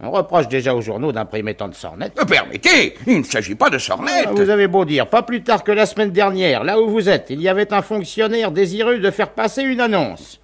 on 0.00 0.10
reproche 0.10 0.48
déjà 0.48 0.74
aux 0.74 0.82
journaux 0.82 1.10
d'imprimer 1.10 1.54
tant 1.54 1.68
de 1.68 1.74
sornettes. 1.74 2.14
Permettez, 2.28 2.98
il 3.06 3.20
ne 3.20 3.24
s'agit 3.24 3.54
pas 3.54 3.70
de 3.70 3.78
sornettes. 3.78 4.26
Ah, 4.28 4.32
Vous 4.32 4.50
avez 4.50 4.66
beau 4.68 4.84
dire, 4.84 5.08
pas 5.08 5.22
plus 5.22 5.42
tard 5.42 5.64
que 5.64 5.72
la 5.72 5.86
semaine 5.86 6.10
dernière, 6.10 6.62
là 6.62 6.78
où 6.78 6.90
vous 6.90 7.08
êtes, 7.08 7.28
il 7.30 7.40
y 7.40 7.48
avait 7.48 7.72
un 7.72 7.80
fonctionnaire 7.80 8.50
désireux 8.50 8.98
de 8.98 9.10
faire 9.10 9.30
passer 9.30 9.62
une 9.62 9.80
annonce. 9.80 10.38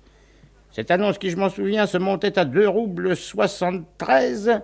Cette 0.71 0.91
annonce, 0.91 1.19
qui 1.19 1.29
je 1.29 1.37
m'en 1.37 1.51
souviens, 1.51 1.85
se 1.87 1.99
montait 1.99 2.39
à 2.39 2.47
2 2.47 2.67
roubles 2.67 3.15
73, 3.15 4.63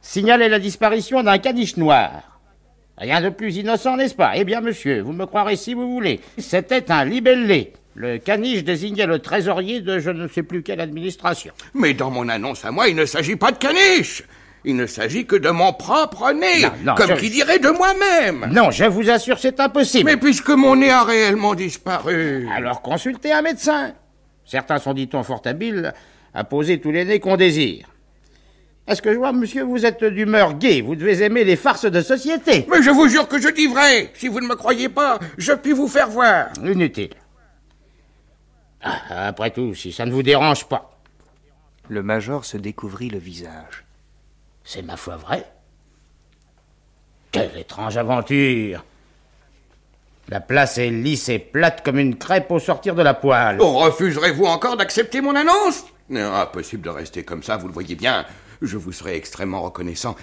signalait 0.00 0.48
la 0.48 0.58
disparition 0.58 1.22
d'un 1.22 1.36
caniche 1.36 1.76
noir. 1.76 2.33
Rien 2.98 3.20
de 3.20 3.28
plus 3.28 3.56
innocent, 3.56 3.96
n'est-ce 3.96 4.14
pas? 4.14 4.32
Eh 4.36 4.44
bien, 4.44 4.60
monsieur, 4.60 5.00
vous 5.00 5.12
me 5.12 5.26
croirez 5.26 5.56
si 5.56 5.74
vous 5.74 5.90
voulez. 5.90 6.20
C'était 6.38 6.90
un 6.92 7.04
libellé. 7.04 7.72
Le 7.96 8.18
caniche 8.18 8.64
désignait 8.64 9.06
le 9.06 9.18
trésorier 9.20 9.80
de 9.80 9.98
je 9.98 10.10
ne 10.10 10.26
sais 10.28 10.42
plus 10.42 10.62
quelle 10.62 10.80
administration. 10.80 11.52
Mais 11.74 11.94
dans 11.94 12.10
mon 12.10 12.28
annonce 12.28 12.64
à 12.64 12.70
moi, 12.70 12.88
il 12.88 12.96
ne 12.96 13.04
s'agit 13.04 13.36
pas 13.36 13.52
de 13.52 13.58
caniche. 13.58 14.22
Il 14.64 14.76
ne 14.76 14.86
s'agit 14.86 15.26
que 15.26 15.36
de 15.36 15.50
mon 15.50 15.72
propre 15.72 16.32
nez, 16.32 16.62
Non, 16.62 16.70
non, 16.84 16.94
comme 16.94 17.10
je- 17.10 17.14
qui 17.20 17.30
dirait 17.30 17.58
de 17.58 17.68
moi-même. 17.68 18.48
Non, 18.52 18.70
je 18.70 18.84
vous 18.84 19.10
assure, 19.10 19.38
c'est 19.38 19.60
impossible. 19.60 20.04
Mais 20.10 20.16
puisque 20.16 20.48
mon 20.50 20.74
nez 20.76 20.90
a 20.90 21.04
réellement 21.04 21.54
disparu. 21.54 22.48
Alors 22.56 22.80
consultez 22.80 23.30
un 23.32 23.42
médecin. 23.42 23.92
Certains 24.46 24.78
sont, 24.78 24.94
dit-on, 24.94 25.22
fort 25.22 25.42
habiles 25.44 25.92
à 26.32 26.44
poser 26.44 26.80
tous 26.80 26.90
les 26.92 27.04
nez 27.04 27.20
qu'on 27.20 27.36
désire. 27.36 27.86
Est-ce 28.86 29.00
que 29.00 29.12
je 29.12 29.16
vois, 29.18 29.32
monsieur, 29.32 29.62
vous 29.62 29.86
êtes 29.86 30.04
d'humeur 30.04 30.54
gaie, 30.54 30.82
vous 30.82 30.94
devez 30.94 31.22
aimer 31.22 31.44
les 31.44 31.56
farces 31.56 31.86
de 31.86 32.02
société. 32.02 32.66
Mais 32.70 32.82
je 32.82 32.90
vous 32.90 33.08
jure 33.08 33.26
que 33.28 33.40
je 33.40 33.48
dis 33.48 33.66
vrai. 33.66 34.10
Si 34.14 34.28
vous 34.28 34.40
ne 34.40 34.46
me 34.46 34.56
croyez 34.56 34.90
pas, 34.90 35.18
je 35.38 35.52
puis 35.52 35.72
vous 35.72 35.88
faire 35.88 36.08
voir. 36.10 36.48
Inutile. 36.62 37.14
Ah, 38.82 39.28
après 39.28 39.50
tout, 39.50 39.74
si 39.74 39.90
ça 39.92 40.04
ne 40.04 40.12
vous 40.12 40.22
dérange 40.22 40.66
pas. 40.66 40.98
Le 41.88 42.02
major 42.02 42.44
se 42.44 42.58
découvrit 42.58 43.08
le 43.08 43.18
visage. 43.18 43.84
C'est 44.64 44.82
ma 44.82 44.96
foi 44.96 45.16
vrai. 45.16 45.46
Quelle 47.30 47.56
étrange 47.56 47.96
aventure. 47.96 48.84
La 50.28 50.40
place 50.40 50.78
est 50.78 50.90
lisse 50.90 51.28
et 51.30 51.38
plate 51.38 51.82
comme 51.84 51.98
une 51.98 52.16
crêpe 52.16 52.50
au 52.50 52.58
sortir 52.58 52.94
de 52.94 53.02
la 53.02 53.14
poêle. 53.14 53.58
Oh, 53.60 53.78
Refuserez-vous 53.78 54.44
encore 54.44 54.76
d'accepter 54.76 55.20
mon 55.22 55.34
annonce? 55.34 55.84
Non, 56.10 56.34
Impossible 56.34 56.82
de 56.82 56.90
rester 56.90 57.24
comme 57.24 57.42
ça, 57.42 57.56
vous 57.56 57.66
le 57.68 57.74
voyez 57.74 57.94
bien. 57.94 58.24
Je 58.64 58.76
vous 58.76 58.92
serai 58.92 59.16
extrêmement 59.16 59.62
reconnaissant 59.62 60.16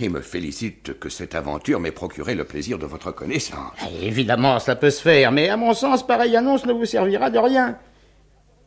et 0.00 0.08
me 0.08 0.20
félicite 0.20 0.98
que 0.98 1.08
cette 1.08 1.34
aventure 1.34 1.78
m'ait 1.78 1.92
procuré 1.92 2.34
le 2.34 2.44
plaisir 2.44 2.78
de 2.78 2.86
votre 2.86 3.12
connaissance. 3.12 3.72
Évidemment, 4.00 4.58
cela 4.58 4.76
peut 4.76 4.90
se 4.90 5.02
faire, 5.02 5.30
mais 5.32 5.48
à 5.48 5.56
mon 5.56 5.74
sens, 5.74 6.06
pareille 6.06 6.36
annonce 6.36 6.66
ne 6.66 6.72
vous 6.72 6.86
servira 6.86 7.30
de 7.30 7.38
rien. 7.38 7.78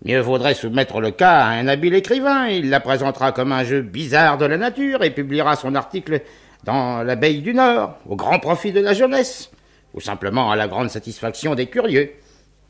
Mieux 0.03 0.19
vaudrait 0.19 0.53
soumettre 0.53 1.01
le 1.01 1.11
cas 1.11 1.39
à 1.39 1.49
un 1.49 1.67
habile 1.67 1.95
écrivain. 1.95 2.47
Il 2.47 2.69
la 2.69 2.79
présentera 2.79 3.31
comme 3.31 3.51
un 3.51 3.63
jeu 3.63 3.81
bizarre 3.81 4.37
de 4.37 4.45
la 4.45 4.57
nature 4.57 5.03
et 5.03 5.11
publiera 5.11 5.55
son 5.55 5.73
article 5.75 6.21
dans 6.63 7.03
l'abeille 7.03 7.41
du 7.41 7.53
Nord, 7.53 7.97
au 8.07 8.15
grand 8.15 8.39
profit 8.39 8.71
de 8.71 8.79
la 8.79 8.93
jeunesse, 8.93 9.51
ou 9.93 10.01
simplement 10.01 10.51
à 10.51 10.55
la 10.55 10.67
grande 10.67 10.89
satisfaction 10.89 11.55
des 11.55 11.67
curieux. 11.67 12.11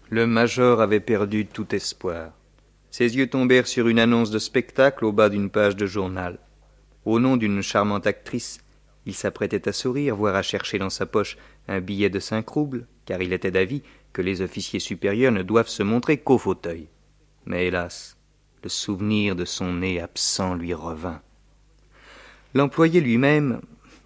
Le 0.09 0.27
major 0.27 0.81
avait 0.81 0.99
perdu 0.99 1.45
tout 1.45 1.73
espoir. 1.73 2.31
Ses 2.97 3.17
yeux 3.17 3.27
tombèrent 3.27 3.67
sur 3.67 3.89
une 3.89 3.99
annonce 3.99 4.31
de 4.31 4.39
spectacle 4.39 5.03
au 5.03 5.11
bas 5.11 5.27
d'une 5.27 5.49
page 5.49 5.75
de 5.75 5.85
journal. 5.85 6.39
Au 7.03 7.19
nom 7.19 7.35
d'une 7.35 7.61
charmante 7.61 8.07
actrice, 8.07 8.61
il 9.05 9.13
s'apprêtait 9.13 9.67
à 9.67 9.73
sourire, 9.73 10.15
voire 10.15 10.35
à 10.35 10.41
chercher 10.41 10.79
dans 10.79 10.89
sa 10.89 11.05
poche 11.05 11.35
un 11.67 11.81
billet 11.81 12.09
de 12.09 12.21
cinq 12.21 12.47
roubles, 12.47 12.87
car 13.03 13.21
il 13.21 13.33
était 13.33 13.51
d'avis 13.51 13.81
que 14.13 14.21
les 14.21 14.39
officiers 14.41 14.79
supérieurs 14.79 15.33
ne 15.33 15.43
doivent 15.43 15.67
se 15.67 15.83
montrer 15.83 16.19
qu'au 16.19 16.37
fauteuil. 16.37 16.87
Mais 17.45 17.67
hélas, 17.67 18.15
le 18.63 18.69
souvenir 18.69 19.35
de 19.35 19.43
son 19.43 19.73
nez 19.73 19.99
absent 19.99 20.55
lui 20.55 20.73
revint. 20.73 21.21
L'employé 22.53 23.01
lui-même 23.01 23.59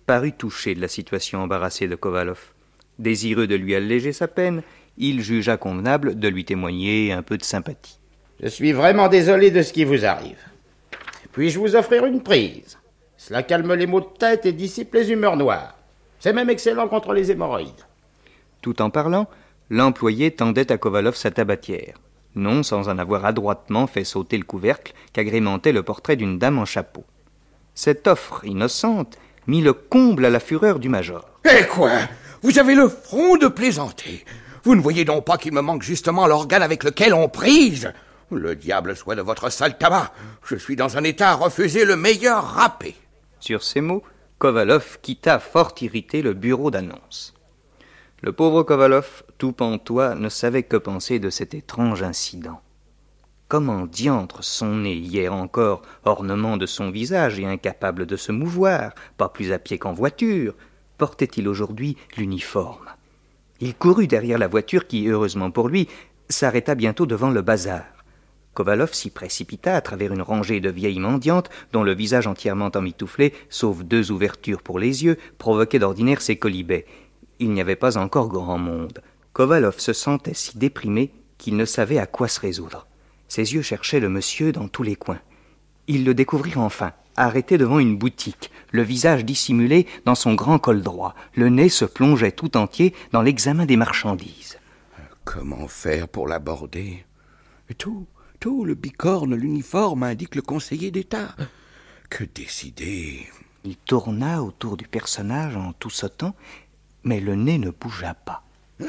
parut 0.07 0.33
touché 0.33 0.73
de 0.73 0.81
la 0.81 0.87
situation 0.87 1.43
embarrassée 1.43 1.87
de 1.87 1.95
Kovalov. 1.95 2.53
Désireux 2.97 3.45
de 3.45 3.53
lui 3.53 3.75
alléger 3.75 4.13
sa 4.13 4.27
peine, 4.27 4.63
il 4.97 5.21
jugea 5.21 5.57
convenable 5.57 6.17
de 6.17 6.27
lui 6.27 6.43
témoigner 6.43 7.11
un 7.11 7.21
peu 7.21 7.37
de 7.37 7.43
sympathie. 7.43 7.99
Je 8.41 8.47
suis 8.47 8.71
vraiment 8.71 9.09
désolé 9.09 9.51
de 9.51 9.61
ce 9.61 9.73
qui 9.73 9.83
vous 9.83 10.05
arrive. 10.05 10.39
Puis-je 11.33 11.59
vous 11.59 11.75
offrir 11.75 12.05
une 12.05 12.23
prise? 12.23 12.77
Cela 13.17 13.43
calme 13.43 13.73
les 13.73 13.85
maux 13.85 13.99
de 13.99 14.17
tête 14.17 14.45
et 14.45 14.53
dissipe 14.53 14.93
les 14.93 15.11
humeurs 15.11 15.35
noires. 15.35 15.75
C'est 16.19 16.31
même 16.31 16.49
excellent 16.49 16.87
contre 16.87 17.13
les 17.13 17.31
hémorroïdes. 17.31 17.85
Tout 18.61 18.81
en 18.81 18.89
parlant, 18.89 19.27
l'employé 19.69 20.31
tendait 20.31 20.71
à 20.71 20.77
Kovalov 20.77 21.15
sa 21.15 21.31
tabatière, 21.31 21.95
non 22.35 22.63
sans 22.63 22.87
en 22.87 22.97
avoir 22.97 23.25
adroitement 23.25 23.87
fait 23.87 24.05
sauter 24.05 24.37
le 24.37 24.45
couvercle 24.45 24.93
qu'agrémentait 25.11 25.73
le 25.73 25.83
portrait 25.83 26.15
d'une 26.15 26.39
dame 26.39 26.59
en 26.59 26.65
chapeau. 26.65 27.03
Cette 27.75 28.07
offre 28.07 28.45
innocente 28.45 29.17
mit 29.47 29.61
le 29.61 29.73
comble 29.73 30.23
à 30.23 30.29
la 30.29 30.39
fureur 30.39 30.79
du 30.79 30.87
major. 30.87 31.27
Eh 31.43 31.65
quoi? 31.65 31.91
Vous 32.41 32.57
avez 32.57 32.75
le 32.75 32.87
front 32.87 33.35
de 33.35 33.47
plaisanter. 33.47 34.23
Vous 34.63 34.75
ne 34.75 34.81
voyez 34.81 35.03
donc 35.03 35.25
pas 35.25 35.37
qu'il 35.37 35.53
me 35.53 35.61
manque 35.61 35.83
justement 35.83 36.25
l'organe 36.25 36.63
avec 36.63 36.85
lequel 36.85 37.13
on 37.13 37.27
prise? 37.27 37.91
Le 38.31 38.55
diable 38.55 38.95
soit 38.95 39.15
de 39.15 39.21
votre 39.21 39.51
sale 39.51 39.77
tabac. 39.77 40.13
Je 40.45 40.55
suis 40.55 40.75
dans 40.75 40.97
un 40.97 41.03
état 41.03 41.31
à 41.31 41.35
refuser 41.35 41.83
le 41.83 41.95
meilleur 41.95 42.43
râpé. 42.43 42.95
Sur 43.39 43.63
ces 43.63 43.81
mots, 43.81 44.03
Kovalov 44.37 44.99
quitta 45.01 45.39
fort 45.39 45.73
irrité 45.81 46.21
le 46.21 46.33
bureau 46.33 46.69
d'annonce. 46.69 47.33
Le 48.21 48.31
pauvre 48.31 48.63
Kovalov, 48.63 49.23
tout 49.37 49.53
pantois, 49.53 50.13
ne 50.13 50.29
savait 50.29 50.63
que 50.63 50.77
penser 50.77 51.19
de 51.19 51.29
cet 51.29 51.53
étrange 51.53 52.03
incident. 52.03 52.61
Comment 53.47 53.87
diantre 53.87 54.43
son 54.43 54.75
nez, 54.75 54.93
hier 54.93 55.33
encore 55.33 55.81
ornement 56.05 56.57
de 56.57 56.67
son 56.67 56.91
visage 56.91 57.39
et 57.39 57.47
incapable 57.47 58.05
de 58.05 58.15
se 58.15 58.31
mouvoir, 58.31 58.93
pas 59.17 59.29
plus 59.29 59.51
à 59.51 59.57
pied 59.57 59.79
qu'en 59.79 59.93
voiture, 59.93 60.53
portait-il 60.99 61.47
aujourd'hui 61.47 61.97
l'uniforme? 62.15 62.89
Il 63.59 63.73
courut 63.73 64.07
derrière 64.07 64.37
la 64.37 64.47
voiture 64.47 64.85
qui, 64.85 65.07
heureusement 65.07 65.49
pour 65.49 65.67
lui, 65.67 65.87
s'arrêta 66.29 66.75
bientôt 66.75 67.07
devant 67.07 67.31
le 67.31 67.41
bazar. 67.41 67.83
Kovalov 68.59 68.91
s'y 68.93 69.09
précipita 69.09 69.73
à 69.73 69.79
travers 69.79 70.11
une 70.11 70.21
rangée 70.21 70.59
de 70.59 70.69
vieilles 70.69 70.99
mendiantes 70.99 71.49
dont 71.71 71.81
le 71.81 71.95
visage 71.95 72.27
entièrement 72.27 72.69
emmitouflé, 72.75 73.33
sauf 73.49 73.85
deux 73.85 74.11
ouvertures 74.11 74.61
pour 74.61 74.79
les 74.79 75.05
yeux, 75.05 75.17
provoquait 75.37 75.79
d'ordinaire 75.79 76.19
ses 76.21 76.35
colibets. 76.35 76.85
Il 77.39 77.51
n'y 77.51 77.61
avait 77.61 77.77
pas 77.77 77.97
encore 77.97 78.27
grand 78.27 78.57
monde. 78.57 79.01
Kovalov 79.31 79.79
se 79.79 79.93
sentait 79.93 80.33
si 80.33 80.57
déprimé 80.57 81.13
qu'il 81.37 81.55
ne 81.55 81.63
savait 81.63 81.99
à 81.99 82.05
quoi 82.05 82.27
se 82.27 82.41
résoudre. 82.41 82.85
Ses 83.29 83.53
yeux 83.53 83.61
cherchaient 83.61 84.01
le 84.01 84.09
monsieur 84.09 84.51
dans 84.51 84.67
tous 84.67 84.83
les 84.83 84.97
coins. 84.97 85.21
Il 85.87 86.03
le 86.03 86.13
découvrit 86.13 86.57
enfin, 86.57 86.91
arrêté 87.15 87.57
devant 87.57 87.79
une 87.79 87.97
boutique, 87.97 88.51
le 88.73 88.81
visage 88.81 89.23
dissimulé 89.23 89.87
dans 90.03 90.15
son 90.15 90.33
grand 90.33 90.59
col 90.59 90.81
droit. 90.81 91.15
Le 91.33 91.47
nez 91.47 91.69
se 91.69 91.85
plongeait 91.85 92.33
tout 92.33 92.57
entier 92.57 92.93
dans 93.13 93.21
l'examen 93.21 93.65
des 93.65 93.77
marchandises. 93.77 94.59
Comment 95.23 95.69
faire 95.69 96.09
pour 96.09 96.27
l'aborder? 96.27 97.05
Tout, 97.77 98.07
tout, 98.39 98.63
le 98.65 98.73
bicorne, 98.75 99.35
l'uniforme 99.35 100.03
indique 100.03 100.35
le 100.35 100.41
conseiller 100.41 100.91
d'État. 100.91 101.35
Que 102.09 102.23
décider? 102.23 103.27
Il 103.63 103.75
tourna 103.77 104.41
autour 104.41 104.77
du 104.77 104.87
personnage 104.87 105.55
en 105.57 105.73
tout 105.73 105.89
sautant, 105.89 106.35
mais 107.03 107.19
le 107.19 107.35
nez 107.35 107.57
ne 107.57 107.69
bougea 107.71 108.13
pas. 108.13 108.43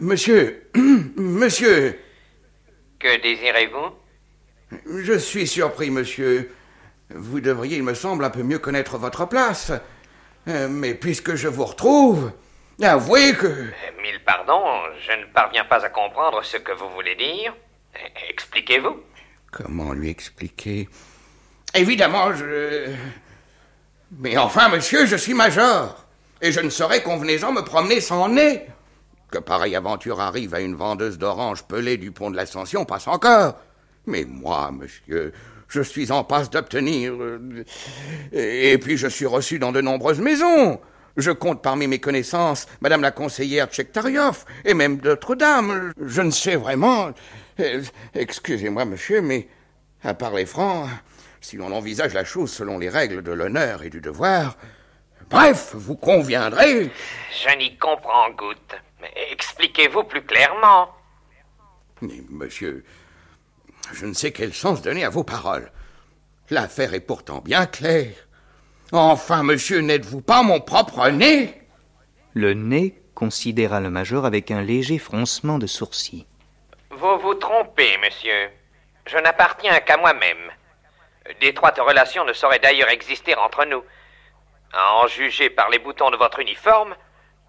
Monsieur, 0.00 0.68
monsieur, 1.16 1.98
Que 2.98 3.20
désirez-vous? 3.22 4.98
Je 5.02 5.14
suis 5.18 5.46
surpris, 5.46 5.90
monsieur. 5.90 6.52
Vous 7.08 7.40
devriez, 7.40 7.78
il 7.78 7.82
me 7.82 7.94
semble, 7.94 8.24
un 8.26 8.30
peu 8.30 8.42
mieux 8.42 8.58
connaître 8.58 8.98
votre 8.98 9.26
place. 9.26 9.72
Euh, 10.48 10.68
Mais 10.68 10.94
puisque 10.94 11.34
je 11.34 11.48
vous 11.48 11.64
retrouve, 11.64 12.30
avouez 12.82 13.34
que... 13.34 13.46
Euh, 13.46 13.72
Mille 14.02 14.20
pardons, 14.24 14.64
je 15.06 15.12
ne 15.18 15.24
parviens 15.32 15.64
pas 15.64 15.82
à 15.84 15.88
comprendre 15.88 16.44
ce 16.44 16.58
que 16.58 16.72
vous 16.72 16.90
voulez 16.90 17.16
dire. 17.16 17.54
Expliquez-vous. 18.28 18.96
Comment 19.50 19.92
lui 19.92 20.08
expliquer? 20.08 20.88
Évidemment, 21.74 22.32
je... 22.34 22.90
Mais 24.18 24.36
enfin, 24.36 24.68
monsieur, 24.68 25.06
je 25.06 25.16
suis 25.16 25.34
major, 25.34 26.04
et 26.42 26.50
je 26.50 26.60
ne 26.60 26.70
saurais 26.70 27.02
convenez-en 27.02 27.52
me 27.52 27.62
promener 27.62 28.00
sans 28.00 28.28
nez. 28.28 28.62
Que 29.30 29.38
pareille 29.38 29.76
aventure 29.76 30.20
arrive 30.20 30.54
à 30.54 30.60
une 30.60 30.74
vendeuse 30.74 31.18
d'oranges 31.18 31.62
pelée 31.64 31.96
du 31.96 32.10
pont 32.10 32.30
de 32.30 32.36
l'Ascension 32.36 32.84
passe 32.84 33.06
encore. 33.06 33.56
Mais 34.06 34.24
moi, 34.24 34.72
monsieur, 34.72 35.32
je 35.68 35.82
suis 35.82 36.10
en 36.10 36.24
passe 36.24 36.50
d'obtenir... 36.50 37.12
euh, 37.14 37.64
Et 38.32 38.78
puis 38.78 38.96
je 38.96 39.06
suis 39.06 39.26
reçu 39.26 39.60
dans 39.60 39.70
de 39.70 39.80
nombreuses 39.80 40.20
maisons. 40.20 40.80
Je 41.16 41.30
compte 41.30 41.62
parmi 41.62 41.86
mes 41.86 42.00
connaissances 42.00 42.66
Madame 42.80 43.02
la 43.02 43.12
conseillère 43.12 43.68
Tchektariov, 43.68 44.44
et 44.64 44.74
même 44.74 44.96
d'autres 44.98 45.36
dames. 45.36 45.92
Je 46.04 46.22
ne 46.22 46.30
sais 46.30 46.56
vraiment... 46.56 47.10
Euh, 47.60 47.82
Excusez-moi, 48.14 48.84
monsieur, 48.84 49.20
mais 49.20 49.48
à 50.02 50.14
parler 50.14 50.46
franc, 50.46 50.88
si 51.40 51.56
l'on 51.56 51.72
envisage 51.72 52.14
la 52.14 52.24
chose 52.24 52.50
selon 52.52 52.78
les 52.78 52.88
règles 52.88 53.22
de 53.22 53.32
l'honneur 53.32 53.82
et 53.82 53.90
du 53.90 54.00
devoir, 54.00 54.56
Bref, 55.30 55.74
vous 55.74 55.94
conviendrez. 55.96 56.90
Je 57.44 57.56
n'y 57.56 57.76
comprends 57.78 58.30
goutte. 58.30 58.74
Mais 59.00 59.12
expliquez-vous 59.30 60.02
plus 60.02 60.22
clairement. 60.22 60.88
Mais, 62.02 62.20
monsieur, 62.28 62.84
je 63.92 64.06
ne 64.06 64.12
sais 64.12 64.32
quel 64.32 64.52
sens 64.52 64.82
donner 64.82 65.04
à 65.04 65.08
vos 65.08 65.22
paroles. 65.22 65.70
L'affaire 66.50 66.94
est 66.94 67.00
pourtant 67.00 67.40
bien 67.40 67.66
claire. 67.66 68.14
Enfin, 68.90 69.44
monsieur, 69.44 69.80
n'êtes-vous 69.80 70.20
pas 70.20 70.42
mon 70.42 70.60
propre 70.60 71.08
nez? 71.10 71.54
Le 72.34 72.54
nez 72.54 73.00
considéra 73.14 73.80
le 73.80 73.90
major 73.90 74.26
avec 74.26 74.50
un 74.50 74.62
léger 74.62 74.98
froncement 74.98 75.58
de 75.58 75.68
sourcils. 75.68 76.26
Vous 77.00 77.18
vous 77.18 77.32
trompez, 77.32 77.96
monsieur. 78.02 78.50
Je 79.06 79.16
n'appartiens 79.16 79.80
qu'à 79.80 79.96
moi-même. 79.96 80.50
D'étroites 81.40 81.78
relations 81.78 82.26
ne 82.26 82.34
sauraient 82.34 82.58
d'ailleurs 82.58 82.90
exister 82.90 83.34
entre 83.36 83.64
nous. 83.64 83.82
À 84.74 84.96
en 84.96 85.06
juger 85.06 85.48
par 85.48 85.70
les 85.70 85.78
boutons 85.78 86.10
de 86.10 86.18
votre 86.18 86.40
uniforme, 86.40 86.94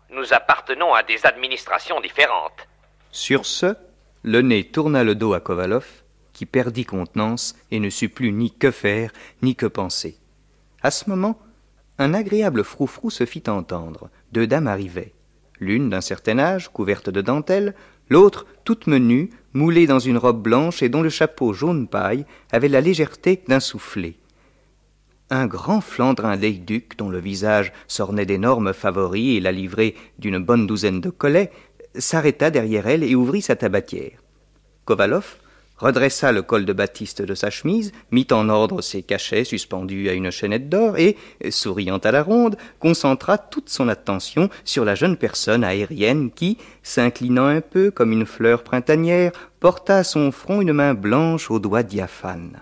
nous 0.10 0.34
appartenons 0.34 0.93
à 0.93 1.04
des 1.04 1.26
administrations 1.26 1.99
différentes. 1.99 2.66
Sur 3.12 3.45
ce, 3.45 3.76
le 4.24 4.41
nez 4.41 4.64
tourna 4.64 5.04
le 5.04 5.16
dos 5.16 5.34
à 5.34 5.41
Kovalov, 5.41 5.86
qui 6.32 6.45
perdit 6.45 6.86
contenance 6.86 7.58
et 7.72 7.82
ne 7.82 7.89
sut 7.89 8.08
plus 8.08 8.32
ni 8.32 8.58
que 8.58 8.72
faire, 8.72 9.12
ni 9.41 9.58
que 9.58 9.66
penser. 9.66 10.18
À 10.82 10.91
ce 10.91 11.10
moment, 11.10 11.38
un 11.97 12.14
agréable 12.14 12.64
froufrou 12.64 13.10
se 13.10 13.26
fit 13.26 13.43
entendre. 13.49 14.10
Deux 14.32 14.47
dames 14.47 14.68
arrivaient. 14.68 15.12
L'une 15.60 15.89
d'un 15.89 16.02
certain 16.02 16.39
âge, 16.39 16.70
couverte 16.70 17.10
de 17.10 17.20
dentelle, 17.20 17.76
l'autre 18.10 18.47
toute 18.64 18.88
menue, 18.88 19.30
moulée 19.54 19.88
dans 19.88 19.99
une 19.99 20.18
robe 20.18 20.41
blanche 20.41 20.82
et 20.82 20.89
dont 20.89 21.02
le 21.02 21.10
chapeau 21.10 21.54
jaune 21.54 21.88
paille 21.88 22.26
avait 22.52 22.68
la 22.68 22.82
légèreté 22.82 23.41
d'un 23.47 23.60
soufflet. 23.60 24.16
Un 25.30 25.47
grand 25.47 25.82
Flandrin 25.82 26.38
duc 26.38 26.97
dont 26.97 27.10
le 27.10 27.20
visage 27.20 27.72
s'ornait 27.88 28.26
d'énormes 28.26 28.74
favoris 28.74 29.38
et 29.38 29.39
la 29.39 29.52
livrée 29.52 29.95
d'une 30.20 30.39
bonne 30.39 30.68
douzaine 30.68 30.99
de 30.99 31.10
collets, 31.10 31.52
s'arrêta 31.95 32.49
derrière 32.49 32.88
elle 32.88 33.04
et 33.04 33.16
ouvrit 33.16 33.41
sa 33.41 33.56
tabatière. 33.56 34.22
Kovalov 34.86 35.38
redressa 35.82 36.32
le 36.32 36.44
col 36.44 36.66
de 36.66 36.74
batiste 36.74 37.22
de 37.22 37.34
sa 37.34 37.50
chemise, 37.50 37.92
mit 38.12 38.28
en 38.32 38.50
ordre 38.50 38.82
ses 38.82 39.02
cachets 39.02 39.44
suspendus 39.44 40.10
à 40.10 40.14
une 40.14 40.30
chaînette 40.30 40.70
d'or 40.70 40.98
et, 40.98 41.18
souriant 41.50 41.98
à 41.98 42.12
la 42.12 42.22
ronde, 42.22 42.56
concentra 42.80 43.38
toute 43.38 43.70
son 43.70 43.90
attention 43.90 44.50
sur 44.64 44.86
la 44.86 44.96
jeune 44.96 45.18
personne 45.18 45.64
aérienne 45.64 46.32
qui, 46.32 46.58
s'inclinant 46.84 47.48
un 47.48 47.62
peu 47.62 47.90
comme 47.90 48.12
une 48.12 48.26
fleur 48.26 48.64
printanière, 48.64 49.32
porta 49.60 49.98
à 49.98 50.04
son 50.04 50.32
front 50.32 50.62
une 50.62 50.74
main 50.74 50.94
blanche 50.94 51.50
aux 51.50 51.60
doigts 51.60 51.84
diaphanes. 51.84 52.62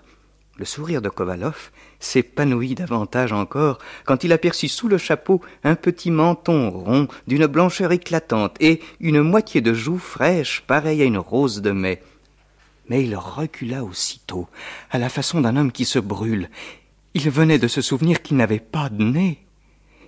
Le 0.56 0.66
sourire 0.66 1.00
de 1.00 1.08
Kovalov 1.08 1.70
s'épanouit 2.00 2.74
davantage 2.74 3.32
encore 3.32 3.78
quand 4.04 4.24
il 4.24 4.32
aperçut 4.32 4.68
sous 4.68 4.88
le 4.88 4.98
chapeau 4.98 5.40
un 5.64 5.74
petit 5.74 6.10
menton 6.10 6.70
rond 6.70 7.08
d'une 7.26 7.46
blancheur 7.46 7.92
éclatante 7.92 8.56
et 8.60 8.80
une 9.00 9.22
moitié 9.22 9.62
de 9.62 9.72
joue 9.72 9.98
fraîche 9.98 10.62
pareille 10.66 11.00
à 11.00 11.06
une 11.06 11.16
rose 11.16 11.62
de 11.62 11.70
mai. 11.70 12.02
Mais 12.90 13.04
il 13.04 13.14
recula 13.14 13.84
aussitôt, 13.84 14.48
à 14.90 14.98
la 14.98 15.08
façon 15.08 15.40
d'un 15.40 15.56
homme 15.56 15.70
qui 15.70 15.84
se 15.84 16.00
brûle. 16.00 16.50
Il 17.14 17.30
venait 17.30 17.60
de 17.60 17.68
se 17.68 17.80
souvenir 17.80 18.20
qu'il 18.20 18.36
n'avait 18.36 18.58
pas 18.58 18.88
de 18.88 19.04
nez. 19.04 19.38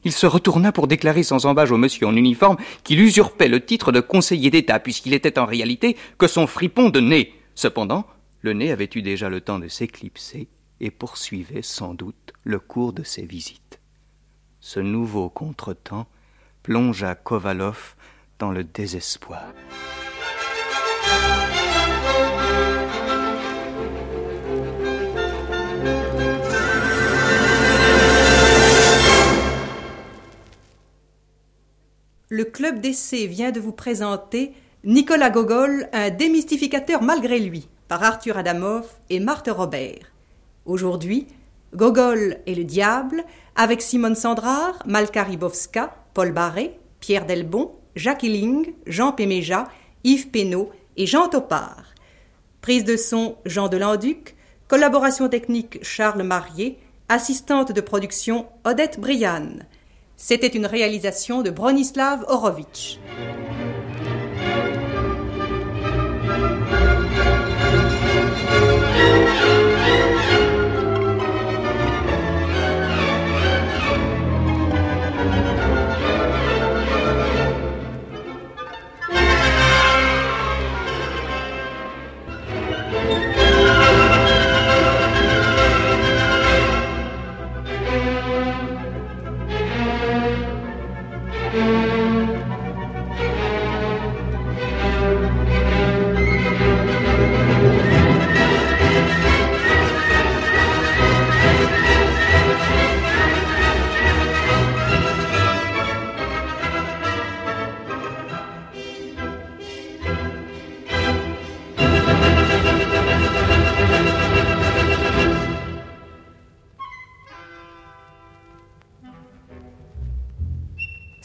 Il 0.05 0.11
se 0.11 0.27
retourna 0.27 0.73
pour 0.73 0.89
déclarer 0.89 1.23
sans 1.23 1.47
embâche 1.47 1.71
au 1.71 1.77
monsieur 1.77 2.09
en 2.09 2.17
uniforme 2.17 2.57
qu'il 2.83 3.01
usurpait 3.01 3.47
le 3.47 3.65
titre 3.65 3.93
de 3.93 4.01
conseiller 4.01 4.51
d'État, 4.51 4.81
puisqu'il 4.81 5.15
était 5.15 5.39
en 5.39 5.47
réalité 5.47 5.97
que 6.19 6.27
son 6.27 6.49
fripon 6.49 6.91
de 6.91 6.99
nez. 6.99 7.33
Cependant, 7.55 8.05
le 8.41 8.53
nez 8.53 8.73
avait 8.73 8.91
eu 8.93 9.01
déjà 9.01 9.29
le 9.29 9.41
temps 9.41 9.61
de 9.61 9.69
s'éclipser 9.69 10.49
et 10.81 10.91
poursuivait 10.91 11.63
sans 11.63 11.95
doute 11.95 12.33
le 12.43 12.59
cours 12.59 12.93
de 12.93 13.05
ses 13.05 13.25
visites. 13.25 13.79
Ce 14.59 14.81
nouveau 14.81 15.29
contretemps 15.29 16.09
plongea 16.65 17.15
Kovalov 17.15 17.95
dans 18.41 18.51
le 18.51 18.65
désespoir. 18.65 19.53
Le 32.35 32.47
club 32.47 32.81
d'essai 32.81 33.27
vient 33.27 33.51
de 33.51 33.61
vous 33.61 33.73
présenter 33.73 34.55
Nicolas 34.85 35.29
Gogol, 35.29 35.91
un 35.93 36.09
démystificateur 36.09 37.03
malgré 37.03 37.39
lui, 37.39 37.69
par 37.89 38.03
Arthur 38.03 38.39
Adamov 38.39 38.87
et 39.11 39.21
Marthe 39.21 39.51
Robert. 39.53 40.11
Aujourd'hui, 40.65 41.27
Gogol 41.75 42.39
et 42.47 42.55
le 42.55 42.65
diable, 42.65 43.23
avec 43.55 43.83
Simone 43.83 44.15
Sandrard, 44.15 44.83
Malka 44.87 45.25
Ribowska, 45.25 45.95
Paul 46.15 46.33
Barré, 46.33 46.81
Pierre 47.01 47.27
Delbon, 47.27 47.73
Jacques 47.97 48.23
Illing, 48.23 48.73
Jean 48.87 49.13
Péméja, 49.13 49.69
Yves 50.03 50.31
Pénaud 50.31 50.71
et 50.97 51.05
Jean 51.05 51.29
Topard. 51.29 51.85
Prise 52.63 52.85
de 52.85 52.97
son 52.97 53.37
Jean 53.45 53.69
Delanduc, 53.69 54.37
collaboration 54.69 55.29
technique 55.29 55.85
Charles 55.85 56.23
Marier, 56.23 56.79
assistante 57.11 57.73
de 57.73 57.81
production 57.83 58.47
Odette 58.65 58.99
Brianne. 58.99 59.67
C'était 60.25 60.47
une 60.47 60.67
réalisation 60.67 61.43
de 61.43 61.51
Bronislav 61.51 62.25
Horowitz. 62.29 63.01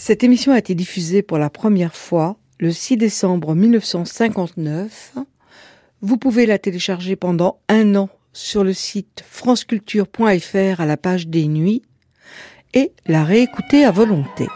Cette 0.08 0.24
émission 0.24 0.54
a 0.54 0.58
été 0.58 0.74
diffusée 0.74 1.22
pour 1.22 1.38
la 1.38 1.50
première 1.50 1.94
fois 1.94 2.38
le 2.60 2.72
6 2.72 2.96
décembre 2.96 3.56
1959. 3.56 5.16
Vous 6.00 6.16
pouvez 6.16 6.46
la 6.46 6.58
télécharger 6.58 7.18
pendant 7.18 7.60
un 7.68 7.94
an 7.96 8.08
sur 8.32 8.64
le 8.64 8.72
site 8.72 9.26
franceculture.fr 9.30 10.80
à 10.80 10.86
la 10.86 10.96
page 10.96 11.28
des 11.28 11.50
nuits 11.50 11.82
et 12.74 12.94
la 13.06 13.26
réécouter 13.26 13.84
à 13.84 13.92
volonté. 13.92 14.48